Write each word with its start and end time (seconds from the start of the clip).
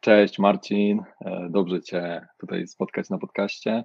Cześć 0.00 0.38
Marcin, 0.38 1.00
e, 1.24 1.48
dobrze 1.50 1.82
Cię 1.82 2.26
tutaj 2.38 2.66
spotkać 2.66 3.10
na 3.10 3.18
podcaście. 3.18 3.84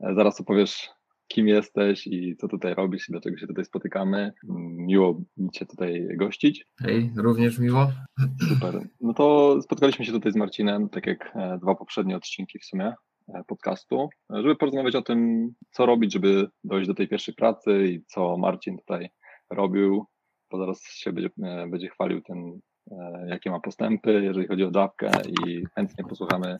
E, 0.00 0.14
zaraz 0.14 0.40
opowiesz, 0.40 0.90
kim 1.28 1.48
jesteś 1.48 2.06
i 2.06 2.36
co 2.36 2.48
tutaj 2.48 2.74
robisz 2.74 3.08
i 3.08 3.12
dlaczego 3.12 3.36
się 3.36 3.46
tutaj 3.46 3.64
spotykamy. 3.64 4.32
Miło 4.76 5.22
mi 5.36 5.50
Cię 5.50 5.66
tutaj 5.66 6.08
gościć. 6.16 6.66
Hej, 6.80 7.10
również 7.16 7.58
miło. 7.58 7.92
Super. 8.48 8.88
No 9.00 9.14
to 9.14 9.56
spotkaliśmy 9.62 10.04
się 10.04 10.12
tutaj 10.12 10.32
z 10.32 10.36
Marcinem, 10.36 10.88
tak 10.88 11.06
jak 11.06 11.32
e, 11.36 11.58
dwa 11.62 11.74
poprzednie 11.74 12.16
odcinki 12.16 12.58
w 12.58 12.64
sumie 12.64 12.94
podcastu, 13.46 14.08
żeby 14.30 14.56
porozmawiać 14.56 14.94
o 14.94 15.02
tym, 15.02 15.48
co 15.70 15.86
robić, 15.86 16.12
żeby 16.12 16.48
dojść 16.64 16.88
do 16.88 16.94
tej 16.94 17.08
pierwszej 17.08 17.34
pracy 17.34 17.88
i 17.88 18.04
co 18.06 18.36
Marcin 18.38 18.78
tutaj 18.78 19.08
robił, 19.50 20.04
bo 20.50 20.58
zaraz 20.58 20.82
się 20.82 21.12
będzie, 21.12 21.30
będzie 21.70 21.88
chwalił 21.88 22.22
ten 22.22 22.60
E, 22.64 22.73
jakie 23.26 23.50
ma 23.50 23.60
postępy, 23.60 24.12
jeżeli 24.22 24.46
chodzi 24.46 24.64
o 24.64 24.70
dawkę 24.70 25.10
i 25.46 25.66
chętnie 25.74 26.04
posłuchamy 26.04 26.56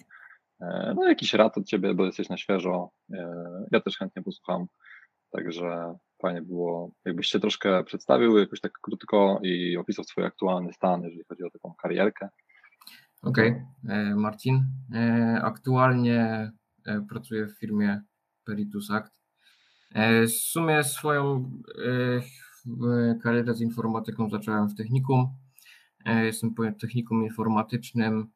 e, 0.60 0.92
no, 0.96 1.08
jakiś 1.08 1.34
rad 1.34 1.58
od 1.58 1.66
Ciebie, 1.66 1.94
bo 1.94 2.06
jesteś 2.06 2.28
na 2.28 2.36
świeżo. 2.36 2.90
E, 3.12 3.66
ja 3.72 3.80
też 3.80 3.98
chętnie 3.98 4.22
posłucham, 4.22 4.66
także 5.30 5.94
fajnie 6.22 6.42
było, 6.42 6.90
jakbyś 7.04 7.26
się 7.26 7.40
troszkę 7.40 7.84
przedstawił 7.84 8.38
jakoś 8.38 8.60
tak 8.60 8.72
krótko 8.72 9.40
i 9.42 9.76
opisał 9.76 10.04
swój 10.04 10.24
aktualny 10.24 10.72
stan, 10.72 11.02
jeżeli 11.02 11.24
chodzi 11.28 11.42
o 11.42 11.50
taką 11.50 11.74
karierkę. 11.82 12.28
Okej, 13.22 13.62
okay. 13.84 14.16
Marcin. 14.16 14.64
Aktualnie 15.42 16.50
pracuję 17.08 17.46
w 17.46 17.58
firmie 17.58 18.02
Peritus 18.44 18.90
Act. 18.90 19.22
W 20.26 20.30
sumie 20.30 20.84
swoją 20.84 21.50
karierę 23.22 23.54
z 23.54 23.60
informatyką 23.60 24.30
zacząłem 24.30 24.68
w 24.68 24.74
technikum. 24.74 25.28
E, 26.04 26.24
jestem 26.24 26.54
po 26.54 26.62
technikum 26.72 27.24
informatycznym. 27.24 28.30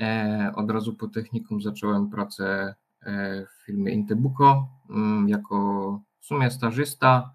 E, 0.00 0.52
od 0.54 0.70
razu 0.70 0.94
po 0.94 1.08
technikum 1.08 1.62
zacząłem 1.62 2.10
pracę 2.10 2.74
e, 3.02 3.46
w 3.46 3.64
firmie 3.66 3.92
Intebuco 3.92 4.68
mm, 4.90 5.28
jako 5.28 6.00
w 6.20 6.26
sumie 6.26 6.50
stażysta. 6.50 7.30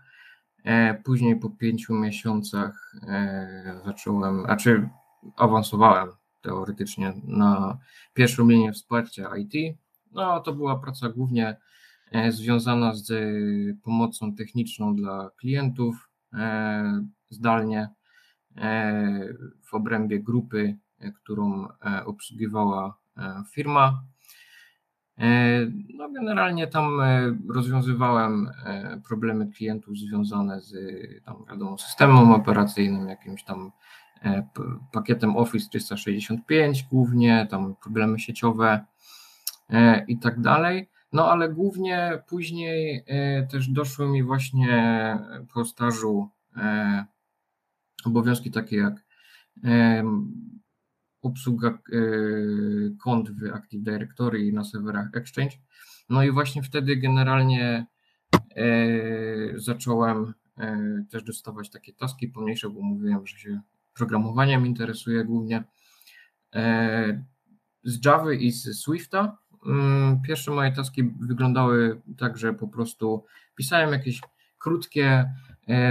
Później 1.04 1.36
po 1.36 1.50
pięciu 1.50 1.94
miesiącach 1.94 2.96
zacząłem, 3.86 4.46
a 4.48 4.56
czy 4.56 4.90
awansowałem 5.36 6.10
teoretycznie 6.42 7.14
na 7.24 7.78
pierwszą 8.14 8.50
linię 8.50 8.74
wsparcia 8.74 9.38
IT. 9.38 9.78
No, 10.12 10.40
to 10.40 10.54
była 10.54 10.80
praca 10.80 11.10
głównie 11.10 11.58
związana 12.30 12.94
z 12.94 13.12
pomocą 13.84 14.36
techniczną 14.36 14.96
dla 14.96 15.30
klientów 15.38 16.10
zdalnie 17.30 17.90
w 19.64 19.74
obrębie 19.74 20.20
grupy, 20.20 20.78
e, 21.00 21.12
którą 21.12 21.68
e, 21.68 22.06
obsługiwała 22.06 22.98
firma. 23.52 24.04
No 25.94 26.10
generalnie 26.12 26.68
tam 26.68 27.02
rozwiązywałem 27.50 28.50
problemy 29.08 29.48
klientów 29.48 29.98
związane 29.98 30.62
z 30.62 30.74
tam, 31.26 31.46
wiadomo, 31.50 31.78
systemem 31.78 32.32
operacyjnym, 32.32 33.08
jakimś 33.08 33.44
tam 33.44 33.72
pakietem 34.92 35.38
Office 35.38 35.70
365 35.70 36.84
głównie, 36.84 37.48
tam 37.50 37.76
problemy 37.76 38.20
sieciowe 38.20 38.86
i 40.08 40.20
tak 40.20 40.42
dalej. 40.42 40.90
No 41.14 41.32
ale 41.32 41.50
głównie 41.50 42.24
później 42.28 43.06
też 43.52 43.70
doszły 43.70 44.08
mi 44.08 44.24
właśnie 44.24 45.18
po 45.54 45.66
stażu 45.66 46.30
obowiązki 48.08 48.52
takie 48.52 48.78
jak 48.78 49.04
obsługa 51.22 51.68
e, 51.70 51.80
kont 53.04 53.30
w 53.30 53.54
Active 53.54 53.84
Directory 53.84 54.40
i 54.48 54.54
na 54.54 54.64
serwerach 54.64 55.10
Exchange. 55.14 55.56
No 56.10 56.24
i 56.24 56.32
właśnie 56.32 56.64
wtedy 56.64 56.96
generalnie 56.98 57.86
e, 58.56 58.68
zacząłem 59.56 60.34
e, 60.58 61.04
też 61.12 61.24
dostawać 61.24 61.70
takie 61.70 61.94
taski 61.94 62.28
pomniejsze, 62.28 62.70
bo 62.70 62.82
mówiłem, 62.82 63.28
że 63.28 63.38
się 63.38 63.62
programowaniem 63.94 64.66
interesuje 64.66 65.26
głównie. 65.26 65.64
Z 67.84 68.06
Java 68.06 68.34
i 68.34 68.52
z 68.52 68.82
Swifta. 68.82 69.38
Mm, 69.66 70.22
pierwsze 70.22 70.52
moje 70.52 70.72
taski 70.72 71.04
wyglądały 71.20 72.02
tak, 72.18 72.38
że 72.38 72.54
po 72.54 72.68
prostu 72.68 73.26
pisałem 73.56 73.94
jakieś 73.94 74.22
krótkie 74.58 75.34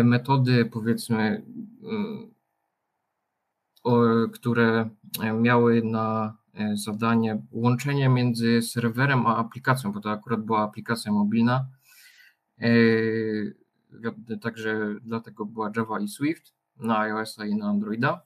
metody, 0.04 0.64
powiedzmy, 0.64 1.42
mm, 1.82 2.30
które 4.32 4.90
miały 5.40 5.82
na 5.82 6.36
e, 6.54 6.76
zadanie 6.76 7.42
łączenie 7.50 8.08
między 8.08 8.62
serwerem 8.62 9.26
a 9.26 9.36
aplikacją, 9.36 9.92
bo 9.92 10.00
to 10.00 10.10
akurat 10.10 10.42
była 10.42 10.62
aplikacja 10.62 11.12
mobilna. 11.12 11.66
E, 12.60 12.68
także 14.40 14.94
dlatego 15.02 15.46
była 15.46 15.70
Java 15.76 16.00
i 16.00 16.08
Swift 16.08 16.54
na 16.76 16.98
iOS-a 16.98 17.46
i 17.46 17.54
na 17.54 17.68
Androida. 17.68 18.22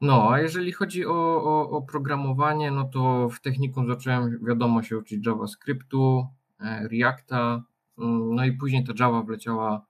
No, 0.00 0.30
a 0.30 0.40
jeżeli 0.40 0.72
chodzi 0.72 1.06
o, 1.06 1.42
o, 1.44 1.70
o, 1.70 1.82
programowanie, 1.82 2.70
no 2.70 2.84
to 2.84 3.28
w 3.28 3.40
technikum 3.40 3.88
zacząłem, 3.88 4.44
wiadomo, 4.46 4.82
się 4.82 4.98
uczyć 4.98 5.26
JavaScriptu, 5.26 6.26
Reacta, 6.90 7.62
no 7.98 8.44
i 8.44 8.52
później 8.52 8.84
ta 8.84 8.92
Java 8.98 9.22
wleciała 9.22 9.86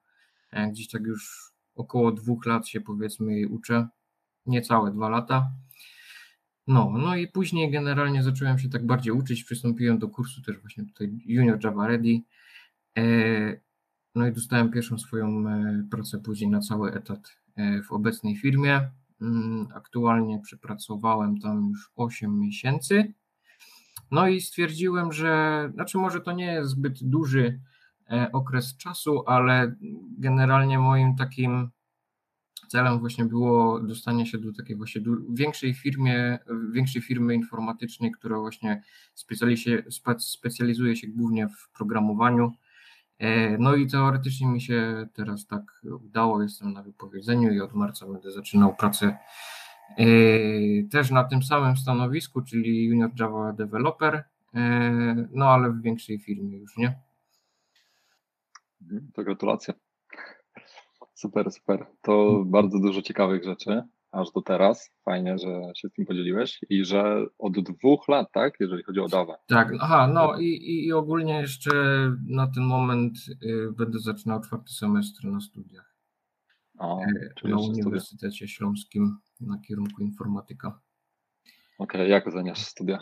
e, 0.51 0.71
gdzieś 0.71 0.89
tak 0.89 1.03
już 1.03 1.53
około 1.75 2.13
dwóch 2.13 2.47
lat 2.47 2.69
się 2.69 2.81
powiedzmy 2.81 3.49
uczę, 3.49 3.89
niecałe 4.47 4.93
dwa 4.93 5.09
lata. 5.09 5.51
No, 6.67 6.95
no 6.99 7.17
i 7.17 7.29
później 7.29 7.71
generalnie 7.71 8.23
zacząłem 8.23 8.59
się 8.59 8.69
tak 8.69 8.87
bardziej 8.87 9.13
uczyć, 9.13 9.45
przystąpiłem 9.45 9.99
do 9.99 10.09
kursu 10.09 10.43
też 10.43 10.59
właśnie 10.59 10.85
tutaj 10.85 11.19
Junior 11.27 11.65
Java 11.65 11.87
Ready. 11.87 12.21
E, 12.99 13.03
no 14.15 14.27
i 14.27 14.33
dostałem 14.33 14.71
pierwszą 14.71 14.99
swoją 14.99 15.49
e, 15.49 15.87
pracę 15.91 16.19
później 16.19 16.51
na 16.51 16.61
cały 16.61 16.93
etat 16.93 17.37
w 17.85 17.93
obecnej 17.93 18.37
firmie. 18.37 18.91
Mm, 19.21 19.69
aktualnie 19.75 20.41
przepracowałem 20.41 21.41
tam 21.41 21.69
już 21.71 21.91
8 21.97 22.41
miesięcy. 22.41 23.15
No 24.11 24.29
i 24.29 24.41
stwierdziłem, 24.41 25.13
że, 25.13 25.71
znaczy 25.75 25.99
może 25.99 26.21
to 26.21 26.33
nie 26.33 26.53
jest 26.53 26.71
zbyt 26.71 27.05
duży 27.05 27.61
okres 28.33 28.77
czasu, 28.77 29.23
ale 29.27 29.75
generalnie 30.19 30.79
moim 30.79 31.17
takim 31.17 31.71
celem 32.69 32.99
właśnie 32.99 33.25
było 33.25 33.81
dostanie 33.81 34.27
się 34.27 34.39
do 34.39 34.53
takiej 34.53 34.77
właśnie 34.77 35.03
większej 35.33 35.75
firmie, 35.75 36.39
większej 36.73 37.03
firmy 37.03 37.35
informatycznej, 37.35 38.13
która 38.13 38.39
właśnie 38.39 38.83
specjalizuje 40.19 40.97
się 40.97 41.07
głównie 41.09 41.49
w 41.49 41.71
programowaniu. 41.73 42.53
E, 43.19 43.59
no 43.59 43.75
i 43.75 43.87
teoretycznie 43.87 44.47
mi 44.47 44.61
się 44.61 45.07
teraz 45.13 45.47
tak 45.47 45.63
udało, 46.05 46.43
jestem 46.43 46.73
na 46.73 46.83
wypowiedzeniu 46.83 47.53
i 47.53 47.61
od 47.61 47.75
marca 47.75 48.07
będę 48.07 48.33
zaczynał 48.33 48.77
pracę 48.77 49.17
e, 49.99 50.07
też 50.91 51.11
na 51.11 51.25
tym 51.25 51.43
samym 51.43 51.77
stanowisku, 51.77 52.43
czyli 52.43 52.85
Junior 52.85 53.11
Java 53.19 53.53
Developer, 53.53 54.25
no 55.33 55.49
ale 55.49 55.71
w 55.71 55.83
większej 55.83 56.19
firmie 56.19 56.59
już, 56.59 56.77
nie? 56.77 57.06
To 59.15 59.25
gratulacje. 59.25 59.75
Super, 61.15 61.53
super. 61.53 61.87
To 62.03 62.45
bardzo 62.47 62.79
dużo 62.79 63.03
ciekawych 63.03 63.45
rzeczy 63.45 63.83
aż 64.13 64.33
do 64.33 64.43
teraz. 64.43 64.91
Fajnie, 65.05 65.39
że 65.39 65.73
się 65.77 65.89
z 65.89 65.93
tym 65.93 66.07
podzieliłeś 66.07 66.61
i 66.71 66.85
że 66.85 67.27
od 67.39 67.53
dwóch 67.53 68.09
lat, 68.09 68.33
tak, 68.33 68.55
jeżeli 68.61 68.83
chodzi 68.83 69.01
o 69.01 69.09
dawę. 69.09 69.35
Tak, 69.47 69.73
aha, 69.81 70.07
no 70.07 70.39
i, 70.39 70.85
i, 70.87 70.93
ogólnie 70.93 71.41
jeszcze 71.41 71.71
na 72.27 72.47
ten 72.47 72.65
moment 72.65 73.15
y, 73.43 73.73
będę 73.73 73.99
zaczynał 73.99 74.41
czwarty 74.41 74.73
semestr 74.73 75.25
na 75.25 75.41
studiach. 75.41 75.97
O, 76.79 77.03
y, 77.45 77.49
na 77.49 77.57
Uniwersytecie 77.57 78.37
studia. 78.37 78.49
Śląskim 78.49 79.19
na 79.41 79.59
kierunku 79.59 80.03
informatyka. 80.03 80.81
Okej, 81.79 82.01
okay, 82.01 82.09
jak 82.09 82.27
oceniasz 82.27 82.59
studia? 82.59 82.99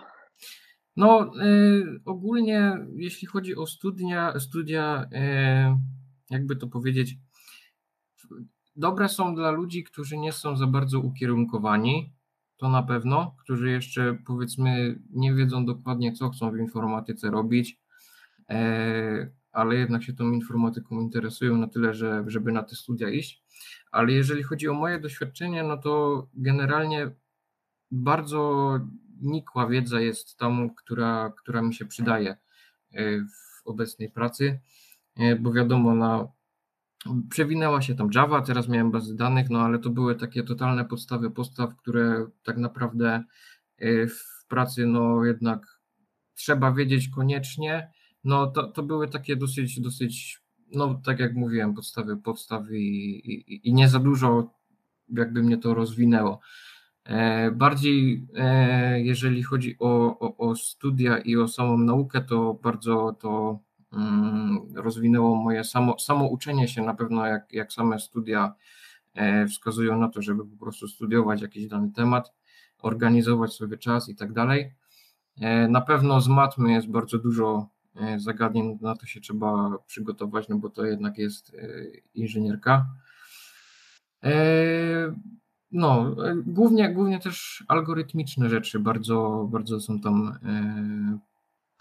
No, 0.97 1.33
y, 1.43 2.01
ogólnie 2.05 2.87
jeśli 2.97 3.29
chodzi 3.29 3.57
o 3.57 3.67
studia, 3.67 4.41
studia 4.41 5.07
y, 5.13 5.79
jakby 6.31 6.57
to 6.57 6.67
powiedzieć, 6.67 7.17
dobre 8.77 9.09
są 9.09 9.35
dla 9.35 9.51
ludzi, 9.51 9.85
którzy 9.85 10.19
nie 10.19 10.33
są 10.33 10.57
za 10.57 10.67
bardzo 10.67 11.01
ukierunkowani, 11.01 12.13
to 12.57 12.69
na 12.69 12.83
pewno, 12.83 13.37
którzy 13.39 13.71
jeszcze 13.71 14.19
powiedzmy 14.27 15.01
nie 15.11 15.35
wiedzą 15.35 15.67
dokładnie, 15.67 16.13
co 16.13 16.31
chcą 16.31 16.51
w 16.51 16.59
informatyce 16.59 17.31
robić, 17.31 17.81
e, 18.51 19.31
ale 19.53 19.75
jednak 19.75 20.03
się 20.03 20.13
tą 20.13 20.31
informatyką 20.31 21.01
interesują 21.01 21.57
na 21.57 21.69
tyle, 21.69 21.95
że, 21.95 22.25
żeby 22.27 22.53
na 22.53 22.63
te 22.63 22.77
studia 22.77 23.11
iść. 23.11 23.45
Ale 23.93 24.13
jeżeli 24.13 24.43
chodzi 24.43 24.69
o 24.69 24.75
moje 24.75 25.01
doświadczenie, 25.01 25.63
no 25.63 25.77
to 25.77 26.27
generalnie 26.35 27.11
bardzo 27.91 28.71
nikła 29.23 29.67
wiedza 29.67 30.01
jest 30.01 30.37
tą, 30.37 30.71
która, 30.75 31.33
która 31.43 31.63
mi 31.63 31.75
się 31.75 31.87
przydaje 31.87 32.37
e, 32.93 33.21
w 33.21 33.67
obecnej 33.67 34.11
pracy, 34.11 34.61
e, 35.17 35.37
bo 35.37 35.53
wiadomo, 35.53 35.95
na 35.95 36.29
Przewinęła 37.31 37.83
się 37.83 37.95
tam 37.95 38.09
Java, 38.15 38.41
teraz 38.41 38.69
miałem 38.69 38.91
bazy 38.91 39.17
danych, 39.17 39.51
no 39.51 39.61
ale 39.61 39.79
to 39.79 39.91
były 39.91 40.15
takie 40.15 40.43
totalne 40.43 40.85
podstawy 40.85 41.31
postaw, 41.31 41.77
które 41.77 42.27
tak 42.43 42.57
naprawdę 42.57 43.25
y, 43.83 44.09
w 44.09 44.47
pracy 44.49 44.87
no 44.87 45.25
jednak 45.25 45.81
trzeba 46.35 46.73
wiedzieć 46.73 47.09
koniecznie. 47.09 47.91
No 48.25 48.47
to, 48.47 48.69
to 48.69 48.83
były 48.83 49.09
takie 49.09 49.37
dosyć, 49.37 49.81
dosyć, 49.81 50.43
no 50.73 51.01
tak 51.05 51.19
jak 51.19 51.35
mówiłem, 51.35 51.75
podstawy 51.75 52.17
podstaw 52.17 52.71
i, 52.71 52.77
i, 53.33 53.69
i 53.69 53.75
nie 53.75 53.89
za 53.89 53.99
dużo 53.99 54.51
jakby 55.09 55.43
mnie 55.43 55.59
to 55.59 55.75
rozwinęło. 55.75 56.41
E, 57.05 57.51
bardziej 57.51 58.27
e, 58.37 59.01
jeżeli 59.01 59.43
chodzi 59.43 59.77
o, 59.79 60.19
o, 60.19 60.37
o 60.37 60.57
studia 60.57 61.19
i 61.19 61.37
o 61.37 61.49
samą 61.49 61.79
naukę, 61.79 62.21
to 62.21 62.55
bardzo 62.63 63.17
to 63.21 63.59
mm, 63.93 64.59
rozwinęło 64.75 65.37
moje 65.37 65.65
samo, 65.65 65.99
samo 65.99 66.27
uczenie 66.29 66.69
się, 66.69 66.83
na 66.83 66.95
pewno 66.95 67.27
jak, 67.27 67.53
jak 67.53 67.73
same 67.73 67.99
studia 67.99 68.55
e, 69.15 69.47
wskazują 69.47 69.99
na 69.99 70.09
to, 70.09 70.23
żeby 70.23 70.47
po 70.47 70.57
prostu 70.57 70.89
studiować 70.89 71.43
jakiś 71.43 71.67
dany 71.67 71.93
temat, 71.93 72.33
organizować 72.83 73.53
sobie 73.53 73.79
czas 73.79 74.09
i 74.09 74.17
tak 74.17 74.33
dalej. 74.33 74.75
Na 75.69 75.81
pewno 75.81 76.21
z 76.21 76.29
matmy 76.29 76.73
jest 76.73 76.89
bardzo 76.89 77.19
dużo 77.19 77.69
zagadnień, 78.17 78.79
na 78.81 78.97
to 78.97 79.07
się 79.07 79.21
trzeba 79.21 79.79
przygotować, 79.87 80.49
no 80.49 80.59
bo 80.59 80.71
to 80.71 80.85
jednak 80.85 81.19
jest 81.19 81.57
inżynierka. 82.15 82.87
No, 85.75 86.17
głównie, 86.47 86.89
głównie 86.91 87.21
też 87.21 87.65
algorytmiczne 87.69 88.49
rzeczy 88.49 88.79
bardzo, 88.79 89.49
bardzo 89.51 89.81
są 89.81 90.01
tam 90.01 90.39
e, 90.45 91.19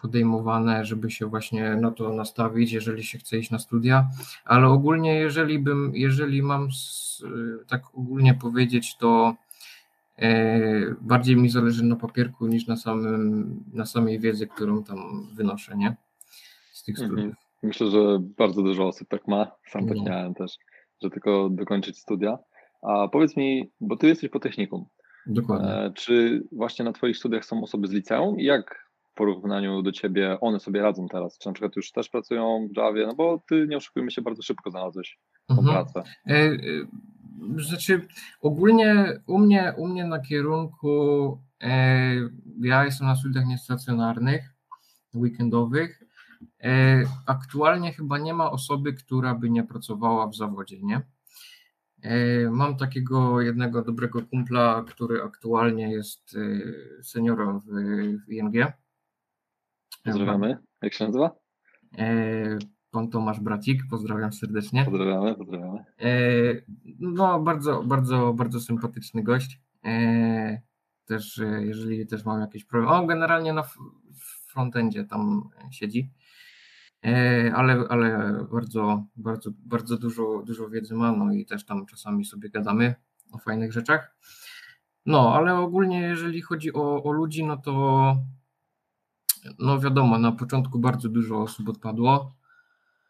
podejmowane, 0.02 0.86
żeby 0.86 1.12
się 1.12 1.26
właśnie 1.26 1.76
na 1.76 1.92
to 1.92 2.14
nastawić, 2.14 2.72
jeżeli 2.72 3.04
się 3.04 3.18
chce 3.18 3.38
iść 3.38 3.52
na 3.52 3.60
studia, 3.60 4.08
ale 4.46 4.68
ogólnie 4.68 5.16
jeżeli 5.16 5.60
bym, 5.60 5.92
jeżeli 5.96 6.42
mam 6.42 6.70
tak 7.68 7.84
ogólnie 7.94 8.34
powiedzieć, 8.34 8.98
to 8.98 9.36
e, 10.18 10.96
bardziej 11.02 11.36
mi 11.36 11.50
zależy 11.50 11.86
na 11.86 11.96
papierku 11.96 12.48
niż 12.48 12.68
na 12.68 12.78
samym, 12.78 13.64
na 13.74 13.86
samej 13.86 14.20
wiedzy, 14.20 14.48
którą 14.48 14.84
tam 14.84 15.28
wynoszę, 15.34 15.78
nie? 15.78 15.96
Z 16.72 16.84
tych 16.84 17.00
mhm. 17.00 17.12
studiów. 17.12 17.36
Myślę, 17.64 17.88
że 17.88 18.20
bardzo 18.38 18.62
dużo 18.64 18.88
osób 18.88 19.08
tak 19.10 19.28
ma, 19.28 19.52
sam 19.68 19.88
tak 19.88 19.98
no. 19.98 20.04
miałem 20.04 20.34
też, 20.34 20.58
że 21.02 21.10
tylko 21.10 21.50
dokończyć 21.50 22.00
studia. 22.00 22.38
A 22.84 23.08
powiedz 23.08 23.38
mi, 23.38 23.72
bo 23.82 23.98
ty 23.98 24.08
jesteś 24.08 24.30
po 24.30 24.40
technikum. 24.40 24.86
Dokładnie. 25.26 25.70
E, 25.70 25.92
czy 25.94 26.44
właśnie 26.52 26.86
na 26.86 26.94
twoich 26.94 27.18
studiach 27.18 27.46
są 27.46 27.64
osoby 27.64 27.88
z 27.88 27.92
liceum? 27.92 28.40
Jak 28.40 28.90
w 29.12 29.14
porównaniu 29.14 29.82
do 29.82 29.92
ciebie 29.92 30.38
one 30.42 30.60
sobie 30.60 30.82
radzą 30.82 31.08
teraz? 31.08 31.38
Czy 31.38 31.50
na 31.50 31.54
przykład 31.54 31.76
już 31.76 31.92
też 31.92 32.10
pracują 32.10 32.68
w 32.74 32.78
Javie? 32.78 33.08
No 33.08 33.16
bo 33.16 33.44
ty, 33.50 33.68
nie 33.70 33.78
oszukujmy 33.78 34.12
się, 34.12 34.22
bardzo 34.22 34.42
szybko 34.42 34.72
znalazłeś 34.72 35.20
tą 35.48 35.60
mhm. 35.60 35.74
pracę. 35.74 36.10
E, 36.28 36.34
e, 36.34 36.58
znaczy, 37.58 38.08
ogólnie 38.42 39.20
u 39.28 39.40
mnie, 39.40 39.74
u 39.78 39.88
mnie 39.88 40.06
na 40.06 40.20
kierunku, 40.20 41.38
ja 42.62 42.86
jestem 42.86 43.08
na 43.08 43.16
studiach 43.16 43.46
niestacjonarnych, 43.46 44.54
weekendowych. 45.16 46.04
Aktualnie 47.28 47.94
chyba 47.94 48.18
nie 48.18 48.34
ma 48.34 48.52
osoby, 48.52 48.94
która 48.94 49.36
by 49.36 49.50
nie 49.50 49.64
pracowała 49.64 50.28
w 50.28 50.36
zawodzie, 50.36 50.78
nie? 50.82 51.02
E, 52.04 52.50
mam 52.50 52.78
takiego 52.78 53.42
jednego 53.42 53.82
dobrego 53.82 54.22
kumpla, 54.22 54.84
który 54.88 55.24
aktualnie 55.24 55.92
jest 55.92 56.36
e, 56.36 57.04
seniorem 57.04 57.60
w, 57.60 57.66
w 58.28 58.32
ING. 58.32 58.54
Pozdrawiamy. 60.04 60.58
Jak 60.82 60.94
się 60.94 61.06
nazywa? 61.06 61.36
E, 61.98 62.58
pan 62.92 63.10
Tomasz 63.10 63.40
Bracik, 63.40 63.82
pozdrawiam 63.90 64.34
serdecznie. 64.34 64.86
Pozdrawiamy, 64.86 65.36
pozdrawiamy. 65.36 65.86
No, 67.00 67.40
bardzo, 67.40 67.84
bardzo, 67.84 68.34
bardzo 68.34 68.60
sympatyczny 68.60 69.24
gość. 69.24 69.62
Też, 71.06 71.42
jeżeli 71.60 72.08
też 72.08 72.26
mam 72.26 72.42
jakieś 72.42 72.66
problemy. 72.66 72.96
On 72.96 73.08
generalnie 73.08 73.54
na 73.54 73.64
frontendzie 74.48 75.04
tam 75.04 75.50
siedzi. 75.72 76.12
E, 77.06 77.52
ale, 77.56 77.86
ale 77.90 78.34
bardzo, 78.52 79.04
bardzo, 79.16 79.52
bardzo 79.66 79.98
dużo, 79.98 80.44
dużo 80.46 80.70
wiedzy 80.70 80.96
ma, 80.96 81.12
no 81.12 81.34
i 81.34 81.46
też 81.46 81.66
tam 81.66 81.86
czasami 81.86 82.26
sobie 82.26 82.50
gadamy 82.50 82.96
o 83.32 83.38
fajnych 83.38 83.74
rzeczach. 83.74 84.16
No, 85.06 85.36
ale 85.36 85.56
ogólnie 85.56 86.02
jeżeli 86.02 86.42
chodzi 86.42 86.74
o, 86.74 87.04
o 87.04 87.12
ludzi, 87.12 87.46
no 87.46 87.58
to 87.58 88.16
no 89.60 89.80
wiadomo, 89.80 90.20
na 90.20 90.32
początku 90.32 90.80
bardzo 90.80 91.10
dużo 91.10 91.42
osób 91.42 91.70
odpadło, 91.70 92.34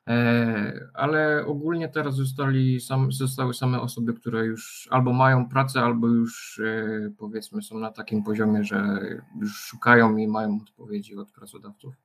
e, 0.07 0.89
ale 0.93 1.45
ogólnie 1.45 1.89
teraz 1.89 2.15
zostali 2.15 2.79
sam, 2.79 3.11
zostały 3.11 3.53
same 3.53 3.81
osoby, 3.81 4.13
które 4.13 4.45
już 4.45 4.87
albo 4.91 5.13
mają 5.13 5.49
pracę, 5.49 5.81
albo 5.81 6.07
już 6.07 6.59
e, 6.59 7.11
powiedzmy 7.17 7.61
są 7.61 7.79
na 7.79 7.91
takim 7.91 8.23
poziomie, 8.23 8.63
że 8.63 8.99
już 9.41 9.55
szukają 9.55 10.17
i 10.17 10.27
mają 10.27 10.59
odpowiedzi 10.61 11.15
od 11.15 11.31
pracodawców. 11.31 12.02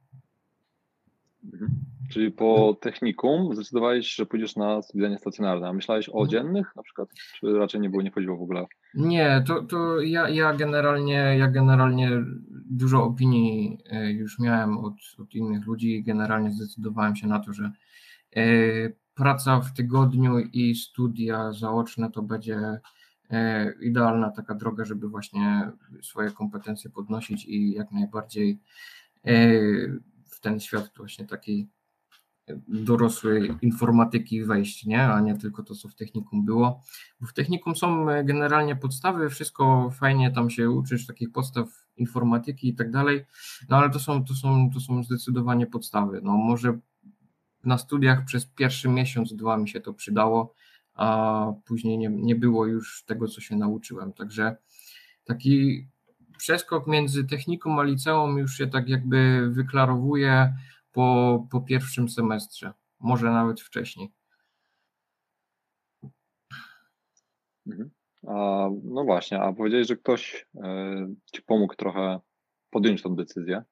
Mhm. 1.52 1.70
Czyli 2.10 2.30
po 2.30 2.76
technikum 2.80 3.54
zdecydowałeś, 3.54 4.14
że 4.14 4.26
pójdziesz 4.26 4.56
na 4.56 4.82
studia 4.82 5.18
stacjonarne, 5.18 5.68
a 5.68 5.72
myślałeś 5.72 6.08
o 6.08 6.22
mhm. 6.22 6.28
dziennych 6.28 6.76
na 6.76 6.82
przykład, 6.82 7.08
czy 7.34 7.52
raczej 7.52 7.80
nie 7.80 7.90
było, 7.90 8.02
nie 8.02 8.10
chodziło 8.10 8.36
w 8.36 8.42
ogóle? 8.42 8.66
Nie, 8.94 9.44
to, 9.46 9.62
to 9.62 10.00
ja, 10.00 10.28
ja 10.28 10.54
generalnie 10.54 11.36
ja 11.38 11.48
generalnie 11.48 12.10
dużo 12.70 13.04
opinii 13.04 13.78
e, 13.90 14.12
już 14.12 14.38
miałem 14.38 14.78
od, 14.78 14.94
od 15.18 15.34
innych 15.34 15.66
ludzi 15.66 15.94
i 15.94 16.02
generalnie 16.02 16.50
zdecydowałem 16.50 17.16
się 17.16 17.26
na 17.26 17.40
to, 17.40 17.52
że 17.52 17.72
e, 18.36 18.42
praca 19.14 19.60
w 19.60 19.72
tygodniu 19.72 20.38
i 20.38 20.74
studia 20.74 21.52
zaoczne 21.52 22.10
to 22.10 22.22
będzie 22.22 22.80
e, 23.30 23.72
idealna 23.80 24.30
taka 24.30 24.54
droga, 24.54 24.84
żeby 24.84 25.08
właśnie 25.08 25.70
swoje 26.02 26.30
kompetencje 26.30 26.90
podnosić 26.90 27.44
i 27.44 27.72
jak 27.72 27.92
najbardziej 27.92 28.58
w 30.38 30.40
ten 30.40 30.60
świat 30.60 30.90
właśnie 30.96 31.26
takiej 31.26 31.68
dorosłej 32.68 33.52
informatyki 33.62 34.44
wejść, 34.44 34.86
nie? 34.86 35.02
a 35.02 35.20
nie 35.20 35.38
tylko 35.38 35.62
to, 35.62 35.74
co 35.74 35.88
w 35.88 35.94
technikum 35.94 36.44
było. 36.44 36.82
Bo 37.20 37.26
w 37.26 37.32
technikum 37.32 37.76
są 37.76 38.06
generalnie 38.24 38.76
podstawy, 38.76 39.30
wszystko 39.30 39.90
fajnie 39.90 40.30
tam 40.30 40.50
się 40.50 40.70
uczysz, 40.70 41.06
takich 41.06 41.32
podstaw 41.32 41.68
informatyki 41.96 42.68
i 42.68 42.74
tak 42.74 42.90
dalej, 42.90 43.24
no 43.68 43.76
ale 43.76 43.90
to 43.90 44.00
są, 44.00 44.24
to 44.24 44.34
są, 44.34 44.70
to 44.74 44.80
są 44.80 45.02
zdecydowanie 45.02 45.66
podstawy. 45.66 46.20
No 46.22 46.36
może 46.36 46.78
na 47.64 47.78
studiach 47.78 48.24
przez 48.24 48.46
pierwszy 48.46 48.88
miesiąc, 48.88 49.34
dwa 49.34 49.56
mi 49.56 49.68
się 49.68 49.80
to 49.80 49.94
przydało, 49.94 50.54
a 50.94 51.46
później 51.64 51.98
nie, 51.98 52.08
nie 52.08 52.36
było 52.36 52.66
już 52.66 53.04
tego, 53.04 53.28
co 53.28 53.40
się 53.40 53.56
nauczyłem. 53.56 54.12
Także 54.12 54.56
taki 55.24 55.86
przeskok 56.38 56.86
między 56.86 57.24
techniką 57.24 57.80
a 57.80 57.82
liceum 57.82 58.38
już 58.38 58.56
się 58.56 58.66
tak 58.66 58.88
jakby 58.88 59.50
wyklarowuje 59.50 60.54
po, 60.92 61.46
po 61.50 61.60
pierwszym 61.60 62.08
semestrze, 62.08 62.72
może 63.00 63.30
nawet 63.30 63.60
wcześniej. 63.60 64.12
Mhm. 67.66 67.90
A, 68.26 68.68
no 68.84 69.04
właśnie, 69.04 69.40
a 69.40 69.52
powiedziałeś, 69.52 69.86
że 69.86 69.96
ktoś 69.96 70.46
e, 70.56 71.14
ci 71.34 71.42
pomógł 71.42 71.74
trochę 71.74 72.20
podjąć 72.70 73.02
tą 73.02 73.16
decyzję. 73.16 73.62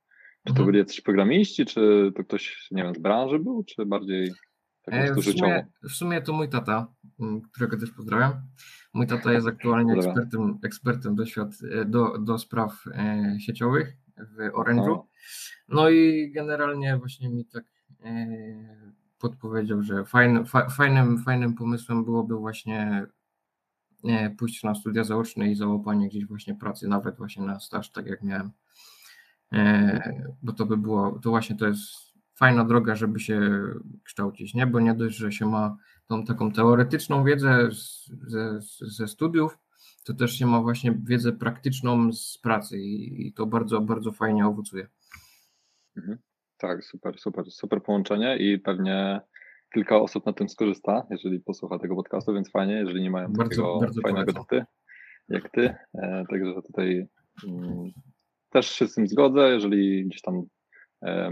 Czy 0.47 0.53
to 0.55 0.61
mhm. 0.61 0.67
byli 0.67 0.79
jacyś 0.79 1.01
programiści, 1.01 1.67
czy 1.67 2.13
to 2.17 2.25
ktoś, 2.25 2.69
nie 2.71 2.83
wiem, 2.83 2.95
z 2.95 2.99
branży 2.99 3.39
był, 3.39 3.65
czy 3.65 3.87
bardziej 3.87 4.33
tak 4.83 4.95
e, 4.95 5.15
w, 5.15 5.25
sumie, 5.25 5.67
w 5.83 5.93
sumie 5.93 6.23
to 6.23 6.33
mój 6.33 6.49
tata, 6.49 6.95
którego 7.53 7.79
też 7.79 7.91
pozdrawiam. 7.91 8.33
Mój 8.97 9.07
tata 9.07 9.33
jest 9.33 9.47
aktualnie 9.47 9.95
ekspertem, 9.95 10.59
ekspertem 10.63 11.15
do, 11.15 11.27
świat, 11.27 11.49
e, 11.73 11.85
do, 11.85 12.19
do 12.19 12.39
spraw 12.39 12.85
e, 12.87 13.37
sieciowych 13.41 13.97
w 14.17 14.53
Orange'u. 14.55 15.03
No 15.69 15.89
i 15.89 16.33
generalnie 16.35 16.97
właśnie 16.97 17.29
mi 17.29 17.45
tak 17.45 17.65
e, 18.05 18.27
podpowiedział, 19.19 19.83
że 19.83 20.05
fajny, 20.05 20.45
fa, 20.45 20.69
fajnym, 20.69 21.19
fajnym 21.19 21.55
pomysłem 21.55 22.05
byłoby 22.05 22.37
właśnie 22.37 23.07
pójść 24.39 24.63
na 24.63 24.75
studia 24.75 25.05
zaoczne 25.05 25.51
i 25.51 25.55
załapanie 25.55 26.09
gdzieś 26.09 26.27
właśnie 26.27 26.55
pracy, 26.55 26.89
nawet 26.89 27.17
właśnie 27.17 27.45
na 27.45 27.61
staż, 27.61 27.91
tak 27.91 28.07
jak 28.07 28.23
miałem. 28.23 28.51
Bo 30.43 30.53
to 30.53 30.67
by 30.67 30.77
było, 30.77 31.19
to 31.23 31.31
właśnie 31.31 31.57
to 31.57 31.67
jest 31.67 32.06
fajna 32.39 32.65
droga, 32.65 32.95
żeby 32.95 33.21
się 33.21 33.63
kształcić, 34.05 34.55
nie? 34.55 34.67
Bo 34.67 34.81
nie 34.81 34.95
dość, 34.95 35.17
że 35.17 35.33
się 35.33 35.47
ma 35.47 35.77
tą 36.07 36.25
taką 36.25 36.53
teoretyczną 36.53 37.25
wiedzę 37.25 37.71
z, 37.73 38.11
ze, 38.27 38.61
ze 38.81 39.09
studiów, 39.09 39.59
to 40.05 40.15
też 40.15 40.39
się 40.39 40.47
ma 40.47 40.61
właśnie 40.61 40.99
wiedzę 41.05 41.33
praktyczną 41.33 42.13
z 42.13 42.39
pracy 42.39 42.79
i, 42.79 43.27
i 43.27 43.33
to 43.33 43.47
bardzo, 43.47 43.81
bardzo 43.81 44.13
fajnie 44.13 44.47
owocuje. 44.47 44.87
Mhm. 45.97 46.19
Tak, 46.59 46.85
super, 46.85 47.19
super, 47.19 47.51
super 47.51 47.83
połączenie 47.83 48.37
i 48.37 48.59
pewnie 48.59 49.21
kilka 49.75 49.97
osób 49.97 50.27
na 50.27 50.33
tym 50.33 50.49
skorzysta, 50.49 51.07
jeżeli 51.11 51.41
posłucha 51.41 51.79
tego 51.79 51.97
podcastu, 51.97 52.35
więc 52.35 52.51
fajnie, 52.51 52.75
jeżeli 52.75 53.03
nie 53.03 53.11
mają 53.11 53.33
bardzo, 53.33 53.49
takiego 53.49 53.79
bardzo 53.81 54.01
fajnego 54.01 54.33
jak 54.33 54.49
ty, 54.49 54.65
jak 55.29 55.51
ty. 55.51 55.75
E, 55.95 56.25
także 56.31 56.63
tutaj 56.67 57.09
mm, 57.49 57.91
też 58.51 58.71
się 58.71 58.89
z 58.89 58.95
tym 58.95 59.09
zgodzę, 59.09 59.49
jeżeli 59.49 60.07
gdzieś 60.07 60.23
tam 60.23 60.43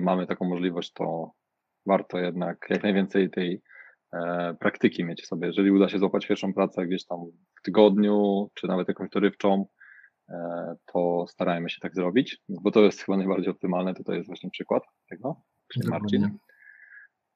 mamy 0.00 0.26
taką 0.26 0.44
możliwość, 0.44 0.92
to 0.92 1.32
warto 1.86 2.18
jednak 2.18 2.66
jak 2.70 2.82
najwięcej 2.82 3.30
tej 3.30 3.62
praktyki 4.60 5.04
mieć 5.04 5.22
w 5.22 5.26
sobie. 5.26 5.46
Jeżeli 5.46 5.70
uda 5.70 5.88
się 5.88 5.98
złapać 5.98 6.26
pierwszą 6.26 6.54
pracę 6.54 6.86
gdzieś 6.86 7.06
tam 7.06 7.18
w 7.60 7.62
tygodniu, 7.62 8.50
czy 8.54 8.66
nawet 8.66 8.88
jakąś 8.88 9.10
dorywczą, 9.10 9.66
to 10.92 11.24
starajmy 11.28 11.70
się 11.70 11.80
tak 11.80 11.94
zrobić, 11.94 12.38
bo 12.48 12.70
to 12.70 12.80
jest 12.80 13.02
chyba 13.02 13.16
najbardziej 13.16 13.50
optymalne. 13.50 13.94
Tutaj 13.94 14.16
jest 14.16 14.28
właśnie 14.28 14.50
przykład 14.50 14.82
tego, 15.08 15.42
czyli 15.72 15.88
Marcin. 15.88 16.38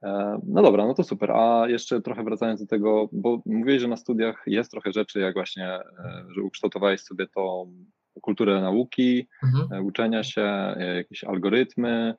E, 0.03 0.41
no 0.47 0.63
dobra, 0.63 0.87
no 0.87 0.95
to 0.95 1.03
super. 1.03 1.31
A 1.31 1.69
jeszcze 1.69 2.01
trochę 2.01 2.25
wracając 2.25 2.61
do 2.61 2.67
tego, 2.67 3.09
bo 3.13 3.43
mówiłeś, 3.47 3.83
że 3.83 3.89
na 3.89 3.97
studiach 3.97 4.43
jest 4.47 4.71
trochę 4.71 4.93
rzeczy, 4.93 5.21
jak 5.21 5.35
właśnie, 5.35 5.69
e, 5.69 5.83
że 6.29 6.43
ukształtowałeś 6.43 7.01
sobie 7.01 7.27
tą 7.27 7.75
kulturę 8.23 8.61
nauki, 8.61 9.29
mhm. 9.43 9.73
E, 9.73 9.83
uczenia 9.83 10.23
się, 10.23 10.75
jakieś 10.97 11.25
algorytmy, 11.25 12.15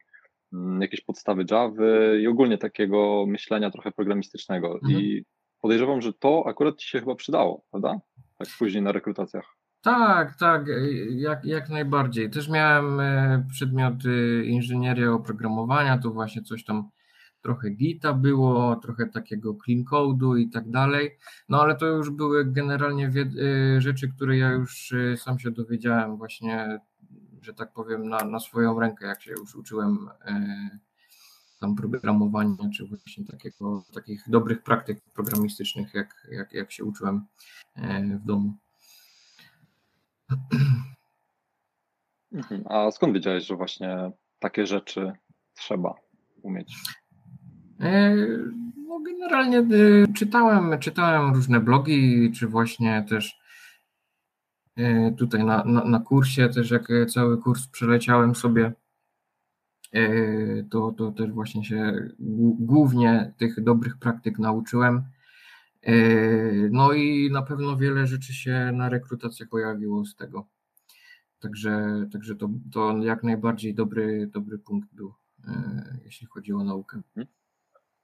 mm, 0.53 0.81
jakieś 0.81 1.01
podstawy 1.01 1.45
Java 1.51 2.15
i 2.21 2.27
ogólnie 2.27 2.57
takiego 2.57 3.25
myślenia 3.27 3.71
trochę 3.71 3.91
programistycznego. 3.91 4.73
Mhm. 4.73 5.01
I 5.01 5.25
podejrzewam, 5.61 6.01
że 6.01 6.13
to 6.13 6.43
akurat 6.47 6.77
ci 6.77 6.89
się 6.89 6.99
chyba 6.99 7.15
przydało, 7.15 7.63
prawda? 7.71 7.99
Tak 8.37 8.47
później 8.59 8.83
na 8.83 8.91
rekrutacjach. 8.91 9.55
Tak, 9.81 10.35
tak, 10.39 10.65
jak, 11.09 11.45
jak 11.45 11.69
najbardziej. 11.69 12.29
Też 12.29 12.49
miałem 12.49 13.01
przedmioty 13.51 14.43
inżynieria 14.45 15.11
oprogramowania, 15.11 15.97
to 15.97 16.11
właśnie 16.11 16.41
coś 16.41 16.63
tam 16.63 16.89
trochę 17.41 17.69
Gita 17.69 18.13
było, 18.13 18.75
trochę 18.75 19.07
takiego 19.07 19.57
clean 19.65 19.83
code'u 19.83 20.39
i 20.39 20.49
tak 20.49 20.69
dalej, 20.69 21.17
no 21.49 21.61
ale 21.61 21.75
to 21.75 21.85
już 21.85 22.09
były 22.09 22.45
generalnie 22.45 23.11
y, 23.15 23.81
rzeczy, 23.81 24.09
które 24.09 24.37
ja 24.37 24.51
już 24.51 24.91
y, 24.91 25.15
sam 25.17 25.39
się 25.39 25.51
dowiedziałem 25.51 26.17
właśnie, 26.17 26.79
że 27.41 27.53
tak 27.53 27.73
powiem, 27.73 28.09
na, 28.09 28.23
na 28.23 28.39
swoją 28.39 28.79
rękę, 28.79 29.07
jak 29.07 29.21
się 29.21 29.31
już 29.31 29.55
uczyłem 29.55 30.09
y, 30.27 30.79
tam 31.59 31.75
programowania, 31.75 32.69
czy 32.75 32.87
właśnie 32.87 33.25
takiego, 33.25 33.83
takich 33.93 34.23
dobrych 34.27 34.63
praktyk 34.63 35.01
programistycznych, 35.13 35.93
jak, 35.93 36.27
jak, 36.31 36.53
jak 36.53 36.71
się 36.71 36.83
uczyłem 36.83 37.25
w 38.21 38.25
domu. 38.25 38.53
Mhm. 42.31 42.63
A 42.69 42.91
skąd 42.91 43.13
wiedziałeś, 43.13 43.45
że 43.45 43.55
właśnie 43.55 44.11
takie 44.39 44.65
rzeczy 44.65 45.11
trzeba 45.53 45.95
umieć? 46.41 46.75
E, 47.79 48.15
no 48.87 48.99
generalnie 48.99 49.57
e, 49.57 50.13
czytałem, 50.13 50.79
czytałem 50.79 51.33
różne 51.33 51.59
blogi, 51.59 52.31
czy 52.31 52.47
właśnie 52.47 53.05
też 53.09 53.39
e, 54.75 55.11
tutaj 55.11 55.43
na, 55.43 55.63
na, 55.63 55.85
na 55.85 55.99
kursie, 55.99 56.49
też 56.49 56.71
jak 56.71 56.87
cały 57.13 57.41
kurs 57.41 57.67
przeleciałem 57.67 58.35
sobie, 58.35 58.73
to, 60.71 60.91
to 60.91 61.11
też 61.11 61.31
właśnie 61.31 61.65
się 61.65 62.09
głównie 62.59 63.33
tych 63.37 63.63
dobrych 63.63 63.97
praktyk 63.97 64.39
nauczyłem. 64.39 65.03
No 66.71 66.93
i 66.93 67.31
na 67.31 67.41
pewno 67.41 67.77
wiele 67.77 68.07
rzeczy 68.07 68.33
się 68.33 68.71
na 68.73 68.89
rekrutacjach 68.89 69.49
pojawiło 69.49 70.05
z 70.05 70.15
tego. 70.15 70.47
Także, 71.39 72.05
także 72.11 72.35
to, 72.35 72.49
to 72.71 72.97
jak 72.97 73.23
najbardziej 73.23 73.73
dobry, 73.75 74.27
dobry 74.27 74.59
punkt 74.59 74.93
był, 74.93 75.13
jeśli 76.05 76.27
chodzi 76.27 76.53
o 76.53 76.63
naukę. 76.63 76.97
Mhm. 76.97 77.38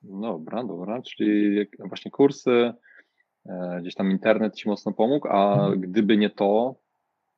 Dobra, 0.10 0.64
dobra, 0.64 1.02
czyli 1.02 1.66
właśnie 1.80 2.12
kursy, 2.12 2.74
e, 3.46 3.78
gdzieś 3.82 3.96
tam 3.96 4.12
internet 4.12 4.56
Ci 4.56 4.70
mocno 4.70 4.94
pomógł, 4.94 5.28
a 5.28 5.54
mhm. 5.54 5.82
gdyby 5.82 6.18
nie 6.18 6.30
to, 6.30 6.76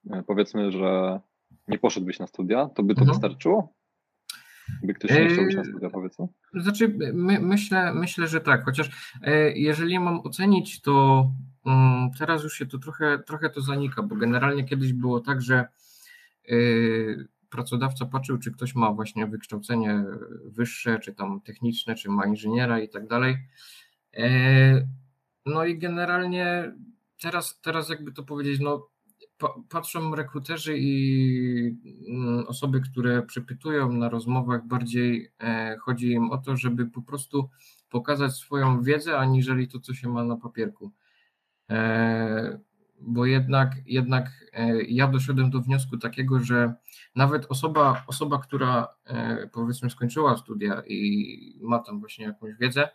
e, 0.10 0.24
powiedzmy, 0.28 0.72
że 0.72 1.20
nie 1.68 1.80
poszedłbyś 1.80 2.20
na 2.20 2.28
studia, 2.28 2.70
to 2.76 2.84
by 2.84 2.96
to 2.96 3.02
mhm. 3.02 3.16
wystarczyło? 3.16 3.74
By 4.84 4.94
ktoś 4.94 5.12
nie 5.12 5.28
chciał 5.30 5.48
iść 5.48 5.58
na 5.58 5.64
studia, 5.64 5.90
powiedzmy? 5.90 6.28
Znaczy, 6.54 6.96
my, 7.14 7.40
myślę, 7.40 7.94
myślę, 7.94 8.28
że 8.28 8.42
tak, 8.42 8.66
chociaż 8.66 9.16
e, 9.22 9.52
jeżeli 9.52 10.00
mam 10.00 10.20
ocenić, 10.20 10.82
to 10.82 11.26
um, 11.66 12.12
teraz 12.20 12.44
już 12.44 12.54
się 12.54 12.66
to 12.66 12.78
trochę, 12.78 13.20
trochę 13.20 13.50
to 13.50 13.62
zanika, 13.62 14.04
bo 14.04 14.16
generalnie 14.16 14.64
kiedyś 14.64 14.94
było 14.94 15.20
tak, 15.20 15.42
że 15.42 15.68
pracodawca 17.50 18.06
patrzył, 18.06 18.38
czy 18.38 18.52
ktoś 18.52 18.76
ma 18.76 18.92
właśnie 18.92 19.28
wykształcenie 19.28 20.04
wyższe, 20.46 21.00
czy 21.00 21.14
tam 21.14 21.42
techniczne, 21.42 21.96
czy 21.96 22.10
ma 22.10 22.26
inżyniera 22.26 22.80
i 22.80 22.90
tak 22.90 23.08
dalej. 23.08 23.38
E, 24.18 24.88
no 25.46 25.66
i 25.66 25.78
generalnie 25.78 26.74
teraz, 27.22 27.62
teraz 27.62 27.90
jakby 27.90 28.12
to 28.12 28.24
powiedzieć, 28.24 28.60
no 28.60 28.90
patrzą 29.70 30.16
rekruterzy 30.16 30.78
i 30.78 31.78
mm, 32.10 32.48
osoby, 32.48 32.82
które 32.82 33.24
przepytują 33.24 33.92
na 33.92 34.10
rozmowach, 34.10 34.68
bardziej 34.68 35.32
e, 35.40 35.78
chodzi 35.78 36.12
im 36.12 36.32
o 36.32 36.38
to, 36.38 36.58
żeby 36.58 36.86
po 36.86 37.02
prostu 37.02 37.50
pokazać 37.90 38.34
swoją 38.34 38.82
wiedzę, 38.82 39.18
aniżeli 39.18 39.68
to, 39.68 39.80
co 39.80 39.94
się 39.94 40.10
ma 40.10 40.24
na 40.24 40.38
papierku. 40.38 40.92
Bo 43.02 43.26
jednak, 43.26 43.76
jednak 43.86 44.32
e, 44.54 44.84
ja 44.84 45.08
doszedłem 45.08 45.50
do 45.50 45.62
wniosku 45.62 45.98
takiego, 45.98 46.40
że 46.40 46.74
nawet 47.16 47.46
osoba, 47.50 48.04
osoba, 48.08 48.40
która 48.40 48.88
e, 49.06 49.48
powiedzmy 49.54 49.90
skończyła 49.90 50.38
studia 50.38 50.84
i 50.88 51.60
ma 51.62 51.80
tam 51.80 52.00
właśnie 52.00 52.26
jakąś 52.26 52.56
wiedzę, 52.60 52.90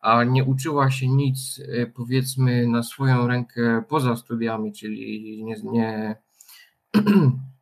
a 0.00 0.24
nie 0.24 0.44
uczyła 0.44 0.90
się 0.90 1.08
nic 1.08 1.60
e, 1.68 1.86
powiedzmy 1.86 2.66
na 2.66 2.82
swoją 2.82 3.26
rękę 3.26 3.82
poza 3.88 4.16
studiami, 4.16 4.72
czyli 4.72 5.44
nie, 5.44 5.56
nie 5.62 6.16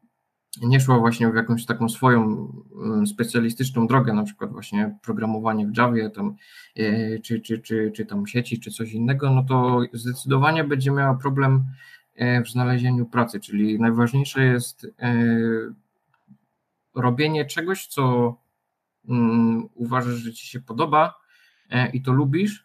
nie 0.62 0.80
szła 0.80 0.98
właśnie 0.98 1.30
w 1.30 1.34
jakąś 1.34 1.66
taką 1.66 1.88
swoją 1.88 2.52
mm, 2.82 3.06
specjalistyczną 3.06 3.86
drogę, 3.86 4.12
na 4.12 4.22
przykład 4.22 4.52
właśnie 4.52 4.98
programowanie 5.02 5.66
w 5.66 5.76
Javie, 5.76 6.10
tam, 6.10 6.36
e, 6.76 7.18
czy, 7.18 7.40
czy, 7.40 7.58
czy, 7.58 7.92
czy 7.94 8.06
tam 8.06 8.26
sieci, 8.26 8.60
czy 8.60 8.70
coś 8.70 8.92
innego, 8.92 9.30
no 9.30 9.42
to 9.42 9.80
zdecydowanie 9.92 10.64
będzie 10.64 10.90
miała 10.90 11.14
problem 11.14 11.64
e, 12.14 12.42
w 12.42 12.48
znalezieniu 12.48 13.06
pracy, 13.06 13.40
czyli 13.40 13.80
najważniejsze 13.80 14.44
jest 14.44 14.86
e, 14.98 15.14
robienie 16.94 17.44
czegoś, 17.44 17.86
co 17.86 18.34
mm, 19.08 19.68
uważasz, 19.74 20.14
że 20.14 20.32
ci 20.32 20.46
się 20.46 20.60
podoba 20.60 21.14
i 21.92 22.02
to 22.02 22.12
lubisz, 22.12 22.63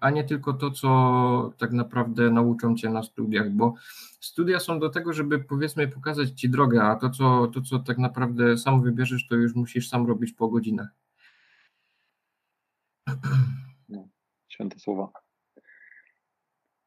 a 0.00 0.10
nie 0.10 0.24
tylko 0.24 0.52
to, 0.52 0.70
co 0.70 1.52
tak 1.58 1.72
naprawdę 1.72 2.30
nauczą 2.30 2.76
cię 2.76 2.90
na 2.90 3.02
studiach, 3.02 3.50
bo 3.50 3.74
studia 4.20 4.60
są 4.60 4.80
do 4.80 4.88
tego, 4.88 5.12
żeby 5.12 5.38
powiedzmy 5.38 5.88
pokazać 5.88 6.30
ci 6.30 6.50
drogę, 6.50 6.82
a 6.82 6.96
to, 6.96 7.10
co, 7.10 7.46
to, 7.46 7.60
co 7.60 7.78
tak 7.78 7.98
naprawdę 7.98 8.58
sam 8.58 8.82
wybierzesz, 8.82 9.26
to 9.26 9.34
już 9.34 9.54
musisz 9.54 9.88
sam 9.88 10.06
robić 10.06 10.32
po 10.32 10.48
godzinach. 10.48 10.88
No, 13.88 14.08
święte 14.48 14.78
słowa. 14.78 15.12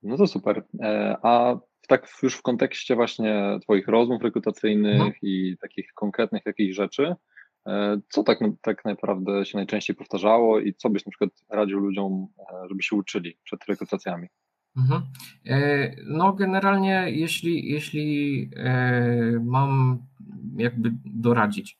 No 0.03 0.17
to 0.17 0.27
super. 0.27 0.63
E, 0.81 1.17
a 1.23 1.59
tak 1.87 2.07
już 2.23 2.35
w 2.35 2.41
kontekście 2.41 2.95
właśnie 2.95 3.59
Twoich 3.61 3.87
rozmów 3.87 4.21
rekrutacyjnych 4.21 4.99
no. 4.99 5.11
i 5.21 5.57
takich 5.61 5.93
konkretnych 5.93 6.45
jakichś 6.45 6.75
rzeczy, 6.75 7.15
E, 7.15 7.15
co 8.09 8.23
tak, 8.23 8.39
tak 8.61 8.85
naprawdę 8.85 9.45
się 9.45 9.57
najczęściej 9.57 9.95
powtarzało 9.95 10.59
i 10.59 10.73
co 10.73 10.89
byś 10.89 11.05
na 11.05 11.09
przykład 11.09 11.29
radził 11.49 11.79
ludziom, 11.79 12.27
e, 12.39 12.67
żeby 12.69 12.83
się 12.83 12.95
uczyli 12.95 13.37
przed 13.43 13.65
rekrutacjami? 13.65 14.27
Mhm. 14.77 15.01
E, 15.45 15.95
no, 16.05 16.33
generalnie, 16.33 17.05
jeśli, 17.07 17.71
jeśli 17.71 18.49
mam 19.41 20.03
jakby 20.57 20.91
doradzić, 21.05 21.79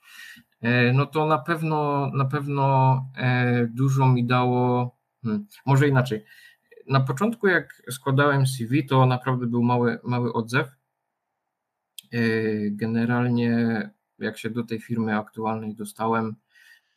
no 0.94 1.06
to 1.06 1.26
na 1.26 1.38
pewno, 1.38 2.12
na 2.14 2.26
pewno 2.26 3.06
dużo 3.70 4.08
mi 4.08 4.26
dało, 4.26 4.96
hmm, 5.24 5.46
może 5.66 5.88
inaczej. 5.88 6.24
Na 6.88 7.00
początku, 7.00 7.48
jak 7.48 7.82
składałem 7.92 8.48
CV, 8.48 8.86
to 8.86 9.06
naprawdę 9.06 9.48
był 9.48 9.64
mały, 9.64 10.00
mały 10.04 10.34
odzew. 10.34 10.68
Generalnie 12.72 13.90
jak 14.20 14.38
się 14.38 14.50
do 14.50 14.64
tej 14.64 14.80
firmy 14.80 15.18
aktualnej 15.18 15.76
dostałem, 15.76 16.36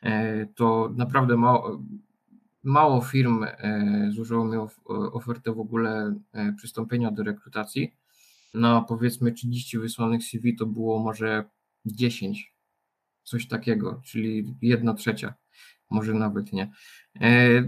e, 0.02 0.46
to 0.46 0.92
naprawdę 0.96 1.36
mało, 1.36 1.82
mało 2.62 3.00
firm 3.00 3.44
e, 3.44 4.08
złożyło 4.10 4.44
mi 4.44 4.56
ofertę 4.88 5.52
w 5.52 5.60
ogóle 5.60 6.14
e, 6.32 6.52
przystąpienia 6.52 7.10
do 7.10 7.22
rekrutacji. 7.22 7.92
Na 8.54 8.82
powiedzmy 8.82 9.32
30 9.32 9.78
wysłanych 9.78 10.24
CV 10.24 10.56
to 10.56 10.66
było 10.66 10.98
może 10.98 11.44
10, 11.86 12.54
coś 13.22 13.48
takiego, 13.48 14.00
czyli 14.04 14.54
jedna 14.62 14.94
trzecia, 14.94 15.34
może 15.90 16.14
nawet 16.14 16.52
nie. 16.52 16.72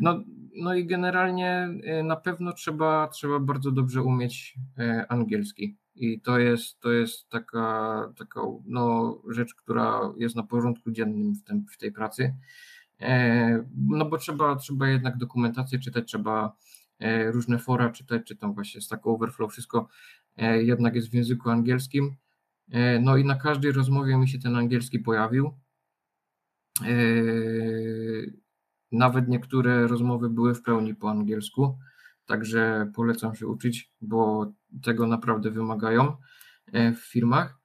No, 0.00 0.24
no 0.56 0.74
i 0.74 0.86
generalnie 0.86 1.68
na 2.04 2.16
pewno 2.16 2.52
trzeba, 2.52 3.08
trzeba 3.08 3.40
bardzo 3.40 3.70
dobrze 3.70 4.02
umieć 4.02 4.54
angielski. 5.08 5.76
I 5.98 6.20
to 6.20 6.38
jest, 6.38 6.80
to 6.80 6.92
jest 6.92 7.28
taka, 7.28 8.12
taka 8.18 8.40
no, 8.64 9.18
rzecz, 9.28 9.54
która 9.54 10.00
jest 10.16 10.36
na 10.36 10.42
porządku 10.42 10.90
dziennym 10.90 11.34
w, 11.34 11.42
tym, 11.42 11.66
w 11.72 11.78
tej 11.78 11.92
pracy. 11.92 12.34
E, 13.00 13.64
no 13.76 14.04
bo 14.04 14.18
trzeba, 14.18 14.56
trzeba 14.56 14.88
jednak 14.88 15.16
dokumentację 15.16 15.78
czytać, 15.78 16.08
trzeba 16.08 16.56
e, 16.98 17.30
różne 17.30 17.58
fora 17.58 17.90
czytać, 17.90 18.22
czy 18.24 18.36
tam 18.36 18.54
właśnie 18.54 18.80
Stack 18.80 19.06
Overflow, 19.06 19.52
wszystko 19.52 19.88
e, 20.36 20.62
jednak 20.62 20.94
jest 20.94 21.10
w 21.10 21.14
języku 21.14 21.50
angielskim. 21.50 22.16
No 23.00 23.16
i 23.16 23.24
na 23.24 23.34
każdej 23.34 23.72
rozmowie 23.72 24.16
mi 24.16 24.28
się 24.28 24.38
ten 24.38 24.56
angielski 24.56 24.98
pojawił. 24.98 25.50
nawet 28.92 29.28
niektóre 29.28 29.86
rozmowy 29.86 30.30
były 30.30 30.54
w 30.54 30.62
pełni 30.62 30.94
po 30.94 31.10
angielsku, 31.10 31.78
także 32.28 32.90
polecam 32.94 33.34
się 33.34 33.46
uczyć, 33.46 33.92
bo 34.00 34.52
tego 34.82 35.06
naprawdę 35.06 35.50
wymagają 35.50 36.16
w 36.72 36.98
firmach. 36.98 37.58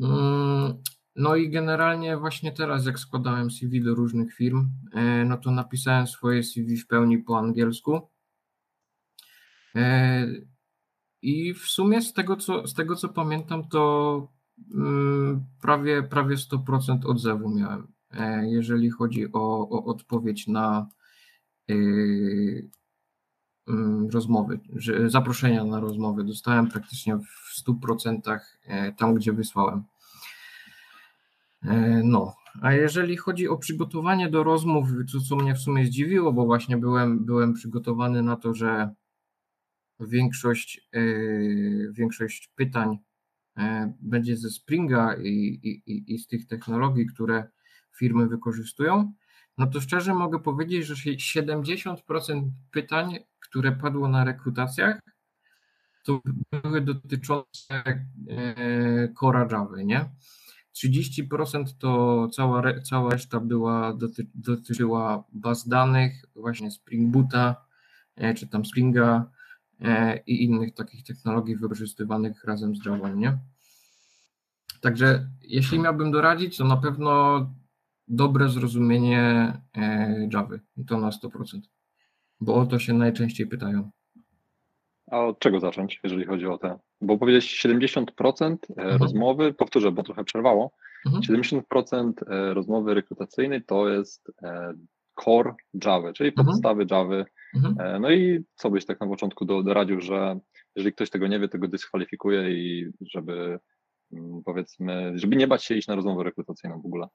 Mm, 0.00 0.82
no 1.16 1.36
i 1.36 1.50
generalnie 1.50 2.16
właśnie 2.16 2.52
teraz, 2.52 2.86
jak 2.86 2.98
składałem 2.98 3.50
CV 3.50 3.80
do 3.80 3.94
różnych 3.94 4.34
firm, 4.34 4.70
no 5.26 5.38
to 5.38 5.50
napisałem 5.50 6.06
swoje 6.06 6.42
CV 6.42 6.76
w 6.76 6.86
pełni 6.86 7.18
po 7.18 7.38
angielsku. 7.38 8.10
I 11.22 11.54
w 11.54 11.64
sumie 11.64 12.02
z 12.02 12.12
tego, 12.12 12.36
co, 12.36 12.66
z 12.66 12.74
tego, 12.74 12.96
co 12.96 13.08
pamiętam, 13.08 13.68
to 13.68 14.32
mm, 14.74 15.44
prawie, 15.60 16.02
prawie 16.02 16.36
100% 16.36 17.06
odzewu 17.06 17.48
miałem, 17.48 17.92
e, 18.10 18.50
jeżeli 18.50 18.90
chodzi 18.90 19.32
o, 19.32 19.68
o 19.68 19.84
odpowiedź 19.84 20.46
na 20.46 20.88
rozmowy, 24.12 24.60
że 24.76 25.10
zaproszenia 25.10 25.64
na 25.64 25.80
rozmowy. 25.80 26.24
Dostałem 26.24 26.68
praktycznie 26.68 27.16
w 27.16 27.62
100% 27.68 28.38
e, 28.66 28.92
tam, 28.92 29.14
gdzie 29.14 29.32
wysłałem. 29.32 29.82
No, 32.04 32.34
a 32.62 32.72
jeżeli 32.72 33.16
chodzi 33.16 33.48
o 33.48 33.56
przygotowanie 33.56 34.30
do 34.30 34.42
rozmów, 34.42 34.88
to 35.12 35.20
co 35.20 35.36
mnie 35.36 35.54
w 35.54 35.58
sumie 35.58 35.86
zdziwiło, 35.86 36.32
bo 36.32 36.46
właśnie 36.46 36.76
byłem, 36.76 37.24
byłem 37.24 37.54
przygotowany 37.54 38.22
na 38.22 38.36
to, 38.36 38.54
że 38.54 38.90
większość, 40.00 40.88
e, 40.92 41.02
większość 41.92 42.52
pytań 42.56 42.98
e, 43.56 43.92
będzie 44.00 44.36
ze 44.36 44.50
Springa 44.50 45.16
i, 45.16 45.60
i, 45.86 46.14
i 46.14 46.18
z 46.18 46.26
tych 46.26 46.46
technologii, 46.46 47.06
które 47.06 47.48
firmy 47.98 48.28
wykorzystują, 48.28 49.12
no 49.58 49.66
to 49.66 49.80
szczerze 49.80 50.14
mogę 50.14 50.38
powiedzieć, 50.38 50.86
że 50.86 50.94
70% 50.94 52.50
pytań, 52.70 53.18
które 53.50 53.72
padło 53.72 54.08
na 54.08 54.24
rekrutacjach, 54.24 55.00
to 56.04 56.20
były 56.52 56.80
dotyczące 56.80 57.74
e, 58.28 59.08
Cora 59.08 59.48
Java, 59.50 59.82
nie? 59.82 60.10
30% 60.84 61.64
to 61.78 62.28
cała, 62.28 62.80
cała 62.80 63.10
reszta 63.10 63.40
była, 63.40 63.94
doty, 63.94 64.26
dotyczyła 64.34 65.24
baz 65.32 65.68
danych, 65.68 66.24
właśnie 66.34 66.70
Spring 66.70 67.12
Boota, 67.12 67.66
czy 68.36 68.46
tam 68.48 68.64
Springa, 68.64 69.30
E, 69.80 70.16
i 70.26 70.44
innych 70.44 70.74
takich 70.74 71.04
technologii 71.04 71.56
wykorzystywanych 71.56 72.44
razem 72.44 72.76
z 72.76 72.86
Java, 72.86 73.10
nie? 73.10 73.38
Także 74.80 75.30
jeśli 75.42 75.78
miałbym 75.78 76.10
doradzić, 76.10 76.56
to 76.56 76.64
na 76.64 76.76
pewno 76.76 77.40
dobre 78.08 78.48
zrozumienie 78.48 79.52
e, 79.76 80.28
Java, 80.32 80.56
to 80.86 80.98
na 80.98 81.10
100%, 81.10 81.60
bo 82.40 82.54
o 82.54 82.66
to 82.66 82.78
się 82.78 82.94
najczęściej 82.94 83.46
pytają. 83.46 83.90
A 85.10 85.26
od 85.26 85.38
czego 85.38 85.60
zacząć, 85.60 86.00
jeżeli 86.04 86.24
chodzi 86.24 86.46
o 86.46 86.58
te? 86.58 86.78
Bo 87.00 87.18
powiedziałeś 87.18 87.64
70% 87.64 88.56
e, 88.76 88.82
mhm. 88.82 89.02
rozmowy, 89.02 89.54
powtórzę, 89.54 89.92
bo 89.92 90.02
trochę 90.02 90.24
przerwało, 90.24 90.70
mhm. 91.06 91.22
70% 91.22 92.12
rozmowy 92.52 92.94
rekrutacyjnej 92.94 93.64
to 93.64 93.88
jest 93.88 94.32
core 95.24 95.54
Java, 95.84 96.12
czyli 96.12 96.28
mhm. 96.28 96.46
podstawy 96.46 96.86
Java 96.90 97.24
Mhm. 97.56 97.80
E, 97.80 98.00
no 98.00 98.10
i 98.10 98.44
co 98.54 98.70
byś 98.70 98.86
tak 98.86 99.00
na 99.00 99.06
początku 99.06 99.44
doradził, 99.44 100.00
że 100.00 100.40
jeżeli 100.76 100.92
ktoś 100.92 101.10
tego 101.10 101.26
nie 101.26 101.40
wie, 101.40 101.48
to 101.48 101.58
go 101.58 101.68
dyskwalifikuje 101.68 102.50
i 102.50 102.90
żeby 103.00 103.58
mm, 104.12 104.42
powiedzmy, 104.44 105.12
żeby 105.14 105.36
nie 105.36 105.46
bać 105.46 105.64
się 105.64 105.74
iść 105.74 105.88
na 105.88 105.94
rozmowę 105.94 106.24
rekrutacyjną 106.24 106.80
w 106.82 106.86
ogóle. 106.86 107.06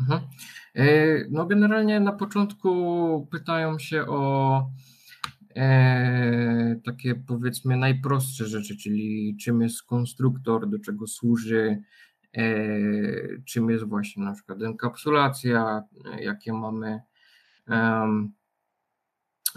Mhm. 0.00 0.20
E, 0.74 0.84
no 1.30 1.46
generalnie 1.46 2.00
na 2.00 2.12
początku 2.12 3.28
pytają 3.30 3.78
się 3.78 4.06
o 4.06 4.70
e, 5.56 6.80
takie 6.84 7.14
powiedzmy 7.14 7.76
najprostsze 7.76 8.46
rzeczy, 8.46 8.76
czyli 8.76 9.36
czym 9.40 9.62
jest 9.62 9.82
konstruktor, 9.82 10.68
do 10.68 10.78
czego 10.78 11.06
służy, 11.06 11.82
e, 12.36 12.58
czym 13.44 13.70
jest 13.70 13.84
właśnie 13.84 14.24
na 14.24 14.32
przykład 14.32 14.62
enkapsulacja, 14.62 15.82
jakie 16.20 16.52
mamy 16.52 17.00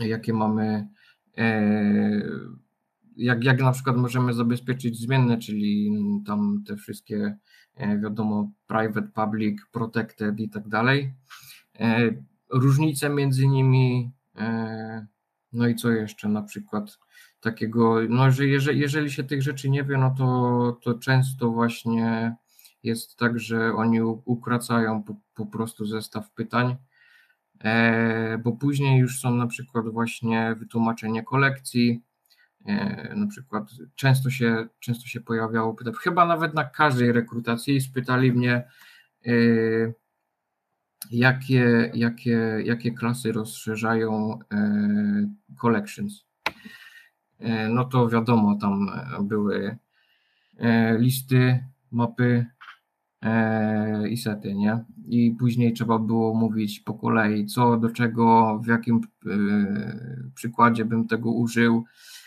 jakie 0.07 0.33
mamy, 0.33 0.87
e, 1.37 2.21
jak, 3.17 3.43
jak 3.43 3.61
na 3.61 3.71
przykład 3.71 3.97
możemy 3.97 4.33
zabezpieczyć 4.33 4.99
zmienne, 4.99 5.37
czyli 5.37 5.91
tam 6.25 6.63
te 6.67 6.75
wszystkie, 6.75 7.17
e, 7.17 7.37
wiadomo, 8.01 8.51
private, 8.67 9.07
public, 9.13 9.61
protected 9.71 10.39
i 10.39 10.49
tak 10.49 10.67
dalej. 10.67 11.13
E, 11.79 12.11
różnice 12.49 13.09
między 13.09 13.47
nimi, 13.47 14.11
no 15.53 15.67
i 15.67 15.75
co 15.75 15.91
jeszcze 15.91 16.29
na 16.29 16.41
przykład 16.41 16.99
takiego, 17.39 17.99
no 18.09 18.31
że 18.31 18.45
jeżeli, 18.45 18.79
jeżeli 18.79 19.11
się 19.11 19.23
tych 19.23 19.41
rzeczy 19.41 19.69
nie 19.69 19.83
wie, 19.83 19.97
no 19.97 20.15
to, 20.17 20.79
to 20.83 20.93
często 20.93 21.51
właśnie 21.51 22.35
jest 22.83 23.17
tak, 23.17 23.39
że 23.39 23.73
oni 23.73 24.01
ukracają 24.25 25.03
po, 25.03 25.15
po 25.35 25.45
prostu 25.45 25.85
zestaw 25.85 26.31
pytań 26.31 26.77
E, 27.63 28.37
bo 28.37 28.51
później 28.51 28.99
już 28.99 29.19
są 29.19 29.35
na 29.35 29.47
przykład 29.47 29.89
właśnie 29.89 30.55
wytłumaczenie 30.55 31.23
kolekcji, 31.23 31.91
e, 31.91 32.08
na 33.15 33.27
przykład 33.27 33.69
często 33.95 34.29
się, 34.29 34.67
często 34.79 35.05
się 35.07 35.21
pojawiało, 35.21 35.75
chyba 36.01 36.25
nawet 36.25 36.53
na 36.53 36.63
każdej 36.63 37.11
rekrutacji 37.11 37.81
spytali 37.81 38.33
mnie, 38.33 38.63
e, 39.25 39.31
jakie, 41.11 41.91
jakie, 41.93 42.61
jakie 42.65 42.91
klasy 42.91 43.31
rozszerzają 43.31 44.39
collections. 45.61 46.25
No 47.69 47.85
to 47.85 48.09
wiadomo, 48.09 48.55
tam 48.55 48.91
były 49.27 49.77
listy, 50.99 51.63
mapy, 51.91 52.45
E, 53.21 54.09
i 54.09 54.17
sety, 54.17 54.55
nie? 54.55 54.83
I 55.05 55.35
później 55.39 55.73
trzeba 55.73 55.99
było 55.99 56.33
mówić 56.33 56.79
po 56.79 56.93
kolei, 56.93 57.45
co 57.45 57.77
do 57.77 57.89
czego, 57.89 58.59
w 58.63 58.67
jakim 58.67 59.01
e, 59.25 59.29
przykładzie 60.35 60.85
bym 60.85 61.07
tego 61.07 61.31
użył, 61.31 61.85
e, 61.85 62.18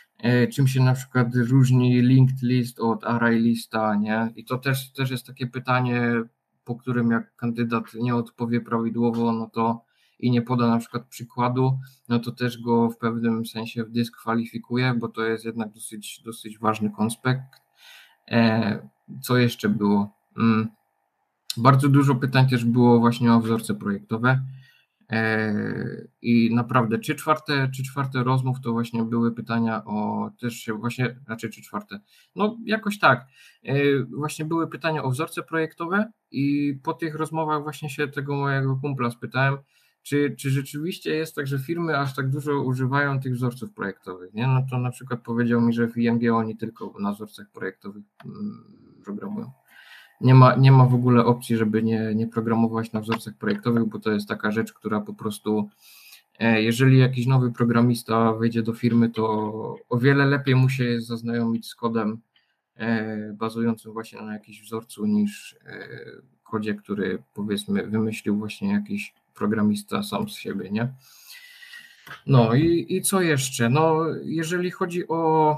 czym 0.52 0.68
się 0.68 0.80
na 0.80 0.94
przykład 0.94 1.28
różni 1.34 2.02
linked 2.02 2.42
list 2.42 2.80
od 2.80 3.04
array 3.04 3.38
lista, 3.38 3.94
nie? 3.94 4.32
I 4.36 4.44
to 4.44 4.58
też, 4.58 4.92
też 4.92 5.10
jest 5.10 5.26
takie 5.26 5.46
pytanie, 5.46 6.22
po 6.64 6.76
którym 6.76 7.10
jak 7.10 7.36
kandydat 7.36 7.84
nie 7.94 8.14
odpowie 8.14 8.60
prawidłowo, 8.60 9.32
no 9.32 9.50
to 9.52 9.84
i 10.18 10.30
nie 10.30 10.42
poda 10.42 10.68
na 10.68 10.78
przykład 10.78 11.06
przykładu, 11.06 11.78
no 12.08 12.18
to 12.18 12.32
też 12.32 12.58
go 12.58 12.90
w 12.90 12.98
pewnym 12.98 13.46
sensie 13.46 13.84
dyskwalifikuje, 13.88 14.94
bo 14.98 15.08
to 15.08 15.22
jest 15.22 15.44
jednak 15.44 15.72
dosyć, 15.72 16.22
dosyć 16.24 16.58
ważny 16.58 16.90
konspekt. 16.90 17.62
Co 19.22 19.36
jeszcze 19.36 19.68
było? 19.68 20.16
Mm. 20.38 20.68
Bardzo 21.56 21.88
dużo 21.88 22.14
pytań 22.14 22.48
też 22.48 22.64
było 22.64 23.00
właśnie 23.00 23.32
o 23.32 23.40
wzorce 23.40 23.74
projektowe. 23.74 24.40
E, 25.12 25.54
I 26.22 26.54
naprawdę, 26.54 26.98
trzy 26.98 27.14
czwarte, 27.14 27.68
trzy 27.72 27.82
czwarte 27.82 28.24
rozmów 28.24 28.60
to 28.60 28.72
właśnie 28.72 29.02
były 29.02 29.34
pytania 29.34 29.84
o 29.84 30.30
też 30.40 30.54
się 30.54 30.72
właśnie, 30.74 31.20
znaczy 31.24 31.48
trzy 31.48 31.62
czwarte, 31.62 32.00
no 32.36 32.58
jakoś 32.64 32.98
tak, 32.98 33.26
e, 33.64 33.74
właśnie 34.04 34.44
były 34.44 34.68
pytania 34.68 35.02
o 35.02 35.10
wzorce 35.10 35.42
projektowe 35.42 36.12
i 36.30 36.74
po 36.82 36.94
tych 36.94 37.14
rozmowach 37.14 37.62
właśnie 37.62 37.90
się 37.90 38.08
tego 38.08 38.36
mojego 38.36 38.76
kumpla 38.76 39.10
spytałem, 39.10 39.58
czy, 40.02 40.34
czy 40.38 40.50
rzeczywiście 40.50 41.14
jest 41.14 41.34
tak, 41.34 41.46
że 41.46 41.58
firmy 41.58 41.98
aż 41.98 42.14
tak 42.14 42.30
dużo 42.30 42.62
używają 42.62 43.20
tych 43.20 43.34
wzorców 43.34 43.72
projektowych, 43.72 44.34
nie? 44.34 44.46
No 44.46 44.66
to 44.70 44.78
na 44.78 44.90
przykład 44.90 45.22
powiedział 45.22 45.60
mi, 45.60 45.72
że 45.72 45.88
w 45.88 45.96
ING 45.96 46.22
oni 46.32 46.56
tylko 46.56 46.94
na 47.00 47.12
wzorcach 47.12 47.50
projektowych 47.50 48.04
mm, 48.24 48.64
programują 49.04 49.50
nie 50.22 50.34
ma, 50.34 50.56
nie 50.56 50.72
ma 50.72 50.86
w 50.86 50.94
ogóle 50.94 51.24
opcji, 51.24 51.56
żeby 51.56 51.82
nie, 51.82 52.14
nie 52.14 52.26
programować 52.26 52.92
na 52.92 53.00
wzorcach 53.00 53.34
projektowych, 53.34 53.84
bo 53.84 53.98
to 53.98 54.10
jest 54.10 54.28
taka 54.28 54.50
rzecz, 54.50 54.72
która 54.72 55.00
po 55.00 55.14
prostu, 55.14 55.68
e, 56.38 56.62
jeżeli 56.62 56.98
jakiś 56.98 57.26
nowy 57.26 57.52
programista 57.52 58.32
wejdzie 58.32 58.62
do 58.62 58.72
firmy, 58.72 59.10
to 59.10 59.24
o 59.88 59.98
wiele 59.98 60.26
lepiej 60.26 60.54
mu 60.54 60.68
się 60.68 61.00
zaznajomić 61.00 61.66
z 61.66 61.74
kodem 61.74 62.20
e, 62.76 63.32
bazującym 63.32 63.92
właśnie 63.92 64.22
na 64.22 64.32
jakimś 64.32 64.62
wzorcu 64.62 65.06
niż 65.06 65.56
e, 65.66 65.88
kodzie, 66.42 66.74
który 66.74 67.22
powiedzmy 67.34 67.86
wymyślił 67.86 68.36
właśnie 68.36 68.72
jakiś 68.72 69.14
programista 69.34 70.02
sam 70.02 70.28
z 70.28 70.36
siebie, 70.36 70.70
nie? 70.70 70.88
No 72.26 72.54
i, 72.54 72.86
i 72.88 73.02
co 73.02 73.20
jeszcze? 73.20 73.68
No, 73.68 74.04
jeżeli 74.24 74.70
chodzi 74.70 75.08
o 75.08 75.56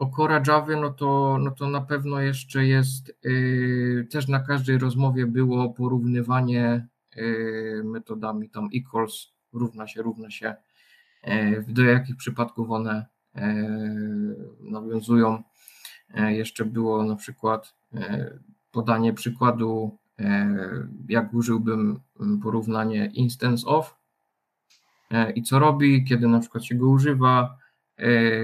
o 0.00 0.28
Java, 0.46 0.76
no 0.80 0.90
to, 0.90 1.38
no 1.40 1.50
to 1.50 1.68
na 1.68 1.80
pewno 1.80 2.20
jeszcze 2.20 2.66
jest, 2.66 3.16
yy, 3.24 4.06
też 4.10 4.28
na 4.28 4.40
każdej 4.40 4.78
rozmowie 4.78 5.26
było 5.26 5.70
porównywanie 5.70 6.86
yy, 7.16 7.82
metodami 7.84 8.50
tam 8.50 8.68
equals, 8.74 9.32
równa 9.52 9.86
się, 9.86 10.02
równa 10.02 10.30
się, 10.30 10.54
yy, 11.24 11.64
do 11.68 11.82
jakich 11.82 12.16
przypadków 12.16 12.70
one 12.70 13.06
yy, 13.34 13.42
nawiązują. 14.60 15.42
Yy, 16.14 16.34
jeszcze 16.34 16.64
było 16.64 17.04
na 17.04 17.16
przykład 17.16 17.74
yy, 17.92 18.38
podanie 18.72 19.12
przykładu 19.12 19.98
jak 21.08 21.34
użyłbym 21.34 22.00
porównanie 22.42 23.10
instance 23.14 23.66
of 23.66 23.96
i 25.34 25.42
co 25.42 25.58
robi, 25.58 26.04
kiedy 26.04 26.28
na 26.28 26.40
przykład 26.40 26.64
się 26.64 26.74
go 26.74 26.88
używa. 26.88 27.56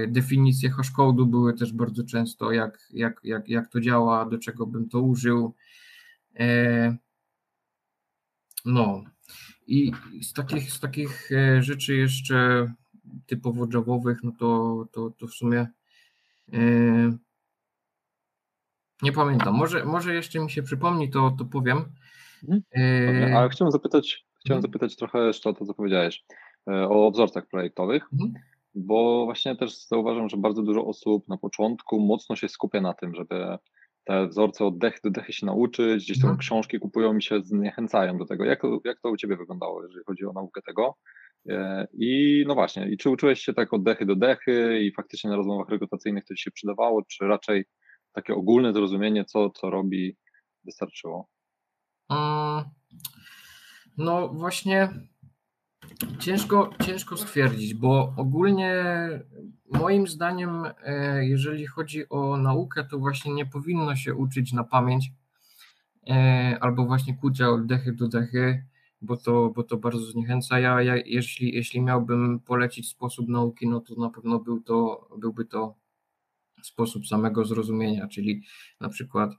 Definicje 0.07 0.69
hashcode'u 0.69 1.25
były 1.25 1.53
też 1.53 1.73
bardzo 1.73 2.03
często, 2.03 2.51
jak, 2.51 2.87
jak, 2.93 3.19
jak, 3.23 3.49
jak 3.49 3.67
to 3.67 3.81
działa, 3.81 4.25
do 4.25 4.37
czego 4.37 4.67
bym 4.67 4.89
to 4.89 5.01
użył. 5.01 5.55
No 8.65 9.03
i 9.67 9.91
z 10.21 10.33
takich, 10.33 10.71
z 10.71 10.79
takich 10.79 11.29
rzeczy 11.59 11.95
jeszcze 11.95 12.67
typowo 13.25 13.67
javowych, 13.73 14.23
no 14.23 14.31
to, 14.39 14.85
to, 14.91 15.09
to 15.09 15.27
w 15.27 15.33
sumie 15.33 15.67
nie 19.01 19.11
pamiętam. 19.11 19.55
Może, 19.55 19.85
może 19.85 20.15
jeszcze 20.15 20.39
mi 20.39 20.51
się 20.51 20.63
przypomni, 20.63 21.09
to, 21.09 21.35
to 21.37 21.45
powiem. 21.45 21.85
Mhm. 22.43 22.61
E, 23.29 23.37
ale 23.37 23.49
chciałem 23.49 23.71
zapytać, 23.71 24.25
chciałem 24.39 24.57
mhm. 24.57 24.61
zapytać 24.61 24.95
trochę 24.95 25.27
jeszcze 25.27 25.49
o 25.49 25.53
to, 25.53 25.65
co 25.65 25.73
powiedziałeś, 25.73 26.25
e, 26.67 26.89
o 26.89 27.11
wzorcach 27.11 27.47
projektowych, 27.47 28.03
mhm. 28.13 28.33
Bo 28.77 29.25
właśnie 29.25 29.55
też 29.55 29.87
zauważam, 29.87 30.29
że 30.29 30.37
bardzo 30.37 30.63
dużo 30.63 30.85
osób 30.85 31.27
na 31.27 31.37
początku 31.37 31.99
mocno 31.99 32.35
się 32.35 32.49
skupia 32.49 32.81
na 32.81 32.93
tym, 32.93 33.15
żeby 33.15 33.57
te 34.03 34.27
wzorce 34.27 34.65
od 34.65 34.77
dechy 34.77 34.99
do 35.03 35.09
dechy 35.09 35.33
się 35.33 35.45
nauczyć, 35.45 36.03
gdzieś 36.03 36.21
tam 36.21 36.37
książki 36.37 36.79
kupują 36.79 37.17
i 37.17 37.21
się 37.21 37.41
zniechęcają 37.41 38.17
do 38.17 38.25
tego. 38.25 38.45
Jak, 38.45 38.61
jak 38.85 38.99
to 39.01 39.09
u 39.09 39.17
Ciebie 39.17 39.37
wyglądało, 39.37 39.83
jeżeli 39.83 40.03
chodzi 40.05 40.25
o 40.25 40.33
naukę 40.33 40.61
tego? 40.61 40.95
E, 41.49 41.87
I 41.93 42.43
no 42.47 42.55
właśnie, 42.55 42.89
i 42.89 42.97
czy 42.97 43.09
uczyłeś 43.09 43.41
się 43.41 43.53
tak 43.53 43.73
od 43.73 43.83
dechy 43.83 44.05
do 44.05 44.15
dechy 44.15 44.79
i 44.81 44.93
faktycznie 44.93 45.29
na 45.29 45.35
rozmowach 45.35 45.69
rekrutacyjnych 45.69 46.25
to 46.25 46.35
Ci 46.35 46.43
się 46.43 46.51
przydawało, 46.51 47.03
czy 47.03 47.27
raczej 47.27 47.65
takie 48.13 48.33
ogólne 48.33 48.73
zrozumienie, 48.73 49.25
co, 49.25 49.49
co 49.49 49.69
robi, 49.69 50.17
wystarczyło? 50.65 51.29
Mm, 52.09 52.63
no 53.97 54.27
właśnie 54.27 54.89
ciężko, 56.19 56.69
ciężko 56.85 57.17
stwierdzić, 57.17 57.73
bo 57.73 58.13
ogólnie 58.17 58.83
moim 59.71 60.07
zdaniem, 60.07 60.65
e, 60.83 61.25
jeżeli 61.25 61.67
chodzi 61.67 62.09
o 62.09 62.37
naukę, 62.37 62.83
to 62.83 62.99
właśnie 62.99 63.33
nie 63.33 63.45
powinno 63.45 63.95
się 63.95 64.15
uczyć 64.15 64.53
na 64.53 64.63
pamięć 64.63 65.11
e, 66.09 66.57
albo 66.61 66.85
właśnie 66.85 67.17
kłucia 67.17 67.49
od 67.49 67.65
dechy 67.65 67.93
do 67.93 68.07
dechy, 68.07 68.65
bo 69.01 69.17
to, 69.17 69.49
bo 69.49 69.63
to 69.63 69.77
bardzo 69.77 70.05
zniechęca. 70.05 70.59
Ja, 70.59 70.81
ja 70.81 70.95
jeśli, 70.95 71.55
jeśli 71.55 71.81
miałbym 71.81 72.39
polecić 72.39 72.89
sposób 72.89 73.29
nauki, 73.29 73.67
no 73.67 73.79
to 73.79 73.95
na 73.95 74.09
pewno 74.09 74.39
był 74.39 74.61
to, 74.61 75.07
byłby 75.17 75.45
to 75.45 75.75
sposób 76.63 77.07
samego 77.07 77.45
zrozumienia, 77.45 78.07
czyli 78.07 78.41
na 78.79 78.89
przykład 78.89 79.31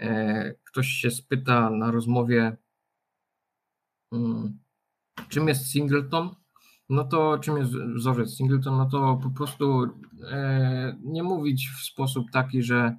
e, 0.00 0.54
ktoś 0.64 0.86
się 0.86 1.10
spyta 1.10 1.70
na 1.70 1.90
rozmowie, 1.90 2.56
hmm, 4.10 4.58
czym 5.28 5.48
jest 5.48 5.66
singleton, 5.66 6.30
no 6.88 7.04
to 7.04 7.38
czym 7.38 7.56
jest 7.56 7.72
wzorzec 7.72 8.36
singleton, 8.36 8.76
no 8.76 8.86
to 8.86 9.20
po 9.22 9.30
prostu 9.30 9.86
e, 10.30 10.96
nie 11.04 11.22
mówić 11.22 11.68
w 11.68 11.84
sposób 11.84 12.30
taki, 12.32 12.62
że 12.62 12.96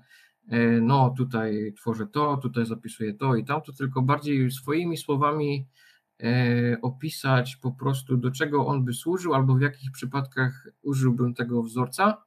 e, 0.47 0.59
no 0.81 1.13
tutaj 1.17 1.73
tworzę 1.77 2.07
to, 2.07 2.37
tutaj 2.37 2.65
zapisuję 2.65 3.13
to 3.13 3.35
i 3.35 3.45
tamto, 3.45 3.73
tylko 3.73 4.01
bardziej 4.01 4.51
swoimi 4.51 4.97
słowami 4.97 5.67
opisać 6.81 7.55
po 7.55 7.71
prostu 7.71 8.17
do 8.17 8.31
czego 8.31 8.67
on 8.67 8.85
by 8.85 8.93
służył 8.93 9.33
albo 9.33 9.55
w 9.55 9.61
jakich 9.61 9.91
przypadkach 9.91 10.67
użyłbym 10.81 11.33
tego 11.33 11.63
wzorca 11.63 12.23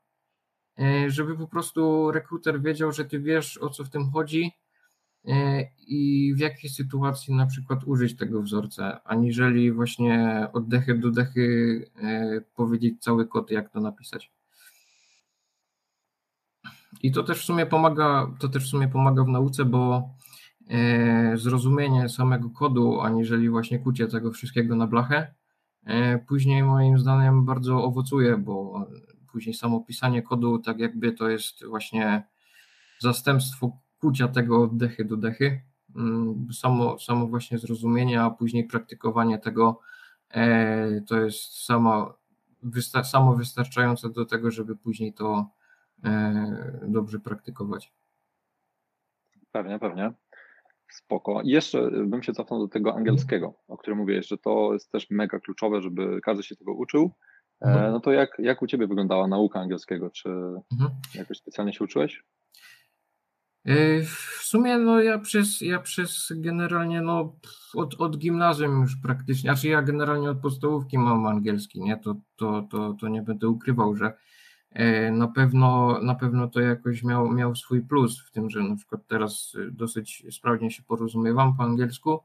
E, 0.78 1.10
żeby 1.10 1.36
po 1.36 1.46
prostu 1.46 2.10
rekruter 2.10 2.62
wiedział, 2.62 2.92
że 2.92 3.04
ty 3.04 3.20
wiesz 3.20 3.58
o 3.58 3.68
co 3.68 3.84
w 3.84 3.90
tym 3.90 4.10
chodzi 4.10 4.44
e, 4.44 4.52
i 5.78 6.32
w 6.36 6.38
jakiej 6.38 6.70
sytuacji 6.70 7.34
na 7.34 7.46
przykład 7.46 7.84
użyć 7.84 8.16
tego 8.16 8.42
wzorca, 8.42 9.04
aniżeli 9.04 9.72
właśnie 9.72 10.46
od 10.52 10.68
dechy 10.68 10.98
do 10.98 11.10
dechy 11.10 11.84
e, 12.02 12.40
powiedzieć 12.54 13.02
cały 13.02 13.26
kod, 13.26 13.50
jak 13.50 13.70
to 13.70 13.80
napisać. 13.80 14.32
I 17.02 17.12
to 17.12 17.22
też 17.22 17.40
w 17.40 17.44
sumie 17.44 17.66
pomaga, 17.66 18.30
to 18.38 18.48
też 18.48 18.64
w 18.64 18.70
sumie 18.70 18.88
pomaga 18.88 19.24
w 19.24 19.28
nauce, 19.28 19.64
bo 19.64 20.10
zrozumienie 21.34 22.08
samego 22.08 22.50
kodu, 22.50 23.00
aniżeli 23.00 23.48
właśnie 23.48 23.78
kucie 23.78 24.06
tego 24.06 24.32
wszystkiego 24.32 24.76
na 24.76 24.86
blachę, 24.86 25.34
później 26.26 26.62
moim 26.62 26.98
zdaniem 26.98 27.44
bardzo 27.44 27.84
owocuje, 27.84 28.36
bo 28.36 28.86
później 29.32 29.54
samo 29.54 29.80
pisanie 29.80 30.22
kodu, 30.22 30.58
tak 30.58 30.78
jakby 30.78 31.12
to 31.12 31.28
jest 31.28 31.64
właśnie 31.64 32.22
zastępstwo 32.98 33.81
kucia 34.02 34.28
tego 34.28 34.62
od 34.62 34.76
dechy 34.76 35.04
do 35.04 35.16
dechy. 35.16 35.60
Mm, 35.96 36.48
samo, 36.52 36.98
samo 36.98 37.26
właśnie 37.26 37.58
zrozumienie, 37.58 38.22
a 38.22 38.30
później 38.30 38.64
praktykowanie 38.64 39.38
tego 39.38 39.80
e, 40.30 41.00
to 41.00 41.20
jest 41.20 41.64
samo, 41.64 42.14
wysta 42.62 43.04
samo 43.04 43.36
wystarczające 43.36 44.10
do 44.10 44.26
tego, 44.26 44.50
żeby 44.50 44.76
później 44.76 45.12
to 45.12 45.46
e, 46.04 46.80
dobrze 46.88 47.18
praktykować. 47.18 47.92
Pewnie, 49.52 49.78
pewnie. 49.78 50.12
Spoko. 50.90 51.42
I 51.42 51.48
jeszcze 51.48 51.90
bym 51.90 52.22
się 52.22 52.32
cofnął 52.32 52.60
do 52.60 52.68
tego 52.68 52.94
angielskiego, 52.94 53.54
o 53.68 53.76
którym 53.76 53.98
mówię, 53.98 54.22
że 54.22 54.38
to 54.38 54.72
jest 54.72 54.92
też 54.92 55.10
mega 55.10 55.38
kluczowe, 55.40 55.82
żeby 55.82 56.20
każdy 56.20 56.42
się 56.42 56.56
tego 56.56 56.72
uczył. 56.72 57.10
E, 57.62 57.66
mhm. 57.66 57.92
No 57.92 58.00
to 58.00 58.12
jak, 58.12 58.36
jak 58.38 58.62
u 58.62 58.66
Ciebie 58.66 58.86
wyglądała 58.86 59.28
nauka 59.28 59.60
angielskiego? 59.60 60.10
Czy 60.10 60.28
mhm. 60.72 60.90
jakoś 61.14 61.38
specjalnie 61.38 61.72
się 61.72 61.84
uczyłeś? 61.84 62.22
E, 63.64 64.02
w 64.02 64.42
sumie 64.42 64.78
no 64.78 65.00
ja 65.00 65.18
przez, 65.18 65.60
ja 65.60 65.80
przez 65.80 66.32
generalnie 66.36 67.00
no 67.00 67.36
od, 67.74 68.00
od 68.00 68.18
gimnazjum 68.18 68.80
już 68.80 68.96
praktycznie, 68.96 69.50
znaczy 69.50 69.68
ja 69.68 69.82
generalnie 69.82 70.30
od 70.30 70.38
podstawówki 70.38 70.98
mam 70.98 71.26
angielski, 71.26 71.80
nie? 71.80 71.96
To, 71.96 72.16
to, 72.36 72.62
to, 72.70 72.96
to 73.00 73.08
nie 73.08 73.22
będę 73.22 73.48
ukrywał, 73.48 73.96
że 73.96 74.12
e, 74.70 75.10
na 75.10 75.28
pewno, 75.28 75.98
na 76.02 76.14
pewno 76.14 76.48
to 76.48 76.60
jakoś 76.60 77.02
miał, 77.02 77.32
miał 77.32 77.56
swój 77.56 77.82
plus 77.82 78.20
w 78.26 78.30
tym, 78.30 78.50
że 78.50 78.62
na 78.62 78.76
przykład 78.76 79.00
teraz 79.06 79.56
dosyć 79.70 80.26
sprawnie 80.30 80.70
się 80.70 80.82
porozumiewam 80.82 81.56
po 81.56 81.62
angielsku, 81.62 82.20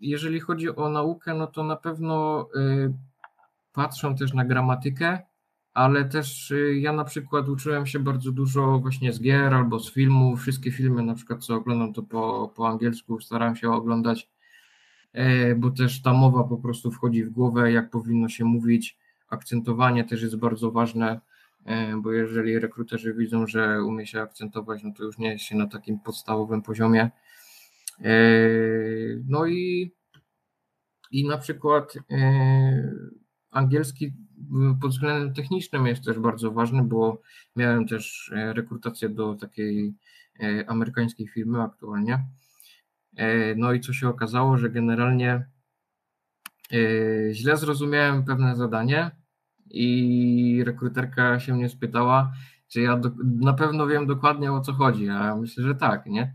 jeżeli 0.00 0.40
chodzi 0.40 0.76
o 0.76 0.88
naukę, 0.88 1.34
no 1.34 1.46
to 1.46 1.64
na 1.64 1.76
pewno 1.76 2.48
y, 2.56 2.92
patrzą 3.72 4.16
też 4.16 4.34
na 4.34 4.44
gramatykę, 4.44 5.18
ale 5.74 6.04
też 6.04 6.50
y, 6.50 6.78
ja 6.80 6.92
na 6.92 7.04
przykład 7.04 7.48
uczyłem 7.48 7.86
się 7.86 7.98
bardzo 7.98 8.32
dużo 8.32 8.78
właśnie 8.78 9.12
z 9.12 9.20
gier 9.20 9.54
albo 9.54 9.80
z 9.80 9.92
filmów. 9.92 10.40
Wszystkie 10.40 10.72
filmy 10.72 11.02
na 11.02 11.14
przykład 11.14 11.44
co 11.44 11.54
oglądam 11.54 11.92
to 11.92 12.02
po, 12.02 12.52
po 12.56 12.68
angielsku 12.68 13.20
staram 13.20 13.56
się 13.56 13.70
oglądać, 13.72 14.30
e, 15.12 15.54
bo 15.54 15.70
też 15.70 16.02
ta 16.02 16.12
mowa 16.12 16.44
po 16.44 16.56
prostu 16.56 16.90
wchodzi 16.90 17.24
w 17.24 17.30
głowę, 17.30 17.72
jak 17.72 17.90
powinno 17.90 18.28
się 18.28 18.44
mówić. 18.44 18.98
Akcentowanie 19.28 20.04
też 20.04 20.22
jest 20.22 20.36
bardzo 20.36 20.70
ważne, 20.70 21.20
e, 21.64 21.96
bo 21.96 22.12
jeżeli 22.12 22.58
rekruterzy 22.58 23.14
widzą, 23.14 23.46
że 23.46 23.84
umie 23.84 24.06
się 24.06 24.20
akcentować, 24.20 24.82
no 24.82 24.92
to 24.96 25.04
już 25.04 25.18
nie 25.18 25.32
jest 25.32 25.44
się 25.44 25.56
na 25.56 25.66
takim 25.66 26.00
podstawowym 26.00 26.62
poziomie 26.62 27.10
E, 28.04 28.12
no 29.28 29.46
i, 29.46 29.92
i 31.10 31.28
na 31.28 31.38
przykład 31.38 31.94
angielski 33.50 34.12
pod 34.80 34.90
względem 34.90 35.34
technicznym 35.34 35.86
jest 35.86 36.04
też 36.04 36.18
bardzo 36.18 36.50
ważny, 36.50 36.82
bo 36.82 37.22
miałem 37.56 37.86
też 37.86 38.32
e, 38.36 38.52
rekrutację 38.52 39.08
do 39.08 39.34
takiej 39.34 39.94
amerykańskiej 40.66 41.28
firmy 41.28 41.62
aktualnie. 41.62 42.24
No 43.56 43.72
i 43.72 43.80
co 43.80 43.92
się 43.92 44.08
okazało, 44.08 44.56
że 44.56 44.70
generalnie 44.70 45.46
źle 47.32 47.56
zrozumiałem 47.56 48.24
pewne 48.24 48.56
zadanie 48.56 49.10
i 49.70 50.62
rekruterka 50.66 51.40
się 51.40 51.54
mnie 51.54 51.68
spytała, 51.68 52.32
czy 52.68 52.80
ja 52.80 52.96
do, 52.96 53.10
na 53.24 53.52
pewno 53.52 53.86
wiem 53.86 54.06
dokładnie 54.06 54.52
o 54.52 54.60
co 54.60 54.72
chodzi, 54.72 55.08
a 55.08 55.24
ja 55.26 55.36
myślę, 55.36 55.64
że 55.64 55.74
tak, 55.74 56.06
nie? 56.06 56.34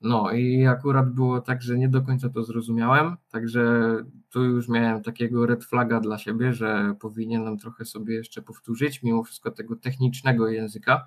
No 0.00 0.32
i 0.32 0.66
akurat 0.66 1.10
było 1.10 1.40
tak, 1.40 1.62
że 1.62 1.78
nie 1.78 1.88
do 1.88 2.02
końca 2.02 2.28
to 2.28 2.42
zrozumiałem, 2.42 3.16
także 3.30 3.94
tu 4.30 4.44
już 4.44 4.68
miałem 4.68 5.02
takiego 5.02 5.46
red 5.46 5.64
flaga 5.64 6.00
dla 6.00 6.18
siebie, 6.18 6.52
że 6.52 6.94
powinienem 7.00 7.58
trochę 7.58 7.84
sobie 7.84 8.14
jeszcze 8.14 8.42
powtórzyć, 8.42 9.02
mimo 9.02 9.24
wszystko 9.24 9.50
tego 9.50 9.76
technicznego 9.76 10.48
języka. 10.48 11.06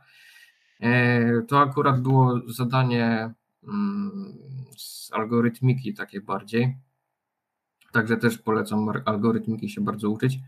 E, 0.80 1.41
to 1.41 1.60
akurat 1.60 2.02
było 2.02 2.41
zadanie 2.47 3.34
mm, 3.63 4.38
z 4.78 5.13
algorytmiki 5.13 5.93
takie 5.93 6.21
bardziej, 6.21 6.78
także 7.91 8.17
też 8.17 8.38
polecam 8.38 8.89
algorytmiki 9.06 9.69
się 9.69 9.82
bardzo 9.82 10.10
uczyć. 10.10 10.39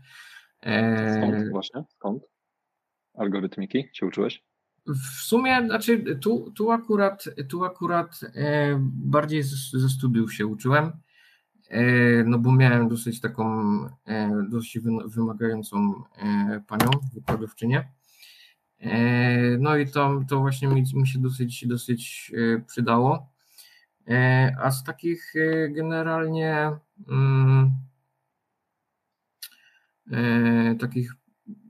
E, 0.62 1.14
Skąd 1.14 1.50
właśnie? 1.50 1.84
Skąd? 1.88 2.22
Algorytmiki 3.14 3.88
się 3.92 4.06
uczyłeś? 4.06 4.49
W 4.86 5.22
sumie, 5.22 5.66
znaczy 5.66 6.16
tu, 6.20 6.50
tu 6.50 6.70
akurat, 6.70 7.24
tu 7.48 7.64
akurat 7.64 8.20
e, 8.34 8.76
bardziej 8.92 9.42
ze, 9.42 9.88
studiów 9.88 10.34
się 10.34 10.46
uczyłem, 10.46 10.92
e, 11.68 11.82
no 12.24 12.38
bo 12.38 12.52
miałem 12.52 12.88
dosyć 12.88 13.20
taką, 13.20 13.44
e, 14.06 14.44
dosyć 14.48 14.78
wymagającą 15.06 16.02
panią, 16.66 16.90
wykładowczynię. 17.14 17.88
No 19.58 19.76
i 19.76 19.90
tam 19.90 20.26
to 20.26 20.40
właśnie 20.40 20.68
mi, 20.68 20.84
mi 20.94 21.08
się 21.08 21.18
dosyć, 21.18 21.66
dosyć 21.66 22.32
przydało. 22.66 23.32
A 24.62 24.70
z 24.70 24.84
takich 24.84 25.34
generalnie 25.70 26.70
mm, 27.08 27.70
takich 30.78 31.12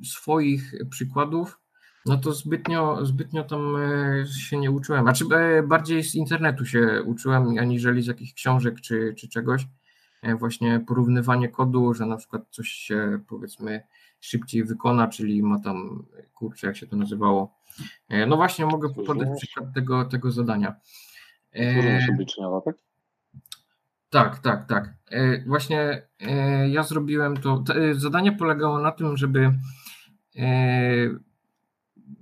swoich 0.05 0.75
przykładów, 0.90 1.61
no 2.06 2.16
to 2.16 2.32
zbytnio, 2.32 3.06
zbytnio 3.06 3.44
tam 3.44 3.76
się 4.38 4.58
nie 4.58 4.70
uczyłem. 4.70 5.02
Znaczy 5.02 5.24
bardziej 5.64 6.04
z 6.04 6.14
internetu 6.14 6.66
się 6.66 7.02
uczyłem, 7.06 7.58
aniżeli 7.58 8.02
z 8.02 8.06
jakichś 8.06 8.34
książek 8.34 8.80
czy, 8.80 9.14
czy 9.18 9.28
czegoś. 9.28 9.66
Właśnie 10.38 10.80
porównywanie 10.86 11.48
kodu, 11.48 11.94
że 11.94 12.06
na 12.06 12.16
przykład 12.16 12.42
coś 12.50 12.68
się 12.68 13.20
powiedzmy 13.28 13.82
szybciej 14.20 14.64
wykona, 14.64 15.08
czyli 15.08 15.42
ma 15.42 15.60
tam, 15.60 16.06
kurczę, 16.34 16.66
jak 16.66 16.76
się 16.76 16.86
to 16.86 16.96
nazywało. 16.96 17.54
No 18.26 18.36
właśnie, 18.36 18.66
mogę 18.66 18.88
podać 19.06 19.28
przykład 19.36 19.74
tego, 19.74 20.04
tego 20.04 20.30
zadania. 20.30 20.74
Służność 21.72 22.10
obliczeniowa, 22.10 22.60
tak? 22.60 22.74
Tak, 24.10 24.38
tak, 24.38 24.64
tak. 24.64 24.94
Właśnie 25.46 26.02
ja 26.68 26.82
zrobiłem 26.82 27.36
to. 27.36 27.64
Zadanie 27.92 28.32
polegało 28.32 28.78
na 28.78 28.92
tym, 28.92 29.16
żeby, 29.16 29.58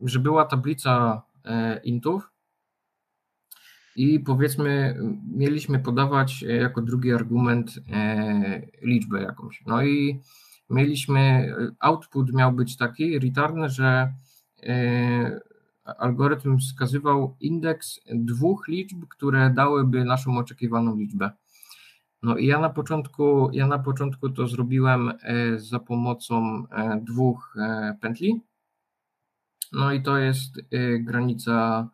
że 0.02 0.18
była 0.18 0.44
tablica 0.44 1.22
intów 1.84 2.30
i 3.96 4.20
powiedzmy 4.20 4.96
mieliśmy 5.32 5.78
podawać 5.78 6.42
jako 6.42 6.82
drugi 6.82 7.12
argument 7.12 7.78
liczbę 8.82 9.22
jakąś. 9.22 9.62
No 9.66 9.82
i 9.82 10.20
mieliśmy, 10.70 11.54
output 11.80 12.32
miał 12.32 12.52
być 12.52 12.76
taki, 12.76 13.18
return, 13.18 13.68
że 13.68 14.12
e, 14.62 15.40
algorytm 15.84 16.58
wskazywał 16.58 17.36
indeks 17.40 18.00
dwóch 18.14 18.68
liczb, 18.68 19.04
które 19.08 19.50
dałyby 19.50 20.04
naszą 20.04 20.38
oczekiwaną 20.38 20.96
liczbę. 20.96 21.30
No 22.22 22.36
i 22.36 22.46
ja 22.46 22.60
na 22.60 22.70
początku, 22.70 23.50
ja 23.52 23.66
na 23.66 23.78
początku 23.78 24.30
to 24.30 24.46
zrobiłem 24.46 25.12
e, 25.22 25.58
za 25.58 25.78
pomocą 25.78 26.66
e, 26.70 27.00
dwóch 27.02 27.54
pętli. 28.00 28.40
No 29.72 29.92
i 29.92 30.02
to 30.02 30.18
jest 30.18 30.60
granica 31.00 31.88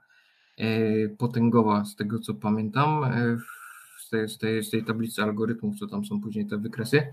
potęgowa, 1.19 1.85
z 1.85 1.97
tego 1.97 2.19
co 2.19 2.35
pamiętam, 2.35 3.05
z 3.99 4.11
tej, 4.11 4.29
z 4.29 4.39
tej, 4.39 4.65
z 4.65 4.71
tej 4.71 4.85
tablicy 4.85 5.23
algorytmów, 5.23 5.79
co 5.79 5.87
tam 5.87 6.05
są 6.05 6.21
później 6.21 6.47
te 6.47 6.59
wykresy. 6.59 7.13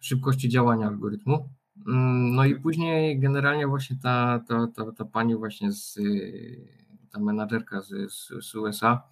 Szybkości 0.00 0.48
działania 0.48 0.86
algorytmu. 0.86 1.48
Mm, 1.86 2.34
no 2.34 2.44
i 2.44 2.54
później 2.60 3.20
generalnie 3.20 3.66
właśnie 3.66 3.96
ta, 4.02 4.40
ta, 4.48 4.66
ta, 4.66 4.92
ta 4.92 5.04
pani 5.04 5.36
właśnie 5.36 5.72
z 5.72 5.98
ta 7.12 7.20
menadżerka 7.20 7.80
z, 7.80 8.12
z, 8.12 8.28
z, 8.50 8.54
USA 8.54 9.02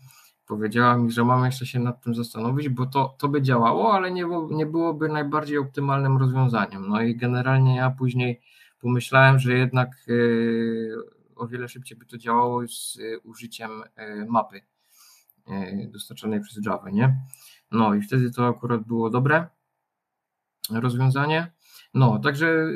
powiedziała 0.46 0.96
mi, 0.96 1.10
że 1.10 1.24
mam 1.24 1.44
jeszcze 1.44 1.66
się 1.66 1.78
nad 1.78 2.02
tym 2.02 2.14
zastanowić, 2.14 2.68
bo 2.68 2.86
to, 2.86 3.16
to 3.18 3.28
by 3.28 3.42
działało, 3.42 3.94
ale 3.94 4.10
nie, 4.10 4.24
nie 4.50 4.66
byłoby 4.66 5.08
najbardziej 5.08 5.58
optymalnym 5.58 6.18
rozwiązaniem. 6.18 6.88
No 6.88 7.02
i 7.02 7.16
generalnie 7.16 7.76
ja 7.76 7.90
później 7.90 8.40
pomyślałem, 8.80 9.38
że 9.38 9.52
jednak 9.52 9.90
yy, 10.06 10.96
o 11.36 11.48
wiele 11.48 11.68
szybciej 11.68 11.98
by 11.98 12.06
to 12.06 12.18
działało 12.18 12.68
z 12.68 12.98
użyciem 13.24 13.70
yy, 13.96 14.26
mapy 14.26 14.60
dostarczonej 15.88 16.40
przez 16.40 16.66
Java, 16.66 16.90
nie? 16.90 17.16
No 17.70 17.94
i 17.94 18.02
wtedy 18.02 18.30
to 18.30 18.46
akurat 18.46 18.82
było 18.82 19.10
dobre 19.10 19.46
rozwiązanie. 20.70 21.52
No, 21.94 22.18
także 22.18 22.66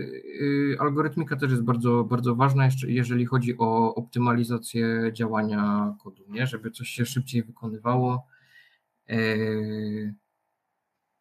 algorytmika 0.78 1.36
też 1.36 1.50
jest 1.50 1.62
bardzo, 1.62 2.04
bardzo 2.04 2.34
ważna, 2.34 2.68
jeżeli 2.86 3.26
chodzi 3.26 3.58
o 3.58 3.94
optymalizację 3.94 5.10
działania 5.12 5.94
kodu, 6.02 6.24
nie? 6.28 6.46
żeby 6.46 6.70
coś 6.70 6.88
się 6.88 7.06
szybciej 7.06 7.42
wykonywało. 7.42 8.26
E, 9.08 9.16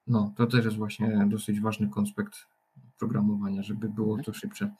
no, 0.07 0.33
to 0.37 0.47
też 0.47 0.65
jest 0.65 0.77
właśnie 0.77 1.25
dosyć 1.29 1.61
ważny 1.61 1.89
konspekt 1.89 2.47
programowania, 3.01 3.63
żeby 3.63 3.89
było 3.89 4.17
to 4.23 4.33
szybsze. 4.33 4.71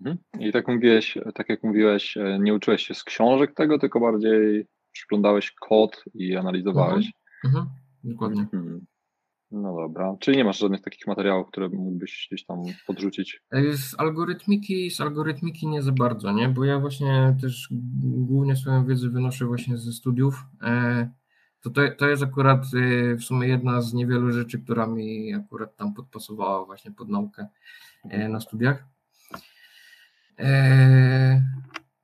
Mhm. 0.00 0.18
I 0.40 0.52
tak 0.52 0.68
mówiłeś, 0.68 1.18
tak 1.34 1.48
jak 1.48 1.62
mówiłeś, 1.62 2.16
e, 2.16 2.38
nie 2.40 2.54
uczyłeś 2.54 2.86
się 2.86 2.94
z 2.94 3.04
książek 3.04 3.54
tego, 3.54 3.78
tylko 3.78 4.00
bardziej 4.00 4.66
przyglądałeś 4.92 5.52
kod 5.60 6.04
i 6.14 6.36
analizowałeś. 6.36 7.12
Mhm. 7.44 7.64
Mhm. 7.64 7.66
Dokładnie. 8.04 8.40
Mhm. 8.42 8.86
No 9.50 9.76
dobra, 9.76 10.16
czyli 10.20 10.36
nie 10.36 10.44
masz 10.44 10.58
żadnych 10.58 10.80
takich 10.80 11.06
materiałów, 11.06 11.48
które 11.48 11.68
mógłbyś 11.68 12.26
gdzieś 12.30 12.44
tam 12.44 12.58
podrzucić? 12.86 13.42
E, 13.50 13.72
z 13.72 13.94
algorytmiki, 13.98 14.90
z 14.90 15.00
algorytmiki 15.00 15.66
nie 15.66 15.82
za 15.82 15.92
bardzo, 15.92 16.32
nie? 16.32 16.48
Bo 16.48 16.64
ja 16.64 16.78
właśnie 16.78 17.36
też 17.40 17.68
głównie 18.00 18.56
swoją 18.56 18.86
wiedzę 18.86 19.08
wynoszę 19.08 19.44
właśnie 19.46 19.78
ze 19.78 19.92
studiów. 19.92 20.44
E, 20.62 21.10
to, 21.62 21.70
to, 21.70 21.80
to 21.98 22.08
jest 22.08 22.22
akurat 22.22 22.64
e, 22.74 23.14
w 23.14 23.24
sumie 23.24 23.48
jedna 23.48 23.82
z 23.82 23.94
niewielu 23.94 24.32
rzeczy, 24.32 24.58
która 24.58 24.86
mi 24.86 25.34
akurat 25.34 25.76
tam 25.76 25.94
podpasowała 25.94 26.64
właśnie 26.64 26.90
pod 26.90 27.08
naukę 27.08 27.46
na 28.28 28.40
studiach. 28.40 28.84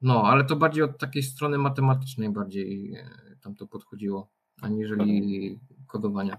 No, 0.03 0.23
ale 0.23 0.45
to 0.45 0.57
bardziej 0.57 0.83
od 0.83 0.99
takiej 0.99 1.23
strony 1.23 1.59
matematycznej 1.59 2.31
bardziej 2.31 2.97
tam 3.43 3.55
to 3.55 3.67
podchodziło, 3.67 4.31
aniżeli 4.63 5.59
kodowania. 5.87 6.39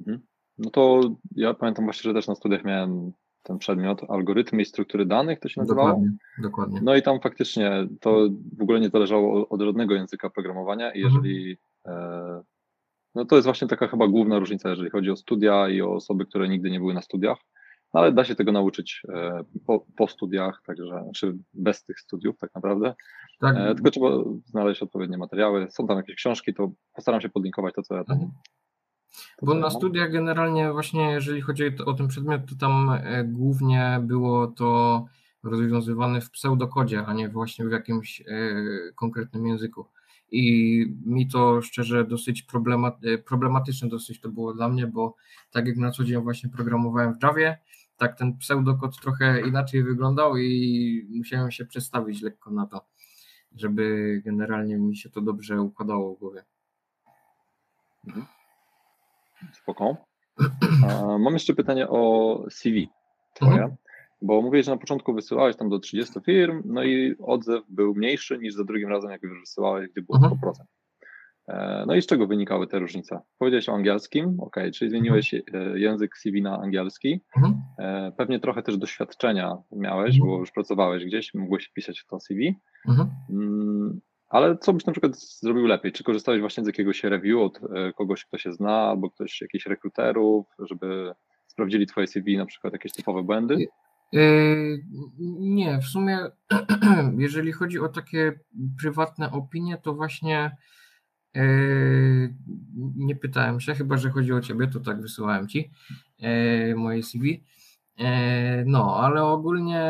Mhm. 0.00 0.20
No 0.58 0.70
to 0.70 1.00
ja 1.36 1.54
pamiętam 1.54 1.84
właśnie, 1.84 2.08
że 2.08 2.14
też 2.14 2.28
na 2.28 2.34
studiach 2.34 2.64
miałem 2.64 3.12
ten 3.42 3.58
przedmiot, 3.58 4.02
algorytmy 4.08 4.62
i 4.62 4.64
struktury 4.64 5.06
danych, 5.06 5.40
to 5.40 5.48
się 5.48 5.60
nazywało. 5.60 5.88
Dokładnie, 5.88 6.16
dokładnie. 6.42 6.80
No 6.82 6.96
i 6.96 7.02
tam 7.02 7.20
faktycznie 7.20 7.88
to 8.00 8.28
w 8.58 8.62
ogóle 8.62 8.80
nie 8.80 8.88
zależało 8.88 9.48
od 9.48 9.62
żadnego 9.62 9.94
języka 9.94 10.30
programowania 10.30 10.92
i 10.92 11.02
mhm. 11.02 11.14
jeżeli, 11.14 11.58
no 13.14 13.24
to 13.24 13.36
jest 13.36 13.46
właśnie 13.46 13.68
taka 13.68 13.88
chyba 13.88 14.08
główna 14.08 14.38
różnica, 14.38 14.68
jeżeli 14.68 14.90
chodzi 14.90 15.10
o 15.10 15.16
studia 15.16 15.68
i 15.68 15.82
o 15.82 15.92
osoby, 15.94 16.26
które 16.26 16.48
nigdy 16.48 16.70
nie 16.70 16.80
były 16.80 16.94
na 16.94 17.02
studiach, 17.02 17.38
no 17.94 18.00
ale 18.00 18.12
da 18.12 18.24
się 18.24 18.34
tego 18.34 18.52
nauczyć 18.52 19.02
e, 19.08 19.44
po, 19.66 19.86
po 19.96 20.08
studiach, 20.08 20.62
także, 20.66 21.10
czy 21.14 21.38
bez 21.54 21.84
tych 21.84 22.00
studiów 22.00 22.38
tak 22.38 22.54
naprawdę. 22.54 22.94
Tak. 23.40 23.56
E, 23.56 23.74
tylko 23.74 23.90
trzeba 23.90 24.08
znaleźć 24.44 24.82
odpowiednie 24.82 25.18
materiały. 25.18 25.66
Są 25.70 25.86
tam 25.86 25.96
jakieś 25.96 26.16
książki, 26.16 26.54
to 26.54 26.70
postaram 26.94 27.20
się 27.20 27.28
podlinkować 27.28 27.74
to, 27.74 27.82
co 27.82 27.94
ja 27.94 28.04
tam 28.04 28.16
mhm. 28.16 28.32
Bo 29.42 29.54
na 29.54 29.70
studiach 29.70 30.12
generalnie 30.12 30.72
właśnie, 30.72 31.10
jeżeli 31.10 31.40
chodzi 31.40 31.64
o 31.86 31.94
ten 31.94 32.08
przedmiot, 32.08 32.40
to 32.48 32.54
tam 32.60 32.90
e, 32.90 33.24
głównie 33.24 33.98
było 34.02 34.46
to 34.46 35.04
rozwiązywane 35.42 36.20
w 36.20 36.30
pseudokodzie, 36.30 37.06
a 37.06 37.12
nie 37.12 37.28
właśnie 37.28 37.64
w 37.64 37.70
jakimś 37.70 38.20
e, 38.20 38.24
konkretnym 38.94 39.46
języku. 39.46 39.86
I 40.30 40.84
mi 41.06 41.28
to 41.28 41.62
szczerze 41.62 42.04
dosyć 42.04 42.46
e, 43.02 43.18
problematyczne 43.18 43.88
dosyć 43.88 44.20
to 44.20 44.28
było 44.28 44.54
dla 44.54 44.68
mnie, 44.68 44.86
bo 44.86 45.14
tak 45.50 45.66
jak 45.66 45.76
na 45.76 45.90
co 45.90 46.04
dzień 46.04 46.22
właśnie 46.22 46.50
programowałem 46.50 47.14
w 47.14 47.22
Javie, 47.22 47.58
tak 47.96 48.18
ten 48.18 48.38
pseudokod 48.38 49.00
trochę 49.00 49.40
inaczej 49.40 49.82
wyglądał 49.82 50.36
i 50.36 51.08
musiałem 51.16 51.50
się 51.50 51.66
przestawić 51.66 52.22
lekko 52.22 52.50
na 52.50 52.66
to, 52.66 52.86
żeby 53.56 54.22
generalnie 54.24 54.76
mi 54.76 54.96
się 54.96 55.10
to 55.10 55.20
dobrze 55.20 55.62
układało 55.62 56.16
w 56.16 56.18
głowie. 56.18 56.44
Mhm. 58.06 58.26
Spoko. 59.52 59.96
Mam 61.18 61.32
jeszcze 61.32 61.54
pytanie 61.54 61.88
o 61.88 62.44
CV 62.50 62.88
twoje, 63.34 63.52
mhm. 63.52 63.76
Bo 64.22 64.42
mówiłeś, 64.42 64.66
że 64.66 64.72
na 64.72 64.78
początku 64.78 65.14
wysyłałeś 65.14 65.56
tam 65.56 65.68
do 65.68 65.78
30 65.78 66.20
firm, 66.26 66.62
no 66.64 66.84
i 66.84 67.14
odzew 67.18 67.64
był 67.68 67.94
mniejszy 67.94 68.38
niż 68.38 68.54
za 68.54 68.64
drugim 68.64 68.88
razem, 68.88 69.10
jak 69.10 69.22
już 69.22 69.40
wysyłałeś, 69.40 69.88
gdy 69.88 70.02
było 70.02 70.18
mhm. 70.18 70.40
100%. 70.40 70.52
E, 71.48 71.84
no 71.86 71.94
i 71.94 72.02
z 72.02 72.06
czego 72.06 72.26
wynikały 72.26 72.66
te 72.66 72.78
różnice? 72.78 73.20
Powiedziałeś 73.38 73.68
o 73.68 73.72
angielskim, 73.72 74.40
ok, 74.40 74.56
czyli 74.74 74.90
zmieniłeś 74.90 75.34
mhm. 75.34 75.72
e, 75.72 75.78
język 75.78 76.16
CV 76.18 76.42
na 76.42 76.58
angielski. 76.58 77.20
Mhm. 77.36 77.62
E, 77.78 78.12
pewnie 78.16 78.40
trochę 78.40 78.62
też 78.62 78.76
doświadczenia 78.76 79.56
miałeś, 79.72 80.14
mhm. 80.14 80.30
bo 80.30 80.38
już 80.38 80.52
pracowałeś 80.52 81.04
gdzieś, 81.04 81.34
mogłeś 81.34 81.66
wpisać 81.66 82.00
w 82.00 82.06
to 82.06 82.20
CV. 82.20 82.60
Mhm. 82.88 83.10
Mm, 83.30 84.00
ale 84.28 84.56
co 84.56 84.72
byś 84.72 84.86
na 84.86 84.92
przykład 84.92 85.16
zrobił 85.18 85.66
lepiej? 85.66 85.92
Czy 85.92 86.04
korzystałeś 86.04 86.40
właśnie 86.40 86.64
z 86.64 86.66
jakiegoś 86.66 87.04
review 87.04 87.38
od 87.38 87.60
kogoś, 87.96 88.24
kto 88.24 88.38
się 88.38 88.52
zna, 88.52 88.72
albo 88.72 89.10
ktoś, 89.10 89.40
jakichś 89.40 89.66
rekruterów, 89.66 90.46
żeby 90.58 91.12
sprawdzili 91.46 91.86
twoje 91.86 92.06
CV, 92.06 92.36
na 92.36 92.46
przykład 92.46 92.72
jakieś 92.72 92.92
typowe 92.92 93.22
błędy? 93.22 93.66
E, 94.14 94.20
nie, 95.38 95.78
w 95.78 95.84
sumie 95.84 96.18
jeżeli 97.18 97.52
chodzi 97.52 97.78
o 97.78 97.88
takie 97.88 98.40
prywatne 98.78 99.32
opinie, 99.32 99.78
to 99.82 99.94
właśnie 99.94 100.56
e, 101.36 101.42
nie 102.96 103.16
pytałem 103.16 103.60
się, 103.60 103.74
chyba 103.74 103.96
że 103.96 104.10
chodzi 104.10 104.32
o 104.32 104.40
ciebie, 104.40 104.68
to 104.68 104.80
tak 104.80 105.00
wysyłałem 105.00 105.48
ci 105.48 105.70
moje 106.76 107.02
CV. 107.02 107.44
No, 108.66 108.96
ale 108.96 109.24
ogólnie 109.24 109.82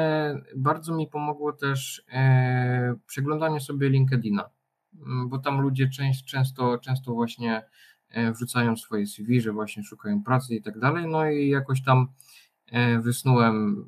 bardzo 0.56 0.96
mi 0.96 1.06
pomogło 1.06 1.52
też 1.52 2.04
przeglądanie 3.06 3.60
sobie 3.60 3.88
LinkedIna, 3.88 4.50
mm, 5.06 5.28
bo 5.28 5.38
tam 5.38 5.60
ludzie 5.60 5.90
często, 6.26 6.78
często 6.78 7.14
właśnie 7.14 7.62
wrzucają 8.34 8.76
swoje 8.76 9.06
CV, 9.06 9.40
że 9.40 9.52
właśnie 9.52 9.82
szukają 9.82 10.22
pracy 10.22 10.54
i 10.54 10.62
tak 10.62 10.78
dalej. 10.78 11.06
No 11.06 11.30
i 11.30 11.48
jakoś 11.48 11.84
tam 11.84 12.08
wysnułem 13.00 13.86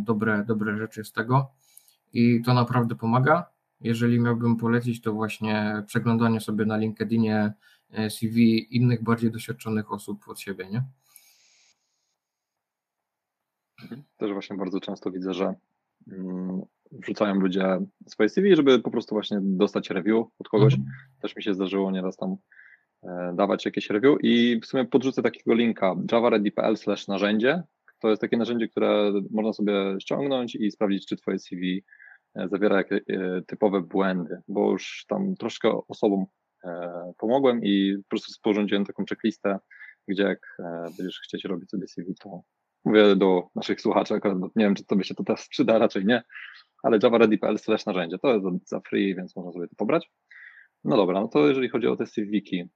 dobre, 0.00 0.44
dobre 0.48 0.76
rzeczy 0.76 1.04
z 1.04 1.12
tego 1.12 1.50
i 2.12 2.42
to 2.44 2.54
naprawdę 2.54 2.94
pomaga. 2.94 3.46
Jeżeli 3.80 4.20
miałbym 4.20 4.56
polecić, 4.56 5.00
to 5.00 5.12
właśnie 5.12 5.82
przeglądanie 5.86 6.40
sobie 6.40 6.64
na 6.64 6.76
LinkedInie 6.76 7.52
CV 8.08 8.66
innych 8.76 9.02
bardziej 9.02 9.30
doświadczonych 9.30 9.92
osób 9.92 10.28
od 10.28 10.40
siebie, 10.40 10.66
nie? 10.70 10.82
Mhm. 13.82 14.02
Też 14.16 14.32
właśnie 14.32 14.56
bardzo 14.56 14.80
często 14.80 15.10
widzę, 15.10 15.34
że 15.34 15.54
mm, 16.12 16.62
wrzucają 16.92 17.34
ludzie 17.34 17.78
swoje 18.06 18.28
CV, 18.28 18.56
żeby 18.56 18.78
po 18.78 18.90
prostu 18.90 19.14
właśnie 19.14 19.38
dostać 19.42 19.90
review 19.90 20.26
od 20.38 20.48
kogoś. 20.48 20.74
Mhm. 20.74 20.92
Też 21.22 21.36
mi 21.36 21.42
się 21.42 21.54
zdarzyło 21.54 21.90
nieraz 21.90 22.16
tam 22.16 22.36
e, 23.02 23.32
dawać 23.36 23.64
jakieś 23.64 23.90
review 23.90 24.18
i 24.22 24.60
w 24.60 24.66
sumie 24.66 24.84
podrzucę 24.84 25.22
takiego 25.22 25.54
linka 25.54 25.94
javaready.pl 26.12 26.76
narzędzie. 27.08 27.62
To 28.02 28.10
jest 28.10 28.22
takie 28.22 28.36
narzędzie, 28.36 28.68
które 28.68 29.12
można 29.30 29.52
sobie 29.52 29.72
ściągnąć 30.00 30.54
i 30.54 30.70
sprawdzić, 30.70 31.06
czy 31.06 31.16
twoje 31.16 31.38
CV 31.38 31.84
e, 32.34 32.48
zawiera 32.48 32.76
jakieś 32.76 33.00
e, 33.08 33.42
typowe 33.46 33.80
błędy, 33.80 34.38
bo 34.48 34.70
już 34.70 35.04
tam 35.08 35.34
troszkę 35.34 35.80
osobom 35.88 36.26
pomogłem 37.18 37.60
i 37.64 37.96
po 38.02 38.08
prostu 38.08 38.32
sporządziłem 38.32 38.84
taką 38.84 39.04
checklistę, 39.08 39.58
gdzie 40.08 40.22
jak 40.22 40.56
będziesz 40.98 41.20
chcieć 41.20 41.44
robić 41.44 41.70
sobie 41.70 41.88
CV, 41.88 42.14
to 42.14 42.42
mówię 42.84 43.16
do 43.16 43.48
naszych 43.54 43.80
słuchaczy, 43.80 44.14
akurat 44.14 44.38
nie 44.56 44.64
wiem, 44.64 44.74
czy 44.74 44.84
to 44.84 44.96
by 44.96 45.04
się 45.04 45.14
to 45.14 45.24
teraz 45.24 45.48
przyda, 45.48 45.78
raczej 45.78 46.04
nie, 46.04 46.22
ale 46.82 46.98
javaready.pl 47.02 47.58
slash 47.58 47.86
narzędzie, 47.86 48.18
to 48.18 48.34
jest 48.34 48.68
za 48.68 48.80
free, 48.80 49.14
więc 49.14 49.36
można 49.36 49.52
sobie 49.52 49.68
to 49.68 49.76
pobrać. 49.76 50.10
No 50.84 50.96
dobra, 50.96 51.20
no 51.20 51.28
to 51.28 51.48
jeżeli 51.48 51.68
chodzi 51.68 51.86
o 51.86 51.96
te 51.96 52.04
wiki, 52.16 52.68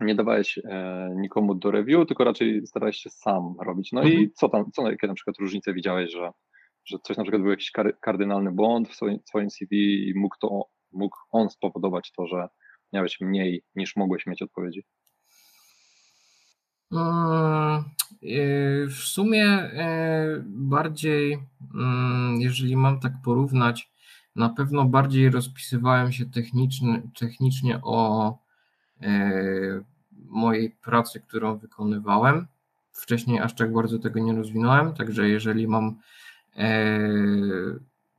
nie 0.00 0.14
dawałeś 0.14 0.58
e, 0.58 1.10
nikomu 1.16 1.54
do 1.54 1.70
review, 1.70 2.06
tylko 2.06 2.24
raczej 2.24 2.66
starałeś 2.66 2.96
się 2.96 3.10
sam 3.10 3.54
robić. 3.66 3.92
No 3.92 4.02
mhm. 4.02 4.22
i 4.22 4.30
co 4.30 4.48
tam, 4.48 4.70
co 4.72 4.90
jakie 4.90 5.06
na 5.06 5.14
przykład 5.14 5.36
różnice 5.40 5.74
widziałeś, 5.74 6.12
że, 6.12 6.30
że 6.84 6.98
coś 7.02 7.16
na 7.16 7.24
przykład 7.24 7.42
był 7.42 7.50
jakiś 7.50 7.72
kardynalny 8.00 8.52
błąd 8.52 8.88
w 8.88 8.94
swoim, 8.94 9.18
swoim 9.28 9.50
CV 9.50 10.08
i 10.08 10.18
mógł, 10.18 10.36
to, 10.40 10.64
mógł 10.92 11.16
on 11.30 11.50
spowodować 11.50 12.12
to, 12.12 12.26
że 12.26 12.48
miałeś 12.92 13.20
mniej 13.20 13.62
niż 13.74 13.96
mogłeś 13.96 14.26
mieć 14.26 14.42
odpowiedzi? 14.42 14.84
Mm, 16.92 17.84
y, 18.22 18.86
w 18.88 18.98
sumie 18.98 19.44
y, 19.46 20.42
bardziej, 20.46 21.38
mm, 21.74 22.40
jeżeli 22.40 22.76
mam 22.76 23.00
tak 23.00 23.12
porównać, 23.24 23.90
na 24.36 24.48
pewno 24.48 24.84
bardziej 24.84 25.30
rozpisywałem 25.30 26.12
się 26.12 26.26
technicznie, 26.26 27.02
technicznie 27.18 27.80
o 27.82 28.38
mojej 30.12 30.70
pracy, 30.70 31.20
którą 31.20 31.58
wykonywałem. 31.58 32.46
Wcześniej 32.92 33.40
aż 33.40 33.54
tak 33.54 33.72
bardzo 33.72 33.98
tego 33.98 34.20
nie 34.20 34.32
rozwinąłem, 34.34 34.94
także 34.94 35.28
jeżeli 35.28 35.68
mam 35.68 35.96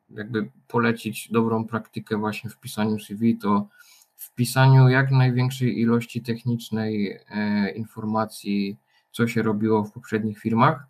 jakby 0.09 0.49
polecić 0.67 1.31
dobrą 1.31 1.67
praktykę 1.67 2.17
właśnie 2.17 2.49
w 2.49 2.59
pisaniu 2.59 2.99
CV, 2.99 3.37
to 3.37 3.67
w 4.15 4.33
pisaniu 4.33 4.89
jak 4.89 5.11
największej 5.11 5.79
ilości 5.79 6.21
technicznej 6.21 7.19
e, 7.29 7.69
informacji, 7.71 8.77
co 9.11 9.27
się 9.27 9.41
robiło 9.41 9.83
w 9.83 9.91
poprzednich 9.91 10.39
firmach. 10.39 10.85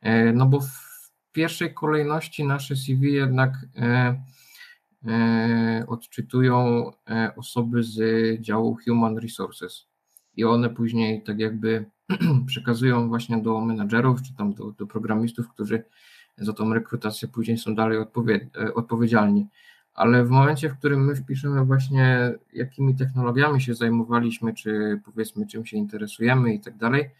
E, 0.00 0.32
no 0.32 0.46
bo 0.46 0.60
w 0.60 1.10
pierwszej 1.32 1.74
kolejności 1.74 2.44
nasze 2.44 2.76
CV 2.76 3.12
jednak 3.12 3.52
e, 3.76 4.22
odczytują 5.86 6.90
osoby 7.36 7.82
z 7.82 8.00
działu 8.40 8.78
Human 8.84 9.18
Resources 9.18 9.86
i 10.36 10.44
one 10.44 10.70
później 10.70 11.22
tak 11.22 11.38
jakby 11.38 11.84
przekazują 12.46 13.08
właśnie 13.08 13.38
do 13.38 13.60
menadżerów 13.60 14.22
czy 14.22 14.34
tam 14.34 14.54
do, 14.54 14.72
do 14.72 14.86
programistów, 14.86 15.48
którzy 15.48 15.84
za 16.38 16.52
tą 16.52 16.74
rekrutację 16.74 17.28
później 17.28 17.58
są 17.58 17.74
dalej 17.74 17.98
odpowiedzialni 18.74 19.46
ale 19.94 20.24
w 20.24 20.30
momencie, 20.30 20.70
w 20.70 20.78
którym 20.78 21.04
my 21.04 21.16
wpiszemy 21.16 21.64
właśnie, 21.64 22.34
jakimi 22.52 22.96
technologiami 22.96 23.60
się 23.60 23.74
zajmowaliśmy, 23.74 24.54
czy 24.54 25.00
powiedzmy, 25.04 25.46
czym 25.46 25.66
się 25.66 25.76
interesujemy 25.76 26.54
i 26.54 26.60
tak 26.60 26.76
dalej, 26.76 27.10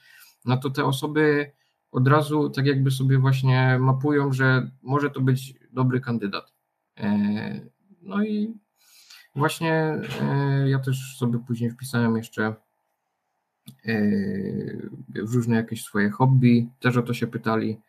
no 0.44 0.56
to 0.56 0.70
te 0.70 0.84
osoby 0.84 1.52
od 1.92 2.08
razu 2.08 2.50
tak 2.50 2.66
jakby 2.66 2.90
sobie 2.90 3.18
właśnie 3.18 3.78
mapują, 3.80 4.32
że 4.32 4.70
może 4.82 5.10
to 5.10 5.20
być 5.20 5.54
dobry 5.72 6.00
kandydat. 6.00 6.52
E, 8.04 8.08
no 8.08 8.24
i 8.24 8.54
właśnie 9.34 9.72
e, 10.22 10.68
ja 10.68 10.78
też 10.78 11.16
sobie 11.18 11.38
później 11.38 11.70
wpisałem 11.70 12.16
jeszcze 12.16 12.44
e, 12.46 12.54
w 15.08 15.34
różne 15.34 15.56
jakieś 15.56 15.84
swoje 15.84 16.10
hobby, 16.10 16.68
też 16.80 16.96
o 16.96 17.02
to 17.02 17.14
się 17.14 17.26
pytali. 17.26 17.80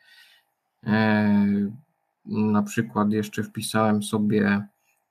Na 2.25 2.63
przykład 2.63 3.12
jeszcze 3.12 3.43
wpisałem 3.43 4.04
sobie 4.04 4.67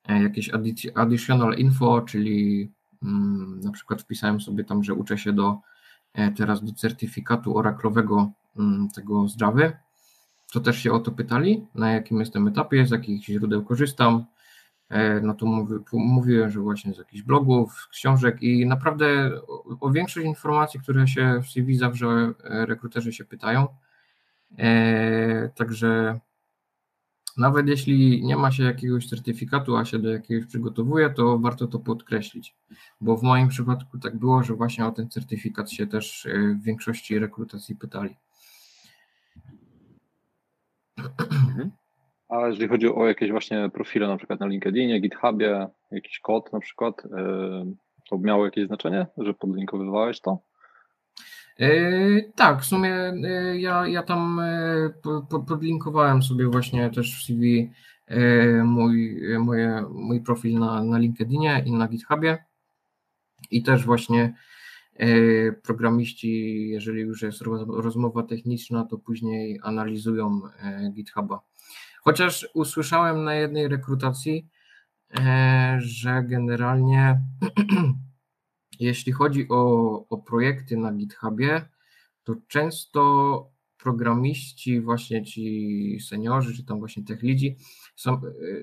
E, 0.08 0.22
jakieś 0.22 0.50
additional 0.94 1.54
info, 1.54 2.00
czyli 2.00 2.70
mm, 3.02 3.60
na 3.60 3.70
przykład 3.70 4.02
wpisałem 4.02 4.40
sobie 4.40 4.64
tam, 4.64 4.84
że 4.84 4.94
uczę 4.94 5.18
się 5.18 5.32
do 5.32 5.58
e, 6.12 6.30
teraz 6.32 6.64
do 6.64 6.72
certyfikatu 6.72 7.58
oraklowego 7.58 8.30
mm, 8.56 8.88
tego 8.90 9.28
z 9.28 9.40
Java. 9.40 9.72
To 10.52 10.60
też 10.60 10.82
się 10.82 10.92
o 10.92 10.98
to 10.98 11.10
pytali, 11.10 11.66
na 11.74 11.92
jakim 11.92 12.20
jestem 12.20 12.48
etapie, 12.48 12.86
z 12.86 12.90
jakich 12.90 13.24
źródeł 13.24 13.64
korzystam. 13.64 14.24
E, 14.94 15.20
no 15.20 15.34
to 15.34 15.46
mówi, 15.46 15.74
mówiłem, 15.92 16.50
że 16.50 16.60
właśnie 16.60 16.94
z 16.94 16.98
jakichś 16.98 17.22
blogów, 17.22 17.88
książek 17.90 18.42
i 18.42 18.66
naprawdę 18.66 19.30
o, 19.48 19.76
o 19.80 19.90
większość 19.90 20.26
informacji, 20.26 20.80
które 20.80 21.08
się 21.08 21.40
w 21.42 21.50
CV 21.50 21.76
zawsze 21.76 22.32
rekruterzy 22.44 23.12
się 23.12 23.24
pytają. 23.24 23.66
Także 25.54 26.20
nawet 27.36 27.68
jeśli 27.68 28.24
nie 28.24 28.36
ma 28.36 28.50
się 28.50 28.62
jakiegoś 28.62 29.08
certyfikatu, 29.08 29.76
a 29.76 29.84
się 29.84 29.98
do 29.98 30.10
jakiegoś 30.10 30.46
przygotowuje, 30.46 31.10
to 31.10 31.38
warto 31.38 31.66
to 31.66 31.78
podkreślić, 31.78 32.56
bo 33.00 33.16
w 33.16 33.22
moim 33.22 33.48
przypadku 33.48 33.98
tak 33.98 34.16
było, 34.16 34.42
że 34.42 34.54
właśnie 34.54 34.86
o 34.86 34.92
ten 34.92 35.10
certyfikat 35.10 35.70
się 35.70 35.86
też 35.86 36.26
e, 36.26 36.38
w 36.38 36.62
większości 36.62 37.18
rekrutacji 37.18 37.76
pytali. 37.76 38.16
Mhm. 41.30 41.83
A 42.28 42.46
jeżeli 42.46 42.68
chodzi 42.68 42.88
o 42.88 43.06
jakieś 43.06 43.30
właśnie 43.30 43.70
profile, 43.72 44.08
na 44.08 44.16
przykład 44.16 44.40
na 44.40 44.46
LinkedInie, 44.46 45.00
GitHubie, 45.00 45.68
jakiś 45.90 46.20
kod 46.20 46.52
na 46.52 46.60
przykład, 46.60 47.02
e, 47.04 47.64
to 48.10 48.18
miało 48.18 48.44
jakieś 48.44 48.66
znaczenie, 48.66 49.06
że 49.18 49.34
podlinkowywałeś 49.34 50.20
to? 50.20 50.38
E, 51.60 51.70
tak, 52.36 52.60
w 52.60 52.64
sumie 52.64 52.94
e, 52.94 53.58
ja, 53.58 53.86
ja 53.86 54.02
tam 54.02 54.40
podlinkowałem 55.48 56.22
sobie 56.22 56.46
właśnie 56.46 56.90
też 56.90 57.20
w 57.20 57.24
CV 57.24 57.70
mój, 58.64 59.22
moje, 59.38 59.84
mój 59.90 60.20
profil 60.20 60.58
na, 60.58 60.84
na 60.84 60.98
LinkedInie 60.98 61.62
i 61.66 61.72
na 61.72 61.88
GitHubie. 61.88 62.44
I 63.50 63.62
też 63.62 63.84
właśnie 63.84 64.34
programiści, 65.62 66.68
jeżeli 66.68 67.00
już 67.00 67.22
jest 67.22 67.42
rozmowa 67.68 68.22
techniczna, 68.22 68.84
to 68.84 68.98
później 68.98 69.60
analizują 69.62 70.40
GitHuba. 70.92 71.40
Chociaż 72.04 72.48
usłyszałem 72.54 73.24
na 73.24 73.34
jednej 73.34 73.68
rekrutacji, 73.68 74.48
że 75.78 76.22
generalnie 76.22 77.20
Jeśli 78.80 79.12
chodzi 79.12 79.46
o, 79.48 79.64
o 80.08 80.18
projekty 80.18 80.76
na 80.76 80.92
GitHubie, 80.92 81.68
to 82.22 82.34
często 82.48 83.50
programiści, 83.78 84.80
właśnie 84.80 85.24
ci 85.24 85.98
seniorzy, 86.08 86.56
czy 86.56 86.64
tam 86.64 86.78
właśnie 86.78 87.04
tech 87.04 87.22
lidzi, 87.22 87.56
są, 87.96 88.20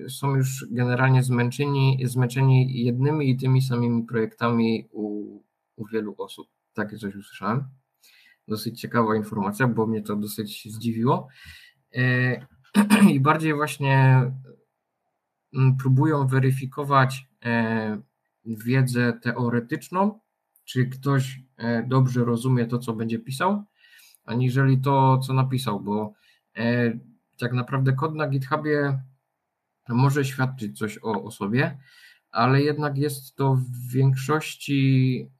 są 0.08 0.36
już 0.36 0.66
generalnie 0.70 1.22
zmęczeni, 1.22 1.98
zmęczeni 2.04 2.84
jednymi 2.84 3.30
i 3.30 3.36
tymi 3.36 3.62
samymi 3.62 4.04
projektami 4.04 4.88
u, 4.90 5.36
u 5.76 5.86
wielu 5.86 6.14
osób. 6.18 6.48
Takie 6.72 6.96
coś 6.96 7.16
usłyszałem. 7.16 7.64
Dosyć 8.48 8.80
ciekawa 8.80 9.16
informacja, 9.16 9.68
bo 9.68 9.86
mnie 9.86 10.02
to 10.02 10.16
dosyć 10.16 10.72
zdziwiło. 10.72 11.28
I 13.14 13.20
bardziej 13.20 13.54
właśnie 13.54 14.22
mm, 15.54 15.76
próbują 15.76 16.26
weryfikować 16.26 17.26
e, 17.44 18.02
wiedzę 18.44 19.12
teoretyczną, 19.22 20.20
czy 20.64 20.86
ktoś 20.86 21.40
e, 21.56 21.82
dobrze 21.82 22.24
rozumie 22.24 22.66
to, 22.66 22.78
co 22.78 22.92
będzie 22.92 23.18
pisał, 23.18 23.64
aniżeli 24.24 24.80
to, 24.80 25.18
co 25.18 25.34
napisał, 25.34 25.80
bo 25.80 26.12
e, 26.56 26.98
tak 27.38 27.52
naprawdę 27.52 27.92
kod 27.92 28.14
na 28.14 28.28
GitHubie 28.28 29.02
może 29.88 30.24
świadczyć 30.24 30.78
coś 30.78 30.98
o, 31.02 31.24
o 31.24 31.30
sobie, 31.30 31.78
ale 32.30 32.62
jednak 32.62 32.98
jest 32.98 33.36
to 33.36 33.54
w 33.54 33.92
większości 33.92 35.30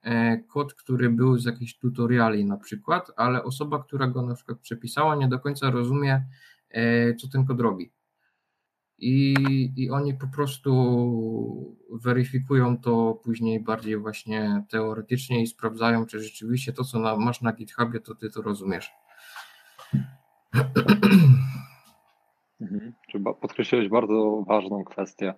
kod, 0.48 0.74
który 0.74 1.10
był 1.10 1.38
z 1.38 1.44
jakichś 1.44 1.78
tutoriali 1.78 2.44
na 2.44 2.56
przykład, 2.56 3.10
ale 3.16 3.44
osoba, 3.44 3.82
która 3.82 4.06
go 4.06 4.22
na 4.22 4.34
przykład 4.34 4.58
przepisała, 4.58 5.16
nie 5.16 5.28
do 5.28 5.38
końca 5.38 5.70
rozumie, 5.70 6.24
co 7.18 7.28
ten 7.28 7.46
kod 7.46 7.60
robi 7.60 7.92
i, 9.02 9.34
i 9.76 9.90
oni 9.90 10.14
po 10.14 10.26
prostu 10.26 11.76
weryfikują 11.90 12.78
to 12.78 13.20
później 13.24 13.60
bardziej 13.60 13.96
właśnie 13.96 14.64
teoretycznie 14.70 15.42
i 15.42 15.46
sprawdzają, 15.46 16.06
czy 16.06 16.20
rzeczywiście 16.20 16.72
to, 16.72 16.84
co 16.84 16.98
na, 16.98 17.16
masz 17.16 17.42
na 17.42 17.52
GitHubie, 17.52 18.00
to 18.00 18.14
ty 18.14 18.30
to 18.30 18.42
rozumiesz. 18.42 18.90
podkreśliłeś 23.40 23.88
bardzo 23.88 24.44
ważną 24.48 24.84
kwestię, 24.84 25.34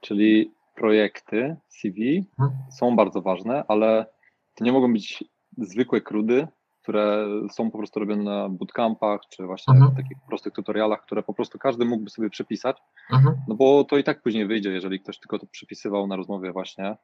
czyli 0.00 0.54
projekty 0.74 1.56
CV 1.68 2.26
mhm. 2.38 2.58
są 2.70 2.96
bardzo 2.96 3.22
ważne, 3.22 3.64
ale 3.68 4.06
to 4.54 4.64
nie 4.64 4.72
mogą 4.72 4.92
być 4.92 5.24
zwykłe 5.58 6.00
krudy, 6.00 6.46
które 6.86 7.26
są 7.50 7.70
po 7.70 7.78
prostu 7.78 8.00
robione 8.00 8.22
na 8.22 8.48
bootcampach, 8.48 9.20
czy 9.28 9.46
właśnie 9.46 9.74
mhm. 9.74 9.92
w 9.92 9.96
takich 9.96 10.16
prostych 10.28 10.52
tutorialach, 10.52 11.02
które 11.02 11.22
po 11.22 11.34
prostu 11.34 11.58
każdy 11.58 11.84
mógłby 11.84 12.10
sobie 12.10 12.30
przepisać, 12.30 12.76
mhm. 13.12 13.36
no 13.48 13.54
bo 13.54 13.84
to 13.84 13.98
i 13.98 14.04
tak 14.04 14.22
później 14.22 14.46
wyjdzie, 14.46 14.70
jeżeli 14.70 15.00
ktoś 15.00 15.18
tylko 15.18 15.38
to 15.38 15.46
przepisywał 15.46 16.06
na 16.06 16.16
rozmowie 16.16 16.52
właśnie. 16.52 16.96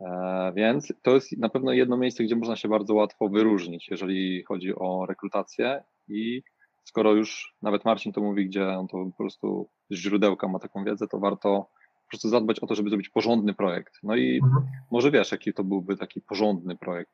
E, 0.00 0.52
więc 0.56 0.92
to 1.02 1.10
jest 1.10 1.38
na 1.38 1.48
pewno 1.48 1.72
jedno 1.72 1.96
miejsce, 1.96 2.24
gdzie 2.24 2.36
można 2.36 2.56
się 2.56 2.68
bardzo 2.68 2.94
łatwo 2.94 3.28
wyróżnić, 3.28 3.88
jeżeli 3.90 4.44
chodzi 4.44 4.74
o 4.74 5.06
rekrutację 5.06 5.82
i 6.08 6.42
skoro 6.84 7.12
już 7.12 7.54
nawet 7.62 7.84
Marcin 7.84 8.12
to 8.12 8.20
mówi, 8.20 8.46
gdzie 8.46 8.68
on 8.68 8.88
to 8.88 9.04
po 9.04 9.16
prostu 9.18 9.68
z 9.90 9.96
źródełka 9.96 10.48
ma 10.48 10.58
taką 10.58 10.84
wiedzę, 10.84 11.08
to 11.08 11.18
warto 11.18 11.66
po 12.04 12.10
prostu 12.10 12.28
zadbać 12.28 12.60
o 12.60 12.66
to, 12.66 12.74
żeby 12.74 12.90
zrobić 12.90 13.08
porządny 13.08 13.54
projekt. 13.54 13.94
No 14.02 14.16
i 14.16 14.40
mhm. 14.44 14.66
może 14.90 15.10
wiesz, 15.10 15.32
jaki 15.32 15.52
to 15.52 15.64
byłby 15.64 15.96
taki 15.96 16.20
porządny 16.20 16.76
projekt. 16.76 17.12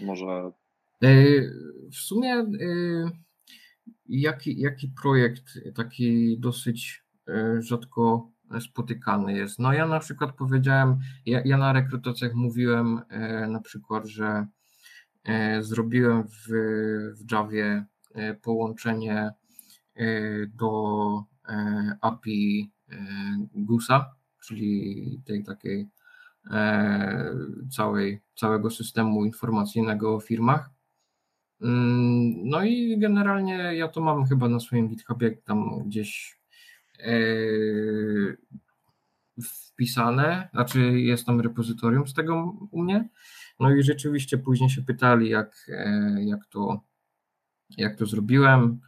Może. 0.00 0.50
E, 1.02 1.40
w 1.90 1.96
sumie, 1.96 2.34
e, 2.34 2.46
jaki, 4.08 4.60
jaki 4.60 4.88
projekt 4.88 5.44
taki 5.74 6.38
dosyć 6.38 7.04
e, 7.28 7.62
rzadko 7.62 8.30
spotykany 8.60 9.32
jest? 9.32 9.58
No 9.58 9.72
ja 9.72 9.86
na 9.86 10.00
przykład 10.00 10.36
powiedziałem, 10.36 10.98
ja, 11.26 11.42
ja 11.44 11.58
na 11.58 11.72
rekrutacjach 11.72 12.34
mówiłem 12.34 13.00
na 13.48 13.60
przykład, 13.60 14.06
że 14.06 14.46
zrobiłem 15.60 16.24
w, 16.28 16.48
w 17.16 17.32
Javie 17.32 17.84
połączenie 18.42 19.30
do 20.54 21.24
API 22.00 22.70
GUSA, 23.54 24.14
czyli 24.44 25.22
tej 25.26 25.44
takiej 25.44 25.88
całej, 27.70 28.20
całego 28.34 28.70
systemu 28.70 29.24
informacyjnego 29.24 30.14
o 30.14 30.20
firmach. 30.20 30.77
Mm, 31.60 32.48
no 32.48 32.64
i 32.64 32.98
generalnie 32.98 33.54
ja 33.54 33.88
to 33.88 34.00
mam 34.00 34.26
chyba 34.26 34.48
na 34.48 34.60
swoim 34.60 34.88
GitHubie 34.88 35.30
tam 35.44 35.82
gdzieś 35.86 36.40
e, 36.98 37.16
wpisane, 39.42 40.48
znaczy 40.52 41.00
jest 41.00 41.26
tam 41.26 41.40
repozytorium 41.40 42.08
z 42.08 42.14
tego 42.14 42.56
u 42.70 42.82
mnie. 42.82 43.08
No 43.60 43.70
i 43.74 43.82
rzeczywiście 43.82 44.38
później 44.38 44.70
się 44.70 44.82
pytali, 44.82 45.28
jak, 45.28 45.66
e, 45.68 46.16
jak, 46.24 46.46
to, 46.46 46.80
jak 47.78 47.96
to 47.96 48.06
zrobiłem, 48.06 48.80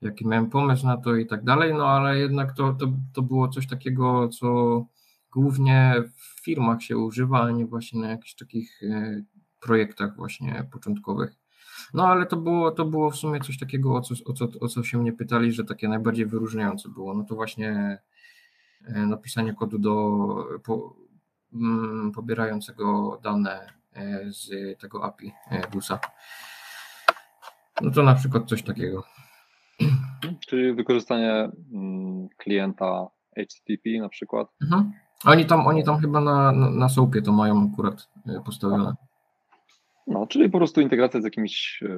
jaki 0.00 0.26
miałem 0.26 0.50
pomysł 0.50 0.86
na 0.86 0.96
to 0.96 1.16
i 1.16 1.26
tak 1.26 1.44
dalej, 1.44 1.74
no 1.74 1.88
ale 1.88 2.18
jednak 2.18 2.56
to, 2.56 2.72
to, 2.72 2.92
to 3.12 3.22
było 3.22 3.48
coś 3.48 3.66
takiego, 3.66 4.28
co 4.28 4.86
głównie 5.32 5.94
w 6.16 6.44
firmach 6.44 6.82
się 6.82 6.98
używa, 6.98 7.42
a 7.42 7.50
nie 7.50 7.66
właśnie 7.66 8.00
na 8.00 8.10
jakichś 8.10 8.34
takich 8.34 8.82
e, 8.82 9.22
projektach 9.60 10.16
właśnie 10.16 10.68
początkowych. 10.72 11.47
No 11.94 12.08
ale 12.08 12.26
to 12.26 12.36
było, 12.36 12.70
to 12.70 12.84
było 12.84 13.10
w 13.10 13.16
sumie 13.16 13.40
coś 13.40 13.58
takiego, 13.58 13.94
o 13.96 14.00
co, 14.00 14.14
o, 14.26 14.32
co, 14.32 14.48
o 14.60 14.68
co 14.68 14.82
się 14.82 14.98
mnie 14.98 15.12
pytali, 15.12 15.52
że 15.52 15.64
takie 15.64 15.88
najbardziej 15.88 16.26
wyróżniające 16.26 16.88
było. 16.88 17.14
No 17.14 17.24
to 17.24 17.34
właśnie 17.34 17.98
e, 18.84 19.06
napisanie 19.06 19.54
kodu 19.54 19.78
do 19.78 20.26
po, 20.64 20.96
mm, 21.52 22.12
pobierającego 22.12 23.18
dane 23.22 23.66
e, 23.94 24.20
z 24.32 24.50
tego 24.80 25.04
API 25.04 25.32
GUSa. 25.72 25.98
No 27.80 27.90
to 27.90 28.02
na 28.02 28.14
przykład 28.14 28.48
coś 28.48 28.62
takiego. 28.62 29.04
Czyli 30.48 30.74
wykorzystanie 30.74 31.50
mm, 31.72 32.28
klienta 32.36 33.06
HTTP 33.36 33.90
na 34.00 34.08
przykład. 34.08 34.48
Mhm. 34.62 34.92
Oni 35.24 35.46
tam, 35.46 35.66
oni 35.66 35.84
tam 35.84 35.98
chyba 35.98 36.20
na, 36.20 36.52
na, 36.52 36.70
na 36.70 36.88
sołpie 36.88 37.22
to 37.22 37.32
mają 37.32 37.70
akurat 37.72 38.08
e, 38.26 38.40
postawione. 38.44 38.94
No, 40.08 40.26
czyli 40.26 40.50
po 40.50 40.58
prostu 40.58 40.80
integracja 40.80 41.20
z 41.20 41.24
jakimś 41.24 41.82
e, 41.82 41.88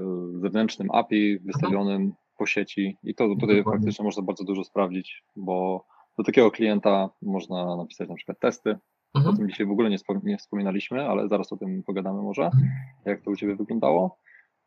zewnętrznym 0.40 0.88
API 0.90 1.38
wystawionym 1.38 2.12
po 2.38 2.46
sieci 2.46 2.96
i 3.02 3.14
to 3.14 3.28
tutaj 3.28 3.56
Dokładnie. 3.56 3.80
faktycznie 3.80 4.04
można 4.04 4.22
bardzo 4.22 4.44
dużo 4.44 4.64
sprawdzić, 4.64 5.24
bo 5.36 5.86
do 6.18 6.24
takiego 6.24 6.50
klienta 6.50 7.10
można 7.22 7.76
napisać 7.76 8.08
na 8.08 8.14
przykład 8.14 8.40
testy. 8.40 8.78
Mhm. 9.14 9.34
O 9.34 9.38
tym 9.38 9.48
dzisiaj 9.48 9.66
w 9.66 9.70
ogóle 9.70 9.90
nie, 9.90 9.96
nie 10.22 10.38
wspominaliśmy, 10.38 11.08
ale 11.08 11.28
zaraz 11.28 11.52
o 11.52 11.56
tym 11.56 11.82
pogadamy 11.82 12.22
może, 12.22 12.44
mhm. 12.44 12.68
jak 13.04 13.22
to 13.22 13.30
u 13.30 13.36
Ciebie 13.36 13.56
wyglądało. 13.56 14.18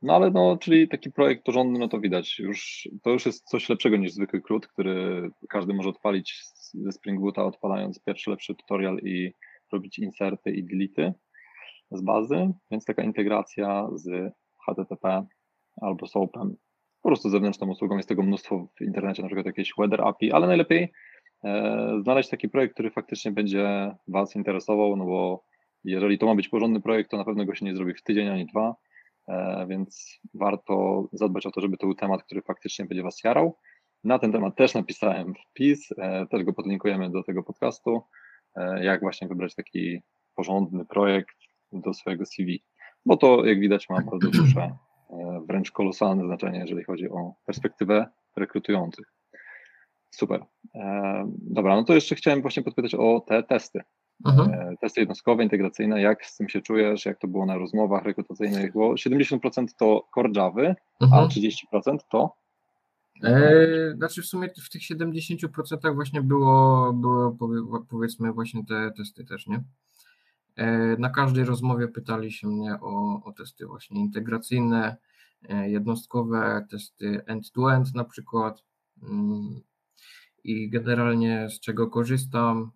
No 0.02 0.16
ale 0.16 0.32
no, 0.32 0.58
czyli 0.58 0.88
taki 0.88 1.12
projekt 1.12 1.46
porządny, 1.46 1.80
no 1.80 1.88
to 1.88 2.00
widać, 2.00 2.40
już, 2.40 2.90
to 3.04 3.10
już 3.10 3.26
jest 3.26 3.44
coś 3.50 3.70
lepszego 3.70 3.98
niż 3.98 4.12
zwykły 4.14 4.42
krót, 4.42 4.68
który 4.68 5.30
każdy 5.50 5.74
może 5.74 5.90
odpalić 5.90 6.44
ze 6.74 6.92
Spring 6.92 7.22
Boota, 7.22 7.46
odpalając 7.46 8.00
pierwszy 8.04 8.30
lepszy 8.30 8.56
tutorial 8.56 8.98
i 8.98 9.34
robić 9.72 10.00
inserty 10.00 10.52
i 10.52 10.64
delety 10.64 11.14
z 11.94 12.02
bazy, 12.02 12.52
więc 12.72 12.86
taka 12.86 13.04
integracja 13.04 13.90
z 13.94 14.34
HTTP 14.66 15.26
albo 15.82 16.08
SOAPem, 16.08 16.56
po 17.02 17.10
prostu 17.10 17.30
zewnętrzną 17.30 17.70
usługą, 17.70 17.98
jest 17.98 18.10
tego 18.10 18.24
mnóstwo 18.24 18.68
w 18.80 18.82
internecie, 18.82 19.22
na 19.22 19.28
przykład 19.28 19.46
jakieś 19.46 19.74
Weather 19.78 20.02
API, 20.02 20.32
ale 20.32 20.48
najlepiej 20.48 20.92
e, 21.44 22.00
znaleźć 22.04 22.30
taki 22.30 22.50
projekt, 22.50 22.74
który 22.74 22.92
faktycznie 22.92 23.32
będzie 23.32 23.96
Was 24.08 24.36
interesował, 24.36 24.96
no 24.96 25.06
bo 25.06 25.44
jeżeli 25.84 26.18
to 26.18 26.26
ma 26.26 26.36
być 26.36 26.50
porządny 26.50 26.82
projekt, 26.82 27.12
to 27.12 27.18
na 27.18 27.26
pewno 27.26 27.46
go 27.46 27.56
się 27.56 27.66
nie 27.66 27.76
zrobi 27.76 27.94
w 27.94 28.04
tydzień 28.04 28.30
ani 28.30 28.46
dwa, 28.46 28.76
E, 29.28 29.66
więc 29.70 30.20
warto 30.34 31.08
zadbać 31.14 31.46
o 31.46 31.52
to, 31.52 31.62
żeby 31.62 31.78
to 31.78 31.88
był 31.88 31.96
temat, 31.96 32.24
który 32.24 32.42
faktycznie 32.42 32.86
będzie 32.86 33.04
Was 33.04 33.24
jarał. 33.24 33.58
Na 34.04 34.20
ten 34.20 34.32
temat 34.32 34.56
też 34.56 34.74
napisałem 34.74 35.34
wpis, 35.36 35.92
e, 35.98 36.28
też 36.32 36.44
go 36.44 36.54
podlinkujemy 36.54 37.10
do 37.10 37.24
tego 37.24 37.44
podcastu, 37.44 38.02
e, 38.56 38.86
jak 38.86 39.02
właśnie 39.02 39.28
wybrać 39.28 39.56
taki 39.56 40.02
porządny 40.36 40.86
projekt 40.86 41.36
do 41.82 41.94
swojego 41.94 42.26
CV, 42.26 42.64
bo 43.06 43.18
to 43.18 43.46
jak 43.46 43.60
widać 43.60 43.90
ma 43.90 44.02
bardzo 44.02 44.30
duże, 44.30 44.76
wręcz 45.48 45.72
kolosalne 45.72 46.26
znaczenie, 46.26 46.60
jeżeli 46.60 46.84
chodzi 46.84 47.10
o 47.10 47.34
perspektywę 47.46 48.06
rekrutujących. 48.36 49.14
Super. 50.12 50.46
Dobra, 51.28 51.76
no 51.76 51.84
to 51.84 51.94
jeszcze 51.94 52.16
chciałem 52.16 52.42
właśnie 52.42 52.64
podpytać 52.64 52.96
o 52.96 53.20
te 53.28 53.44
testy. 53.44 53.82
Mhm. 54.26 54.54
E, 54.54 54.78
testy 54.82 55.00
jednostkowe, 55.00 55.44
integracyjne, 55.44 56.02
jak 56.02 56.26
z 56.26 56.38
tym 56.38 56.50
się 56.50 56.62
czujesz, 56.62 57.06
jak 57.06 57.20
to 57.20 57.28
było 57.28 57.46
na 57.46 57.58
rozmowach 57.58 58.04
rekrutacyjnych, 58.04 58.74
bo 58.74 58.94
70% 58.94 59.66
to 59.80 60.08
core 60.16 60.30
Java, 60.36 60.76
mhm. 61.02 61.24
a 61.24 61.28
30% 61.28 61.98
to? 62.12 62.36
E, 63.24 63.96
znaczy 63.96 64.22
w 64.22 64.26
sumie 64.26 64.50
w 64.64 64.70
tych 64.70 64.82
70% 64.82 65.96
właśnie 65.96 66.22
było, 66.22 66.94
było 66.94 67.38
powiedzmy 67.90 68.34
właśnie 68.34 68.66
te 68.66 68.92
testy 68.98 69.26
też, 69.26 69.48
nie? 69.48 69.64
E, 70.56 70.98
na 70.98 71.10
każdej 71.10 71.44
rozmowie 71.46 71.88
pytali 71.88 72.32
się 72.32 72.48
mnie 72.48 72.78
o, 72.82 73.24
o 73.24 73.32
testy 73.32 73.66
właśnie 73.66 74.02
integracyjne, 74.02 74.98
e, 75.50 75.70
jednostkowe, 75.70 76.66
testy 76.70 77.22
end-to-end 77.26 77.88
-end 77.88 77.96
na 77.96 78.04
przykład 78.04 78.64
mm, 79.04 79.62
i 80.44 80.70
generalnie 80.70 81.50
z 81.50 81.60
czego 81.60 81.88
korzystam, 81.88 82.72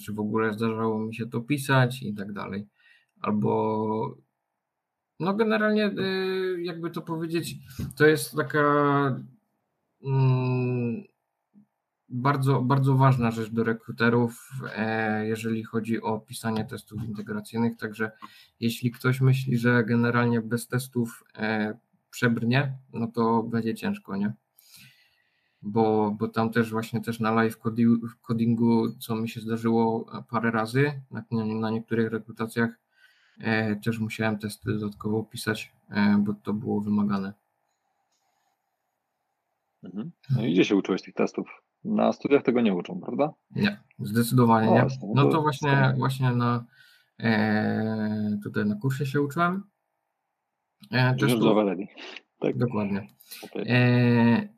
czy 0.00 0.12
w 0.12 0.20
ogóle 0.20 0.52
zdarzało 0.52 0.98
mi 0.98 1.14
się 1.14 1.26
to 1.26 1.40
pisać 1.40 2.02
i 2.02 2.14
tak 2.14 2.32
dalej. 2.32 2.66
Albo 3.20 4.16
no 5.20 5.34
generalnie 5.34 5.86
y, 5.86 6.62
jakby 6.62 6.90
to 6.90 7.02
powiedzieć, 7.02 7.56
to 7.96 8.06
jest 8.06 8.36
taka 8.36 8.60
mm, 10.04 11.02
bardzo, 12.12 12.62
bardzo 12.62 12.94
ważna 12.94 13.30
rzecz 13.30 13.50
do 13.50 13.64
rekruterów, 13.64 14.50
e, 14.76 15.26
jeżeli 15.26 15.64
chodzi 15.64 16.02
o 16.02 16.20
pisanie 16.20 16.64
testów 16.64 17.04
integracyjnych. 17.04 17.76
Także 17.76 18.10
jeśli 18.60 18.90
ktoś 18.90 19.20
myśli, 19.20 19.58
że 19.58 19.84
generalnie 19.84 20.40
bez 20.40 20.68
testów 20.68 21.24
e, 21.34 21.78
przebrnie, 22.10 22.78
no 22.92 23.06
to 23.06 23.42
będzie 23.42 23.74
ciężko, 23.74 24.16
nie? 24.16 24.32
bo, 25.62 26.16
bo 26.18 26.28
tam 26.28 26.50
też 26.50 26.70
właśnie 26.70 27.00
też 27.00 27.20
na 27.20 27.30
live 27.30 27.58
codingu, 28.22 28.92
co 28.98 29.16
mi 29.16 29.28
się 29.28 29.40
zdarzyło 29.40 30.06
parę 30.30 30.50
razy 30.50 31.02
na, 31.10 31.24
na 31.60 31.70
niektórych 31.70 32.12
rekrutacjach, 32.12 32.70
e, 33.40 33.76
też 33.76 33.98
musiałem 33.98 34.38
testy 34.38 34.72
dodatkowo 34.72 35.22
pisać, 35.22 35.72
bo 36.18 36.34
to 36.34 36.52
było 36.52 36.80
wymagane. 36.80 37.32
Mhm. 39.82 40.10
No 40.36 40.46
i 40.46 40.52
gdzie 40.52 40.64
się 40.64 40.76
uczyłeś 40.76 41.02
tych 41.02 41.14
testów? 41.14 41.61
Na 41.84 42.12
studiach 42.12 42.42
tego 42.42 42.60
nie 42.60 42.74
uczą, 42.74 43.00
prawda? 43.00 43.32
Nie, 43.56 43.80
zdecydowanie 43.98 44.70
nie. 44.70 44.86
No, 45.14 45.24
no 45.24 45.30
to 45.30 45.42
właśnie, 45.42 45.94
właśnie 45.98 46.32
na 46.32 46.64
e, 47.20 48.38
tutaj 48.42 48.66
na 48.66 48.74
kursie 48.76 49.06
się 49.06 49.20
uczyłem. 49.20 49.62
E, 50.90 51.14
testów. 51.14 51.40
Tak. 52.40 52.58
Dokładnie. 52.58 53.08
E, 53.56 54.48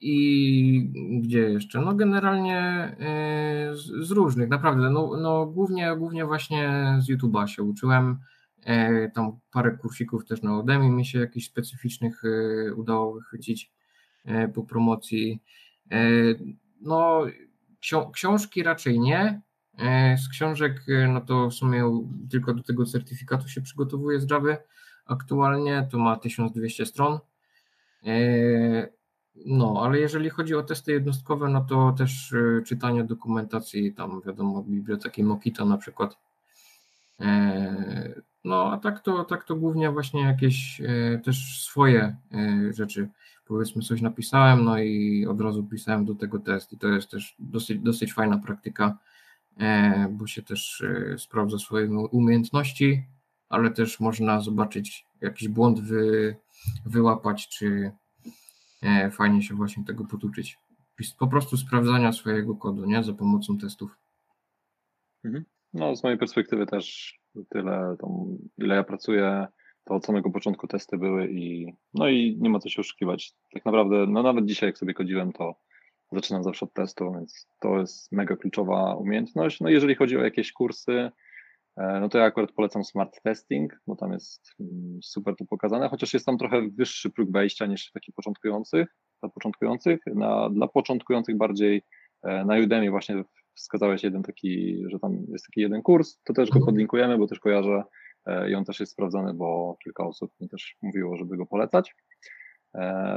i 0.00 0.92
gdzie 1.22 1.38
jeszcze? 1.38 1.80
No 1.80 1.94
generalnie 1.94 2.58
e, 2.58 3.70
z, 3.74 4.06
z 4.06 4.10
różnych, 4.10 4.48
naprawdę, 4.48 4.90
no, 4.90 5.10
no 5.22 5.46
głównie, 5.46 5.96
głównie 5.98 6.24
właśnie 6.24 6.94
z 6.98 7.10
YouTube'a 7.10 7.46
się 7.46 7.62
uczyłem, 7.62 8.18
e, 8.64 9.10
tam 9.10 9.38
parę 9.52 9.70
kursików 9.70 10.24
też 10.26 10.42
na 10.42 10.58
Udemy 10.58 10.90
mi 10.90 11.06
się 11.06 11.18
jakichś 11.18 11.46
specyficznych 11.46 12.22
e, 12.24 12.74
udało 12.74 13.14
wychwycić 13.14 13.72
po 14.54 14.62
promocji. 14.62 15.42
No, 16.80 17.26
książki 18.12 18.62
raczej 18.62 19.00
nie. 19.00 19.40
Z 20.16 20.28
książek, 20.28 20.84
no 21.08 21.20
to 21.20 21.50
w 21.50 21.54
sumie 21.54 22.04
tylko 22.30 22.54
do 22.54 22.62
tego 22.62 22.86
certyfikatu 22.86 23.48
się 23.48 23.60
przygotowuję 23.60 24.20
z 24.20 24.30
Java. 24.30 24.56
Aktualnie 25.06 25.88
to 25.90 25.98
ma 25.98 26.16
1200 26.16 26.86
stron. 26.86 27.18
No, 29.46 29.80
ale 29.84 29.98
jeżeli 29.98 30.30
chodzi 30.30 30.54
o 30.54 30.62
testy 30.62 30.92
jednostkowe, 30.92 31.48
no 31.48 31.60
to 31.60 31.94
też 31.98 32.34
czytanie 32.66 33.04
dokumentacji, 33.04 33.94
tam 33.94 34.22
wiadomo, 34.26 34.62
biblioteki 34.62 35.24
Mokito 35.24 35.64
na 35.64 35.76
przykład. 35.78 36.16
E, 37.20 38.14
no, 38.44 38.72
a 38.72 38.78
tak 38.78 39.00
to, 39.00 39.24
tak 39.24 39.44
to 39.44 39.56
głównie 39.56 39.90
właśnie 39.90 40.22
jakieś 40.22 40.80
e, 40.80 41.18
też 41.24 41.62
swoje 41.64 42.16
e, 42.32 42.72
rzeczy. 42.72 43.08
Powiedzmy, 43.50 43.82
coś 43.82 44.00
napisałem, 44.00 44.64
no 44.64 44.78
i 44.78 45.26
od 45.26 45.40
razu 45.40 45.64
pisałem 45.64 46.04
do 46.04 46.14
tego 46.14 46.38
test, 46.38 46.72
i 46.72 46.78
to 46.78 46.88
jest 46.88 47.10
też 47.10 47.36
dosyć, 47.38 47.78
dosyć 47.78 48.12
fajna 48.12 48.38
praktyka, 48.38 48.98
bo 50.10 50.26
się 50.26 50.42
też 50.42 50.84
sprawdza 51.18 51.58
swoje 51.58 51.90
umiejętności, 51.90 53.04
ale 53.48 53.70
też 53.70 54.00
można 54.00 54.40
zobaczyć 54.40 55.06
jakiś 55.20 55.48
błąd 55.48 55.80
wy, 55.80 56.36
wyłapać, 56.86 57.48
czy 57.48 57.92
E, 58.82 59.10
fajnie 59.10 59.42
się 59.42 59.54
właśnie 59.54 59.84
tego 59.84 60.04
poduczyć. 60.04 60.58
Po 61.18 61.26
prostu 61.26 61.56
sprawdzania 61.56 62.12
swojego 62.12 62.56
kodu, 62.56 62.84
nie? 62.84 63.02
Za 63.02 63.12
pomocą 63.12 63.58
testów. 63.58 63.98
Mhm. 65.24 65.44
No, 65.72 65.96
z 65.96 66.02
mojej 66.02 66.18
perspektywy 66.18 66.66
też 66.66 67.14
tyle, 67.48 67.96
tam, 68.00 68.38
ile 68.58 68.74
ja 68.74 68.84
pracuję, 68.84 69.46
to 69.84 69.94
od 69.94 70.06
samego 70.06 70.30
początku 70.30 70.66
testy 70.66 70.98
były 70.98 71.28
i 71.30 71.72
no 71.94 72.08
i 72.08 72.36
nie 72.40 72.50
ma 72.50 72.58
co 72.58 72.68
się 72.68 72.80
oszukiwać. 72.80 73.32
Tak 73.52 73.64
naprawdę, 73.64 74.06
no 74.08 74.22
nawet 74.22 74.46
dzisiaj 74.46 74.68
jak 74.68 74.78
sobie 74.78 74.94
chodziłem, 74.94 75.32
to 75.32 75.54
zaczynam 76.12 76.42
zawsze 76.42 76.64
od 76.64 76.72
testu, 76.72 77.12
więc 77.12 77.46
to 77.60 77.78
jest 77.78 78.12
mega 78.12 78.36
kluczowa 78.36 78.94
umiejętność. 78.94 79.60
No 79.60 79.68
jeżeli 79.68 79.94
chodzi 79.94 80.16
o 80.16 80.24
jakieś 80.24 80.52
kursy, 80.52 81.10
E, 81.76 82.00
no 82.00 82.08
to 82.08 82.18
ja 82.18 82.24
akurat 82.24 82.52
polecam 82.52 82.84
smart 82.84 83.22
testing, 83.22 83.80
bo 83.86 83.96
tam 83.96 84.12
jest 84.12 84.54
mm, 84.60 84.98
super 85.02 85.36
to 85.36 85.44
pokazane, 85.44 85.88
chociaż 85.88 86.14
jest 86.14 86.26
tam 86.26 86.38
trochę 86.38 86.68
wyższy 86.68 87.10
próg 87.10 87.32
wejścia 87.32 87.66
niż 87.66 87.92
taki 87.92 88.12
początkujących, 88.12 88.96
dla 89.22 89.30
początkujących. 89.30 90.00
Na, 90.06 90.50
dla 90.50 90.68
początkujących 90.68 91.36
bardziej 91.36 91.82
e, 92.22 92.44
na 92.44 92.58
Udemy 92.58 92.90
właśnie 92.90 93.24
wskazałeś 93.54 94.02
jeden 94.02 94.22
taki, 94.22 94.82
że 94.86 94.98
tam 94.98 95.18
jest 95.28 95.46
taki 95.46 95.60
jeden 95.60 95.82
kurs, 95.82 96.18
to 96.24 96.32
też 96.32 96.50
go 96.50 96.56
mhm. 96.56 96.66
podlinkujemy, 96.66 97.18
bo 97.18 97.26
też 97.26 97.40
kojarzę 97.40 97.82
i 98.50 98.54
on 98.54 98.64
też 98.64 98.80
jest 98.80 98.92
sprawdzony, 98.92 99.34
bo 99.34 99.76
kilka 99.84 100.04
osób 100.04 100.32
mi 100.40 100.48
też 100.48 100.76
mówiło, 100.82 101.16
żeby 101.16 101.36
go 101.36 101.46
polecać. 101.46 101.94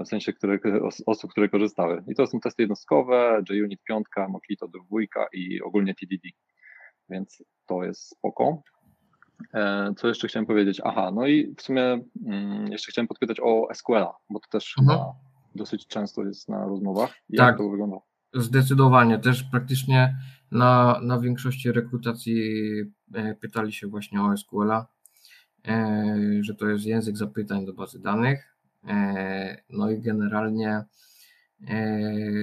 W 0.06 0.08
sensie 0.08 0.34
które, 0.34 0.60
osób, 1.06 1.32
które 1.32 1.50
korzystały. 1.50 2.04
I 2.08 2.16
to 2.16 2.28
są 2.28 2.40
testy 2.40 2.64
jednostkowe, 2.64 3.44
JUnit 3.50 3.84
5, 3.84 4.06
Mockito 4.30 4.68
2 4.68 4.82
i 5.34 5.62
ogólnie 5.62 5.96
TDD 5.96 6.30
więc 7.10 7.44
to 7.66 7.84
jest 7.84 8.10
spoko. 8.10 8.62
E, 9.54 9.94
co 9.98 10.08
jeszcze 10.08 10.28
chciałem 10.28 10.46
powiedzieć? 10.46 10.82
Aha, 10.84 11.12
no 11.16 11.28
i 11.28 11.56
w 11.58 11.62
sumie 11.62 12.04
mm, 12.26 12.72
jeszcze 12.72 12.92
chciałem 12.92 13.08
podpytać 13.08 13.38
o 13.44 13.68
SQL-a, 13.74 14.14
bo 14.30 14.40
to 14.40 14.48
też 14.52 14.76
mhm. 14.80 14.98
chyba 15.00 15.14
dosyć 15.56 15.88
często 15.88 16.24
jest 16.24 16.50
na 16.50 16.66
rozmowach. 16.66 17.14
Jak 17.30 17.48
tak, 17.48 17.58
to 17.58 17.70
wygląda? 17.70 17.98
Zdecydowanie. 18.34 19.20
Też 19.20 19.44
praktycznie 19.44 20.18
na, 20.52 21.00
na 21.04 21.20
większości 21.20 21.72
rekrutacji 21.72 22.52
e, 23.14 23.36
pytali 23.36 23.74
się 23.74 23.88
właśnie 23.88 24.22
o 24.22 24.38
SQL-a, 24.38 24.80
e, 24.80 24.86
że 26.42 26.56
to 26.56 26.68
jest 26.68 26.86
język 26.86 27.18
zapytań 27.18 27.66
do 27.66 27.74
bazy 27.74 28.00
danych. 28.00 28.56
No 29.70 29.92
i 29.92 30.02
generalnie 30.02 30.84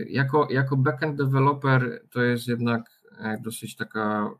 jako, 0.08 0.48
jako 0.50 0.76
backend 0.76 1.16
developer 1.16 2.02
to 2.10 2.22
jest 2.22 2.48
jednak 2.48 3.00
dosyć 3.42 3.76
taka 3.76 4.30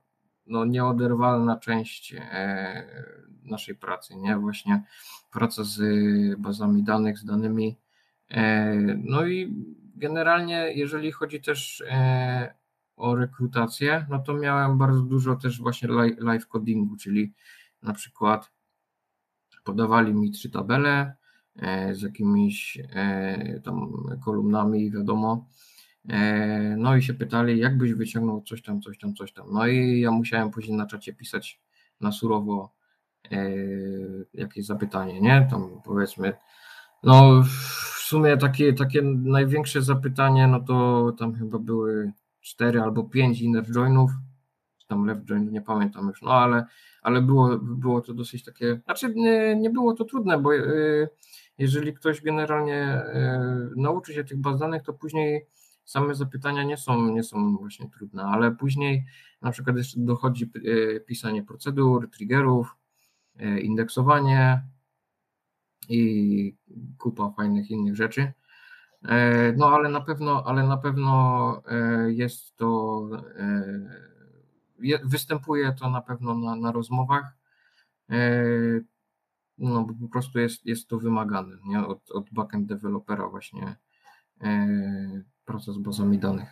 no, 0.51 0.65
nieoderwalna 0.65 1.57
część 1.57 2.15
e, 2.19 2.85
naszej 3.45 3.75
pracy, 3.75 4.17
nie? 4.17 4.37
Właśnie 4.37 4.83
praca 5.33 5.65
z 5.65 5.81
bazami 6.39 6.83
danych, 6.83 7.19
z 7.19 7.25
danymi. 7.25 7.79
E, 8.31 8.75
no 9.05 9.27
i 9.27 9.55
generalnie, 9.97 10.73
jeżeli 10.75 11.13
chodzi 11.13 11.41
też 11.41 11.85
e, 11.91 12.55
o 12.97 13.17
rekrutację, 13.17 14.07
no 14.11 14.19
to 14.19 14.35
miałem 14.35 14.79
bardzo 14.79 15.01
dużo 15.01 15.37
też 15.37 15.61
właśnie 15.61 15.89
live 16.19 16.47
codingu, 16.47 16.97
czyli 16.97 17.33
na 17.83 17.93
przykład 17.93 18.53
podawali 19.65 20.15
mi 20.15 20.31
trzy 20.31 20.51
tabele 20.51 21.15
z 21.93 22.03
jakimiś 22.03 22.79
tam 23.65 23.93
kolumnami, 24.25 24.91
wiadomo, 24.91 25.47
E, 26.09 26.77
no 26.79 26.97
i 26.97 27.03
się 27.03 27.15
pytali, 27.15 27.59
jak 27.59 27.79
byś 27.79 27.93
wyciągnął 27.95 28.43
coś 28.43 28.63
tam, 28.63 28.81
coś 28.83 28.99
tam, 28.99 29.15
coś 29.15 29.33
tam. 29.33 29.47
No 29.53 29.67
i 29.67 30.01
ja 30.01 30.11
musiałem 30.11 30.51
później 30.51 30.77
na 30.77 30.87
czacie 30.87 31.13
pisać 31.13 31.61
na 32.01 32.13
surowo 32.13 32.73
e, 33.33 33.51
jakieś 34.35 34.67
zapytanie, 34.67 35.21
nie? 35.21 35.49
Tam 35.51 35.81
powiedzmy, 35.85 36.33
no 37.03 37.43
w 37.43 38.03
sumie 38.03 38.37
takie, 38.37 38.73
takie 38.73 39.03
największe 39.03 39.83
zapytanie, 39.83 40.47
no 40.47 40.61
to 40.61 41.13
tam 41.19 41.35
chyba 41.35 41.59
były 41.59 42.13
cztery 42.41 42.83
albo 42.83 43.05
pięć 43.05 43.41
inner 43.41 43.65
joinów, 43.65 44.11
tam 44.89 45.07
left 45.07 45.25
join, 45.25 45.51
nie 45.51 45.63
pamiętam 45.63 46.09
już, 46.09 46.23
no 46.23 46.33
ale, 46.33 46.65
ale 47.03 47.23
było, 47.23 47.59
było 47.59 48.01
to 48.01 48.15
dosyć 48.15 48.45
takie, 48.45 48.81
znaczy 48.85 49.13
nie, 49.15 49.57
nie 49.57 49.71
było 49.71 49.95
to 49.95 50.05
trudne, 50.05 50.39
bo 50.39 50.55
e, 50.55 50.63
jeżeli 51.59 51.95
ktoś 51.95 52.23
generalnie 52.23 53.03
nauczy 53.77 54.15
się 54.15 54.25
tych 54.25 54.39
baz 54.39 54.59
danych, 54.59 54.83
to 54.83 54.93
później 54.93 55.47
same 55.85 56.15
zapytania 56.15 56.63
nie 56.63 56.77
są, 56.77 57.15
nie 57.15 57.23
są 57.23 57.57
właśnie 57.57 57.91
trudne, 57.91 58.23
ale 58.23 58.51
później 58.51 59.05
na 59.43 59.51
przykład 59.51 59.77
jeszcze 59.77 60.01
dochodzi 60.01 60.51
e, 60.97 61.01
pisanie 61.01 61.43
procedur, 61.43 62.11
triggerów, 62.11 62.77
e, 63.39 63.61
indeksowanie 63.61 64.63
i 65.89 66.57
kupa 66.99 67.31
fajnych 67.31 67.71
innych 67.71 67.97
rzeczy. 67.97 68.33
E, 69.09 69.53
no 69.53 69.69
ale 69.69 69.89
na 69.89 70.01
pewno, 70.01 70.45
ale 70.47 70.67
na 70.67 70.77
pewno 70.77 71.63
jest 72.07 72.57
to, 72.57 73.09
występuje 75.05 75.73
to 75.73 75.91
na 75.91 76.01
pewno 76.01 76.35
na, 76.35 76.57
na 76.57 76.73
rozmowach. 76.73 77.37
No 79.59 79.85
bo 79.85 79.95
po 80.07 80.09
prostu 80.13 80.39
jest, 80.39 80.67
jest 80.67 80.89
to 80.89 80.99
wymagane 80.99 81.57
nie? 81.65 81.87
Od, 81.87 82.11
od 82.11 82.31
backend 82.31 82.67
dewelopera 82.67 83.29
właśnie 83.29 83.77
proces 85.45 85.79
bazami 85.79 86.19
danych. 86.19 86.49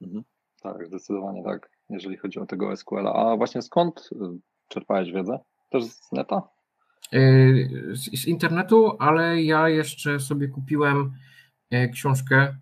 Mhm. 0.00 0.24
Tak, 0.62 0.86
zdecydowanie 0.86 1.44
tak, 1.44 1.70
jeżeli 1.90 2.16
chodzi 2.16 2.40
o 2.40 2.46
tego 2.46 2.76
SQL-a. 2.76 3.12
A 3.12 3.36
właśnie 3.36 3.62
skąd 3.62 4.10
y, 4.12 4.16
czerpałeś 4.68 5.12
wiedzę? 5.12 5.38
Też 5.70 5.84
z 5.84 6.12
neta? 6.12 6.48
Y, 7.14 7.90
z, 7.92 8.22
z 8.22 8.26
internetu, 8.26 8.96
ale 8.98 9.42
ja 9.42 9.68
jeszcze 9.68 10.20
sobie 10.20 10.48
kupiłem 10.48 11.12
książkę 11.92 12.56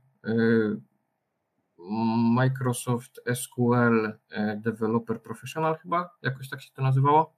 Microsoft 2.35 3.21
SQL 3.35 4.13
Developer 4.57 5.23
Professional 5.23 5.77
chyba, 5.77 6.11
jakoś 6.23 6.49
tak 6.49 6.63
się 6.63 6.71
to 6.75 6.83
nazywało. 6.83 7.37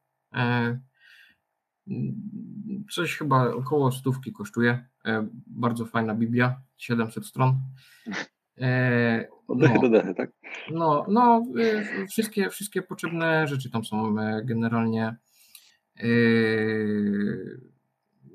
Coś 2.90 3.16
chyba 3.16 3.51
około 3.55 3.92
stówki 3.92 4.32
kosztuje. 4.32 4.88
E, 5.05 5.28
bardzo 5.46 5.86
fajna 5.86 6.14
Biblia, 6.14 6.61
700 6.76 7.26
stron. 7.26 7.61
E, 8.61 9.28
Oddechy 9.49 9.74
no, 9.74 9.80
do 9.80 9.88
dechy, 9.88 10.14
tak? 10.14 10.30
No, 10.70 11.07
no 11.09 11.44
e, 11.61 12.07
wszystkie, 12.07 12.51
wszystkie 12.51 12.82
potrzebne 12.82 13.49
rzeczy 13.49 13.70
tam 13.70 13.84
są 13.84 14.14
generalnie 14.44 15.16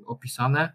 opisane. 0.06 0.72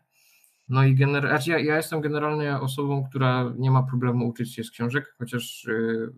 No 0.69 0.83
i 0.83 0.95
gener- 0.95 1.27
znaczy 1.27 1.51
ja, 1.51 1.59
ja 1.59 1.77
jestem 1.77 2.01
generalnie 2.01 2.59
osobą, 2.59 3.05
która 3.09 3.53
nie 3.57 3.71
ma 3.71 3.83
problemu 3.83 4.27
uczyć 4.27 4.55
się 4.55 4.63
z 4.63 4.71
książek, 4.71 5.15
chociaż 5.17 5.67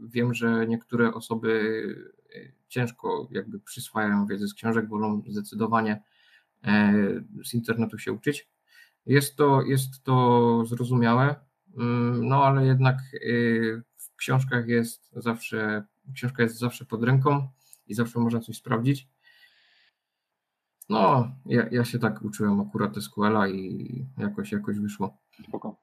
wiem, 0.01 0.33
że 0.33 0.67
niektóre 0.67 1.13
osoby 1.13 1.83
ciężko 2.67 3.27
jakby 3.31 3.59
przyswajają 3.59 4.25
wiedzę 4.25 4.47
z 4.47 4.53
książek, 4.53 4.89
wolą 4.89 5.23
zdecydowanie 5.27 6.01
E, 6.63 6.93
z 7.43 7.53
internetu 7.53 7.97
się 7.97 8.13
uczyć. 8.13 8.49
Jest 9.05 9.35
to, 9.35 9.61
jest 9.61 10.03
to 10.03 10.65
zrozumiałe, 10.65 11.35
mm, 11.77 12.27
no 12.27 12.45
ale 12.45 12.65
jednak 12.65 12.97
y, 13.13 13.81
w 13.97 14.15
książkach 14.15 14.67
jest 14.67 15.11
zawsze, 15.15 15.83
książka 16.15 16.43
jest 16.43 16.59
zawsze 16.59 16.85
pod 16.85 17.03
ręką 17.03 17.47
i 17.87 17.93
zawsze 17.93 18.19
można 18.19 18.39
coś 18.39 18.57
sprawdzić. 18.57 19.07
No, 20.91 21.31
ja, 21.45 21.65
ja 21.71 21.85
się 21.85 21.99
tak 21.99 22.21
uczyłem 22.21 22.59
akurat 22.59 22.95
SQL-a 22.95 23.47
i 23.47 24.05
jakoś, 24.17 24.51
jakoś 24.51 24.79
wyszło. 24.79 25.17
Spoko. 25.47 25.75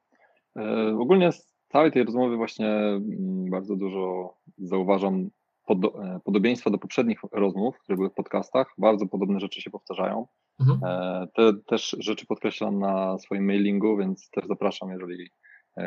E, 0.57 0.95
ogólnie 0.99 1.31
z 1.31 1.55
całej 1.71 1.91
tej 1.91 2.03
rozmowy 2.03 2.37
właśnie 2.37 2.67
mm, 2.67 3.49
bardzo 3.49 3.75
dużo 3.75 4.33
zauważam 4.57 5.29
pod, 5.65 5.85
e, 5.85 6.19
podobieństwa 6.25 6.69
do 6.69 6.77
poprzednich 6.77 7.19
rozmów, 7.31 7.79
które 7.79 7.95
były 7.95 8.09
w 8.09 8.13
podcastach. 8.13 8.73
Bardzo 8.77 9.07
podobne 9.07 9.39
rzeczy 9.39 9.61
się 9.61 9.69
powtarzają. 9.69 10.27
Mhm. 10.59 10.79
E, 10.83 11.27
te 11.35 11.53
też 11.65 11.95
rzeczy 11.99 12.25
podkreślam 12.25 12.79
na 12.79 13.17
swoim 13.17 13.45
mailingu, 13.45 13.97
więc 13.97 14.29
też 14.29 14.47
zapraszam, 14.47 14.89
jeżeli 14.91 15.29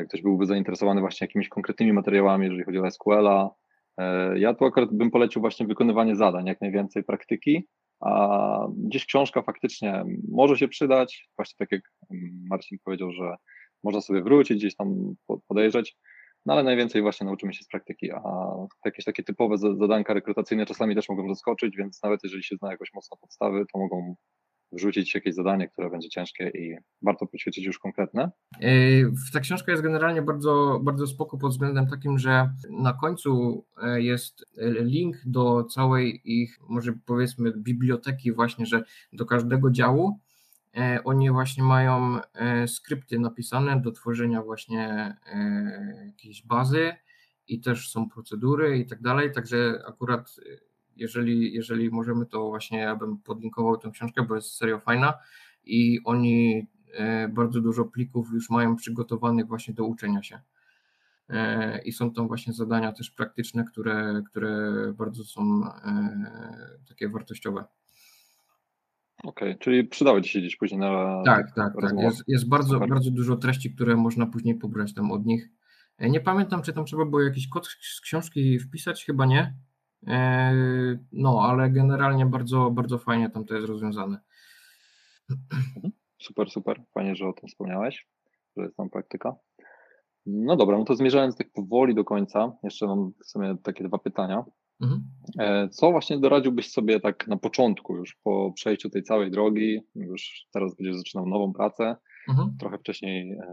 ktoś 0.08 0.22
byłby 0.22 0.46
zainteresowany 0.46 1.00
właśnie 1.00 1.24
jakimiś 1.24 1.48
konkretnymi 1.48 1.92
materiałami, 1.92 2.44
jeżeli 2.44 2.64
chodzi 2.64 2.78
o 2.78 2.90
SQL-a. 2.90 3.50
Ja 4.34 4.54
tu 4.54 4.64
akurat 4.64 4.92
bym 4.92 5.10
polecił 5.10 5.40
właśnie 5.40 5.66
wykonywanie 5.66 6.16
zadań, 6.16 6.46
jak 6.46 6.60
najwięcej 6.60 7.04
praktyki, 7.04 7.68
a 8.02 8.66
gdzieś 8.76 9.06
książka 9.06 9.42
faktycznie 9.42 10.04
może 10.28 10.56
się 10.56 10.68
przydać, 10.68 11.28
właśnie 11.36 11.54
tak 11.58 11.72
jak 11.72 11.82
Marcin 12.50 12.78
powiedział, 12.84 13.12
że 13.12 13.36
można 13.84 14.00
sobie 14.00 14.22
wrócić, 14.22 14.58
gdzieś 14.58 14.76
tam 14.76 15.14
podejrzeć, 15.48 15.96
no 16.46 16.52
ale 16.52 16.62
najwięcej 16.62 17.02
właśnie 17.02 17.26
nauczymy 17.26 17.54
się 17.54 17.64
z 17.64 17.68
praktyki, 17.68 18.10
a 18.12 18.22
jakieś 18.84 19.04
takie 19.04 19.22
typowe 19.22 19.58
zadanka 19.58 20.14
rekrutacyjne 20.14 20.66
czasami 20.66 20.94
też 20.94 21.08
mogą 21.08 21.28
zaskoczyć, 21.28 21.76
więc 21.76 22.02
nawet 22.02 22.20
jeżeli 22.24 22.44
się 22.44 22.56
zna 22.56 22.70
jakoś 22.70 22.88
mocno 22.94 23.16
podstawy, 23.20 23.64
to 23.72 23.78
mogą 23.78 24.14
wrzucić 24.72 25.14
jakieś 25.14 25.34
zadanie, 25.34 25.68
które 25.68 25.90
będzie 25.90 26.08
ciężkie 26.08 26.48
i 26.48 26.76
warto 27.02 27.26
poćwiczyć 27.26 27.64
już 27.64 27.78
konkretne. 27.78 28.30
Ta 29.32 29.40
książka 29.40 29.72
jest 29.72 29.82
generalnie 29.82 30.22
bardzo, 30.22 30.80
bardzo 30.82 31.06
spoko 31.06 31.38
pod 31.38 31.52
względem 31.52 31.86
takim, 31.86 32.18
że 32.18 32.50
na 32.70 32.92
końcu 32.92 33.64
e, 33.82 34.02
jest 34.02 34.46
link 34.80 35.16
do 35.26 35.64
całej 35.64 36.20
ich, 36.24 36.58
może 36.68 36.92
powiedzmy, 37.06 37.52
biblioteki 37.56 38.32
właśnie, 38.32 38.66
że 38.66 38.84
do 39.12 39.26
każdego 39.26 39.70
działu 39.70 40.20
e, 40.76 41.00
oni 41.04 41.30
właśnie 41.30 41.62
mają 41.62 42.20
e, 42.34 42.68
skrypty 42.68 43.18
napisane 43.18 43.80
do 43.80 43.92
tworzenia 43.92 44.42
właśnie 44.42 45.16
jakiejś 46.06 46.46
bazy 46.46 46.92
i 47.48 47.60
też 47.60 47.90
są 47.90 48.08
procedury 48.08 48.78
i 48.78 48.86
tak 48.86 49.02
dalej, 49.02 49.32
także 49.32 49.82
akurat 49.86 50.36
jeżeli, 50.96 51.54
jeżeli 51.54 51.90
możemy, 51.90 52.26
to 52.26 52.48
właśnie 52.48 52.78
ja 52.78 52.96
bym 52.96 53.18
podlinkował 53.18 53.76
tę 53.76 53.90
książkę, 53.90 54.22
bo 54.22 54.34
jest 54.34 54.56
serio 54.56 54.78
fajna 54.78 55.14
i 55.64 56.00
oni 56.04 56.66
e, 56.92 57.28
bardzo 57.28 57.60
dużo 57.60 57.84
plików 57.84 58.28
już 58.32 58.50
mają 58.50 58.76
przygotowanych 58.76 59.46
właśnie 59.46 59.74
do 59.74 59.84
uczenia 59.84 60.22
się. 60.22 60.40
E, 61.28 61.82
I 61.82 61.92
są 61.92 62.12
tam 62.12 62.28
właśnie 62.28 62.52
zadania 62.52 62.92
też 62.92 63.10
praktyczne, 63.10 63.64
które, 63.64 64.22
które 64.30 64.72
bardzo 64.92 65.24
są 65.24 65.62
e, 65.84 66.26
takie 66.88 67.08
wartościowe. 67.08 67.64
Okej, 69.24 69.50
okay, 69.50 69.58
czyli 69.58 69.84
przydały 69.84 70.22
Ci 70.22 70.30
się 70.30 70.40
gdzieś 70.40 70.56
później 70.56 70.80
na. 70.80 71.22
Tak, 71.24 71.54
tak, 71.54 71.72
tak. 71.80 71.92
Jest, 71.98 72.22
jest 72.28 72.48
bardzo, 72.48 72.80
bardzo 72.80 73.10
dużo 73.10 73.36
treści, 73.36 73.74
które 73.74 73.96
można 73.96 74.26
później 74.26 74.54
pobrać 74.54 74.94
tam 74.94 75.12
od 75.12 75.26
nich. 75.26 75.48
Nie 75.98 76.20
pamiętam, 76.20 76.62
czy 76.62 76.72
tam 76.72 76.84
trzeba 76.84 77.04
było 77.04 77.22
jakiś 77.22 77.48
kod 77.48 77.66
z 77.66 78.00
książki 78.00 78.58
wpisać, 78.58 79.04
chyba 79.04 79.26
nie. 79.26 79.54
E, 80.06 80.98
no, 81.12 81.42
ale 81.42 81.70
generalnie 81.70 82.26
bardzo, 82.26 82.70
bardzo 82.70 82.98
fajnie 82.98 83.30
tam 83.30 83.44
to 83.44 83.54
jest 83.54 83.68
rozwiązane. 83.68 84.18
Mhm. 85.30 85.92
Super, 86.22 86.50
super. 86.50 86.82
Fajnie, 86.94 87.16
że 87.16 87.28
o 87.28 87.32
tym 87.32 87.48
wspomniałeś, 87.48 88.08
że 88.56 88.62
jest 88.62 88.76
tam 88.76 88.90
praktyka. 88.90 89.36
No 90.26 90.56
dobra, 90.56 90.78
no 90.78 90.84
to 90.84 90.94
zmierzając 90.94 91.36
tak 91.36 91.52
powoli 91.52 91.94
do 91.94 92.04
końca, 92.04 92.52
jeszcze 92.62 92.86
mam 92.86 93.12
w 93.24 93.26
sumie 93.26 93.56
takie 93.62 93.84
dwa 93.84 93.98
pytania. 93.98 94.44
Mhm. 94.80 95.02
E, 95.38 95.68
co 95.68 95.90
właśnie 95.90 96.18
doradziłbyś 96.18 96.70
sobie 96.70 97.00
tak 97.00 97.28
na 97.28 97.36
początku, 97.36 97.96
już 97.96 98.16
po 98.24 98.52
przejściu 98.52 98.90
tej 98.90 99.02
całej 99.02 99.30
drogi, 99.30 99.80
już 99.94 100.46
teraz 100.52 100.76
będziesz 100.76 100.96
zaczynał 100.96 101.26
nową 101.26 101.52
pracę, 101.52 101.96
mhm. 102.28 102.56
trochę 102.60 102.78
wcześniej 102.78 103.32
e, 103.32 103.46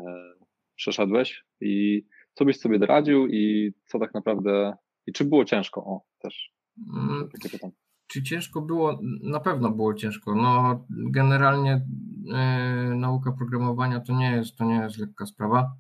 przeszedłeś 0.76 1.46
i 1.62 2.06
co 2.34 2.46
byś 2.46 2.60
sobie 2.60 2.80
doradził 2.80 3.28
i 3.28 3.74
co 3.86 4.00
tak 4.00 4.14
naprawdę 4.14 4.74
i 5.08 5.14
czy 5.14 5.26
było 5.26 5.46
ciężko? 5.46 5.86
O, 5.86 6.02
też 6.20 6.54
mm, 6.94 7.30
takie 7.30 7.50
pytanie. 7.50 7.74
Czy 8.08 8.24
ciężko 8.24 8.62
było? 8.62 9.00
Na 9.24 9.40
pewno 9.40 9.72
było 9.72 9.94
ciężko. 9.94 10.36
No, 10.36 10.86
generalnie 10.90 11.86
e, 12.34 12.94
nauka 12.96 13.32
programowania 13.32 14.00
to 14.00 14.14
nie 14.14 14.32
jest, 14.32 14.56
to 14.56 14.66
nie 14.66 14.76
jest 14.76 14.98
lekka 14.98 15.26
sprawa. 15.26 15.76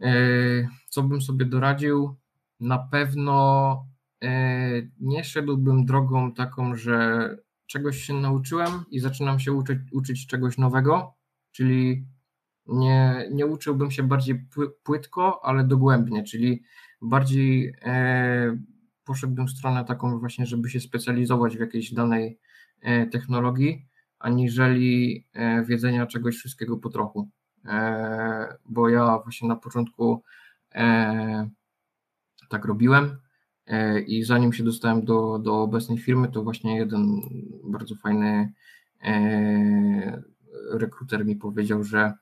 E, 0.00 0.12
co 0.88 1.02
bym 1.02 1.22
sobie 1.22 1.44
doradził? 1.44 2.16
Na 2.60 2.78
pewno 2.78 3.86
e, 4.22 4.30
nie 5.00 5.24
szedłbym 5.24 5.84
drogą 5.84 6.32
taką, 6.32 6.76
że 6.76 7.36
czegoś 7.66 8.02
się 8.02 8.14
nauczyłem 8.14 8.84
i 8.90 9.00
zaczynam 9.00 9.40
się 9.40 9.52
uczyć, 9.52 9.78
uczyć 9.92 10.26
czegoś 10.26 10.58
nowego, 10.58 11.14
czyli 11.52 12.06
nie, 12.66 13.28
nie 13.32 13.46
uczyłbym 13.46 13.90
się 13.90 14.02
bardziej 14.02 14.46
płytko, 14.82 15.44
ale 15.44 15.64
dogłębnie, 15.64 16.22
czyli 16.22 16.62
bardziej 17.02 17.74
e, 17.82 18.58
poszedłbym 19.08 19.46
w 19.46 19.50
stronę 19.50 19.84
taką 19.84 20.18
właśnie, 20.18 20.46
żeby 20.46 20.70
się 20.70 20.80
specjalizować 20.80 21.56
w 21.56 21.60
jakiejś 21.60 21.94
danej 21.94 22.38
e, 22.80 23.06
technologii, 23.06 23.86
aniżeli 24.18 25.24
e, 25.32 25.64
wiedzenia 25.64 26.06
czegoś 26.06 26.36
wszystkiego 26.36 26.76
po 26.76 26.88
trochu. 26.88 27.28
Bo 28.64 28.88
ja 28.88 29.18
właśnie 29.18 29.48
na 29.48 29.56
początku 29.56 30.22
tak 32.48 32.64
robiłem 32.64 33.18
i 34.06 34.24
zanim 34.24 34.52
się 34.52 34.64
dostałem 34.64 35.04
do, 35.04 35.38
do 35.38 35.62
obecnej 35.62 35.98
firmy, 35.98 36.28
to 36.28 36.42
właśnie 36.42 36.76
jeden 36.76 37.20
bardzo 37.64 37.94
fajny 37.94 38.52
rekruter 40.72 41.26
mi 41.26 41.36
powiedział, 41.36 41.84
że 41.84 42.12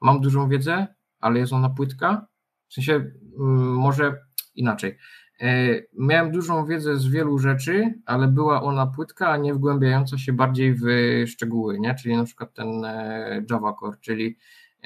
mam 0.00 0.20
dużą 0.20 0.48
wiedzę, 0.48 0.86
ale 1.20 1.38
jest 1.38 1.52
ona 1.52 1.70
płytka, 1.70 2.26
w 2.68 2.74
sensie 2.74 2.92
mm, 2.92 3.74
może 3.74 4.20
inaczej. 4.54 4.96
E, 5.40 5.80
miałem 5.92 6.32
dużą 6.32 6.66
wiedzę 6.66 6.96
z 6.96 7.06
wielu 7.06 7.38
rzeczy, 7.38 7.94
ale 8.06 8.28
była 8.28 8.62
ona 8.62 8.86
płytka, 8.86 9.28
a 9.28 9.36
nie 9.36 9.54
wgłębiająca 9.54 10.18
się 10.18 10.32
bardziej 10.32 10.74
w 10.74 10.84
szczegóły, 11.26 11.80
nie? 11.80 11.94
czyli 11.94 12.16
na 12.16 12.24
przykład 12.24 12.54
ten 12.54 12.84
e, 12.84 13.44
Java 13.50 13.74
Core, 13.80 13.96
czyli 14.00 14.36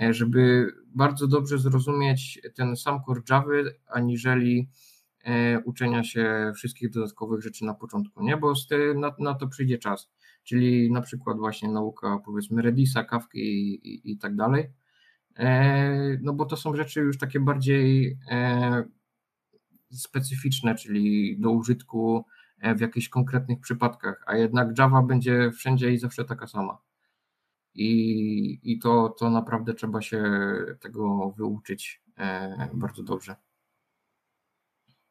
e, 0.03 0.15
żeby 0.15 0.73
bardzo 0.87 1.27
dobrze 1.27 1.59
zrozumieć 1.59 2.41
ten 2.55 2.77
sam 2.77 3.01
core 3.07 3.23
Java, 3.31 3.53
aniżeli 3.87 4.69
uczenia 5.65 6.05
się 6.05 6.53
wszystkich 6.57 6.91
dodatkowych 6.91 7.43
rzeczy 7.43 7.65
na 7.65 7.75
początku, 7.75 8.23
nie? 8.23 8.37
bo 8.37 8.53
na, 9.19 9.35
to 9.35 9.49
przyjdzie 9.49 9.79
czas, 9.79 10.11
czyli 10.45 10.93
na 10.93 11.01
przykład 11.01 11.39
właśnie 11.39 11.69
nauka 11.69 12.19
powiedzmy 12.25 12.63
Redisa, 12.63 13.05
Kafki 13.05 13.39
i, 13.39 13.89
i, 13.89 14.13
i 14.13 14.19
tak 14.19 14.37
dalej, 14.37 14.71
no 16.23 16.33
bo 16.33 16.45
to 16.45 16.57
są 16.57 16.77
rzeczy 16.77 17.01
już 17.01 17.19
takie 17.19 17.41
bardziej 17.41 18.19
specyficzne, 19.91 20.75
czyli 20.75 21.37
do 21.41 21.51
użytku 21.51 22.25
e, 22.61 22.75
w 22.75 22.81
jakichś 22.81 23.09
konkretnych 23.09 23.61
przypadkach, 23.61 24.25
a 24.27 24.37
jednak 24.37 24.79
Java 24.79 25.03
będzie 25.03 25.51
wszędzie 25.51 25.93
i 25.93 25.99
zawsze 25.99 26.25
taka 26.25 26.47
sama. 26.47 26.79
I, 27.75 28.61
i 28.63 28.79
to, 28.79 29.09
to 29.09 29.31
naprawdę 29.31 29.75
trzeba 29.75 30.03
się 30.03 30.23
tego 30.81 31.31
wyuczyć 31.37 32.03
bardzo 32.75 33.03
dobrze. 33.03 33.37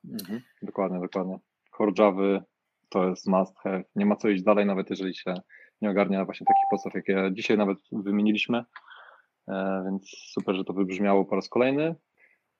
Mhm, 0.09 0.41
dokładnie, 0.61 0.99
dokładnie. 0.99 1.39
Core 1.77 1.91
Java 1.97 2.43
to 2.89 3.09
jest 3.09 3.27
must 3.27 3.57
have. 3.57 3.83
Nie 3.95 4.05
ma 4.05 4.15
co 4.15 4.29
iść 4.29 4.43
dalej, 4.43 4.65
nawet 4.65 4.89
jeżeli 4.89 5.15
się 5.15 5.33
nie 5.81 5.89
ogarnia 5.89 6.25
właśnie 6.25 6.45
takich 6.45 6.63
podstaw, 6.71 6.93
jakie 6.93 7.29
dzisiaj 7.33 7.57
nawet 7.57 7.77
wymieniliśmy. 7.91 8.65
E, 9.47 9.83
więc 9.85 10.09
super, 10.33 10.55
że 10.55 10.63
to 10.63 10.73
wybrzmiało 10.73 11.25
po 11.25 11.35
raz 11.35 11.49
kolejny. 11.49 11.95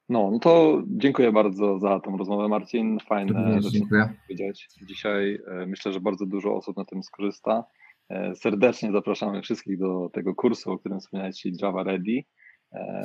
No, 0.10 0.32
no 0.32 0.40
to 0.40 0.84
dziękuję 0.88 1.32
bardzo 1.32 1.80
za 1.80 2.00
tą 2.00 2.18
rozmowę, 2.18 2.48
Marcin. 2.48 3.00
Fajne 3.00 3.62
rzeczy 3.62 3.80
powiedzieć 4.28 4.68
dzisiaj. 4.82 5.40
E, 5.48 5.66
myślę, 5.66 5.94
że 5.94 6.00
bardzo 6.00 6.26
dużo 6.26 6.56
osób 6.56 6.78
na 6.78 6.86
tym 6.86 7.04
skorzysta. 7.04 7.64
E, 8.10 8.36
serdecznie 8.36 8.92
zapraszamy 8.92 9.42
wszystkich 9.42 9.80
do 9.80 10.10
tego 10.14 10.36
kursu, 10.36 10.72
o 10.72 10.80
którym 10.80 11.00
wspomniałeś, 11.00 11.44
Java 11.62 11.84
Ready. 11.84 12.24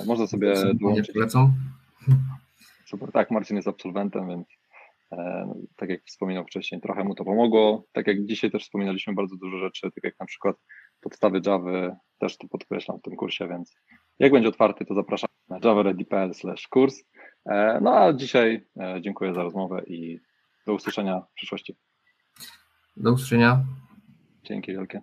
Można 0.07 0.27
sobie 0.27 0.55
dołączyć. 0.75 1.17
Super, 2.87 3.13
tak, 3.13 3.31
Marcin 3.31 3.57
jest 3.57 3.69
absolwentem, 3.69 4.29
więc 4.29 4.49
tak 5.77 5.91
jak 5.91 6.05
wspominał 6.05 6.45
wcześniej, 6.45 6.81
trochę 6.81 7.05
mu 7.05 7.15
to 7.15 7.25
pomogło. 7.25 7.85
Tak 7.93 8.07
jak 8.07 8.25
dzisiaj 8.25 8.51
też 8.51 8.63
wspominaliśmy 8.63 9.15
bardzo 9.15 9.37
dużo 9.37 9.59
rzeczy, 9.59 9.91
tak 9.95 10.05
jak 10.05 10.15
na 10.21 10.27
przykład 10.27 10.57
podstawy 11.01 11.41
Java, 11.47 11.97
też 12.19 12.39
to 12.39 12.49
podkreślam 12.49 12.99
w 12.99 13.03
tym 13.03 13.17
kursie, 13.17 13.49
więc 13.49 13.75
jak 14.19 14.33
będzie 14.33 14.49
otwarty, 14.49 14.85
to 14.85 14.95
zapraszam 14.95 15.31
na 15.49 15.59
javaready.pl 15.65 16.33
kurs. 16.71 17.05
E, 17.47 17.81
no 17.83 17.95
a 17.95 18.13
dzisiaj 18.13 18.67
e, 18.81 19.01
dziękuję 19.01 19.35
za 19.35 19.43
rozmowę 19.43 19.83
i 19.87 20.19
do 20.67 20.75
usłyszenia 20.75 21.21
w 21.21 21.35
przyszłości. 21.35 21.77
Do 22.97 23.13
usłyszenia. 23.13 23.65
Dzięki 24.45 24.73
wielkie. 24.73 25.03